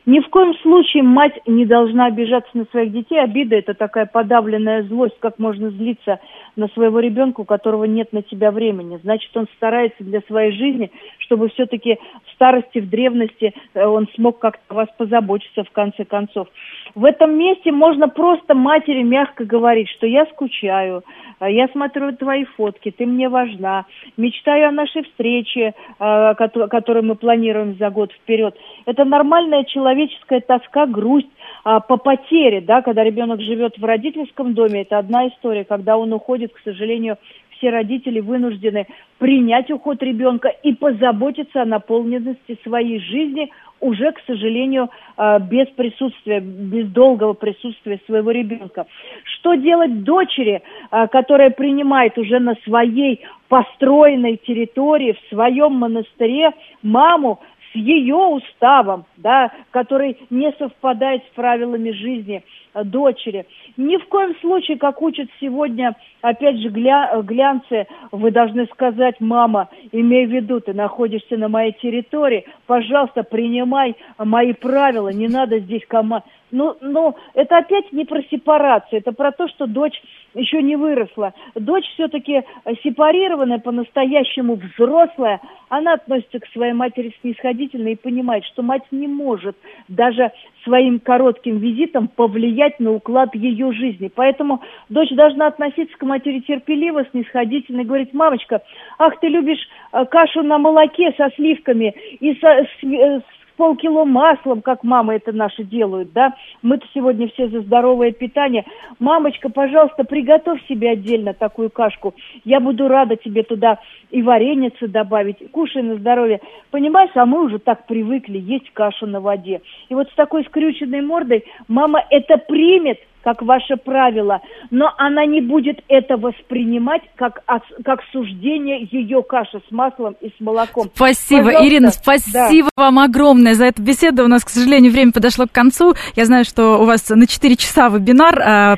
Ни 0.07 0.21
в 0.21 0.29
коем 0.31 0.55
случае 0.63 1.03
мать 1.03 1.39
не 1.47 1.67
должна 1.67 2.07
обижаться 2.07 2.57
на 2.57 2.65
своих 2.71 2.91
детей. 2.91 3.23
Обида– 3.23 3.57
это 3.59 3.75
такая 3.75 4.07
подавленная 4.07 4.83
злость, 4.83 5.19
как 5.21 5.39
можно 5.39 5.69
злиться 5.69 6.21
на 6.57 6.69
своего 6.69 7.01
ребенка, 7.01 7.43
у 7.43 7.45
которого 7.45 7.85
нет 7.85 8.15
на 8.15 8.23
тебя 8.23 8.51
времени. 8.51 8.99
Значит, 9.03 9.37
он 9.37 9.47
старается 9.57 10.03
для 10.03 10.23
своей 10.23 10.53
жизни, 10.53 10.91
чтобы 11.25 11.49
все-таки 11.49 11.99
в 12.27 12.33
старости, 12.35 12.79
в 12.79 12.89
древности 12.89 13.55
э, 13.75 13.85
он 13.85 14.09
смог 14.15 14.39
как-то 14.39 14.75
вас 14.75 14.89
позаботиться 14.97 15.65
в 15.65 15.71
конце 15.71 16.05
концов. 16.05 16.49
В 16.95 17.05
этом 17.05 17.37
месте 17.37 17.73
можно 17.73 18.09
просто 18.09 18.55
матери 18.55 19.03
мягко 19.03 19.45
говорить, 19.45 19.89
что 19.91 20.07
я 20.07 20.27
скучаю, 20.27 21.03
э, 21.41 21.51
я 21.51 21.69
смотрю 21.69 22.13
твои 22.13 22.45
фотки, 22.45 22.91
ты 22.91 23.07
мне 23.07 23.29
важна, 23.29 23.87
мечтаю 24.17 24.69
о 24.69 24.73
нашей 24.73 25.03
встрече, 25.05 25.75
э, 25.99 26.35
которую 26.35 27.05
мы 27.05 27.15
планируем 27.15 27.77
за 27.79 27.91
год 27.91 28.13
вперед. 28.13 28.57
Это 28.87 29.05
нормальная 29.05 29.65
человеческая 29.65 30.41
тоска, 30.41 30.87
грусть 30.87 31.29
по 31.63 31.97
потере, 31.97 32.61
да, 32.61 32.83
когда 32.83 33.03
ребенок 33.05 33.41
живет 33.41 33.79
в 33.79 33.85
родительском 33.85 34.53
доме, 34.53 34.83
это 34.83 34.99
одна 34.99 35.29
история, 35.29 35.65
когда 35.65 35.97
он 35.97 36.13
уходит, 36.13 36.53
к 36.53 36.61
сожалению, 36.63 37.17
все 37.57 37.71
родители 37.71 38.21
вынуждены 38.21 38.87
принять 39.19 39.71
уход 39.71 40.03
ребенка 40.03 40.49
и 40.49 40.75
позаботиться 40.75 41.63
о 41.63 41.67
наполненности 41.67 42.59
своей 42.63 43.01
жизни 43.01 43.51
уже, 43.81 44.13
к 44.13 44.21
сожалению, 44.27 44.91
э, 45.17 45.39
без 45.41 45.69
присутствия, 45.69 46.41
без 46.41 46.89
долгого 46.89 47.35
присутствия 47.35 48.01
своего 48.07 48.31
ребенка. 48.31 48.87
Что 49.25 49.55
делать 49.55 50.05
дочери, 50.05 50.63
э, 50.91 51.09
которая 51.09 51.51
принимает 51.51 52.17
уже 52.17 52.39
на 52.39 52.55
своей 52.65 53.21
построенной 53.49 54.39
территории, 54.39 55.13
в 55.13 55.29
своем 55.29 55.75
монастыре 55.75 56.53
маму, 56.83 57.41
с 57.73 57.77
ее 57.77 58.15
уставом, 58.15 59.05
да, 59.17 59.51
который 59.71 60.17
не 60.31 60.53
совпадает 60.59 61.23
с 61.25 61.35
правилами 61.35 61.91
жизни 61.91 62.43
э, 62.73 62.85
дочери. 62.85 63.47
Ни 63.77 63.97
в 63.97 64.07
коем 64.07 64.35
случае, 64.41 64.79
как 64.79 65.03
учат 65.03 65.29
сегодня, 65.41 65.97
опять 66.25 66.59
же, 66.59 66.71
гля, 66.71 67.11
глянцы, 67.23 67.87
вы 68.11 68.31
должны 68.31 68.67
сказать, 68.67 69.17
мама, 69.21 69.69
имей 69.93 70.27
в 70.27 70.31
виду, 70.31 70.59
ты 70.61 70.73
находишься 70.73 71.37
на 71.37 71.49
моей 71.49 71.73
территории, 71.73 72.47
пожалуйста, 72.67 73.23
принимай 73.23 73.95
мои 74.19 74.55
правила, 74.55 75.11
не 75.11 75.29
надо 75.29 75.59
здесь 75.59 75.85
команд. 75.87 76.25
Ну, 76.51 76.77
ну, 76.81 77.17
это 77.35 77.59
опять 77.59 77.93
не 77.93 78.05
про 78.05 78.23
сепарацию, 78.31 79.01
это 79.01 79.13
про 79.13 79.33
то, 79.33 79.49
что 79.49 79.67
дочь 79.67 80.01
еще 80.35 80.63
не 80.63 80.77
выросла. 80.77 81.35
Дочь 81.57 81.85
все-таки 81.95 82.43
сепарированная, 82.85 83.59
по-настоящему 83.59 84.55
взрослая, 84.55 85.41
она 85.69 85.95
относится 85.95 86.39
к 86.39 86.47
своей 86.53 86.73
матери 86.73 87.13
снисходительно 87.21 87.89
и 87.89 87.97
понимает, 87.97 88.45
что 88.45 88.63
мать 88.63 88.85
не 88.93 89.09
может 89.09 89.57
даже 89.89 90.31
своим 90.63 91.01
коротким 91.01 91.59
визитом 91.59 92.07
повлиять 92.07 92.79
на 92.79 92.93
уклад 92.93 93.35
ее 93.35 93.73
жизни. 93.73 94.11
Поэтому 94.15 94.61
дочь 94.89 95.11
должна 95.11 95.49
относиться 95.49 95.97
к 95.99 96.03
матери 96.15 96.41
терпеливо, 96.41 97.05
снисходительно 97.11 97.81
и 97.81 97.85
говорить, 97.85 98.15
мамочка, 98.15 98.63
ах, 98.99 99.19
ты 99.21 99.29
любишь 99.29 99.69
э, 99.93 100.05
кашу 100.07 100.43
на 100.43 100.59
молоке 100.59 101.13
со 101.17 101.29
сливками 101.35 101.93
и 102.21 102.35
со, 102.35 102.47
с, 102.47 102.85
э, 102.85 103.21
с 103.21 103.25
полкило 103.57 104.05
маслом, 104.05 104.63
как 104.63 104.85
мамы 104.85 105.15
это 105.15 105.33
наши 105.33 105.65
делают, 105.65 106.13
да. 106.13 106.35
Мы-то 106.63 106.87
сегодня 106.95 107.29
все 107.29 107.49
за 107.49 107.61
здоровое 107.61 108.13
питание. 108.13 108.65
Мамочка, 108.99 109.49
пожалуйста, 109.49 110.05
приготовь 110.05 110.65
себе 110.69 110.91
отдельно 110.91 111.35
такую 111.35 111.71
кашку. 111.71 112.15
Я 112.45 112.61
буду 112.61 112.89
рада 112.89 113.17
тебе 113.17 113.43
туда 113.43 113.79
и 114.11 114.23
вареницы 114.23 114.89
добавить. 114.89 115.51
Кушай 115.51 115.83
на 115.83 115.97
здоровье. 115.97 116.41
Понимаешь, 116.71 117.11
а 117.15 117.27
мы 117.27 117.45
уже 117.45 117.59
так 117.59 117.87
привыкли 117.87 118.39
есть 118.39 118.71
кашу 118.73 119.07
на 119.07 119.21
воде. 119.21 119.61
И 119.89 119.95
вот 119.95 120.09
с 120.11 120.15
такой 120.15 120.45
скрюченной 120.45 121.03
мордой 121.03 121.45
мама 121.69 122.05
это 122.11 122.39
примет, 122.39 122.99
как 123.25 123.41
ваше 123.41 123.77
правило, 123.77 124.41
но 124.71 124.93
она 124.99 125.25
не 125.25 125.41
будет 125.41 125.83
это 125.89 126.19
воспринимать 126.19 127.01
как, 127.17 127.43
как 127.85 128.01
суждение 128.13 128.87
ее 128.91 129.23
каши 129.23 129.61
с 129.67 129.73
маслом 129.73 130.15
и 130.21 130.29
с 130.29 130.41
молоком. 130.41 130.91
Спасибо, 130.95 131.45
Пожалуйста. 131.45 131.67
Ирина, 131.67 131.91
спасибо 131.91 132.69
да. 132.77 132.83
вам 132.85 132.99
огромное 132.99 133.55
за 133.55 133.65
эту 133.65 133.83
беседу. 133.83 134.25
У 134.25 134.29
нас, 134.29 134.45
к 134.45 134.51
сожалению, 134.51 134.93
время 134.93 135.13
подошло 135.13 135.47
к 135.47 135.53
концу. 135.53 135.95
Я 136.15 136.27
знаю, 136.27 136.45
что 136.45 136.79
у 136.79 136.85
вас 136.85 137.09
на 137.09 137.27
4 137.27 137.57
часа 137.57 137.89
вебинар 137.89 138.39
а, 138.41 138.73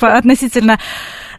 относительно 0.00 0.78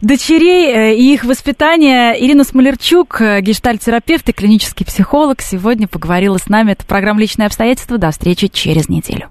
дочерей 0.02 0.72
э, 0.72 0.94
и 0.96 1.14
их 1.14 1.24
воспитания. 1.24 2.12
Ирина 2.18 2.42
Смолерчук, 2.42 3.20
э, 3.20 3.40
гештальт-терапевт 3.40 4.28
и 4.28 4.32
клинический 4.32 4.84
психолог, 4.84 5.40
сегодня 5.42 5.86
поговорила 5.86 6.38
с 6.38 6.48
нами. 6.48 6.72
Это 6.72 6.84
программа 6.84 7.20
«Личные 7.20 7.46
обстоятельства». 7.46 7.98
До 7.98 8.10
встречи 8.10 8.48
через 8.48 8.88
неделю. 8.88 9.30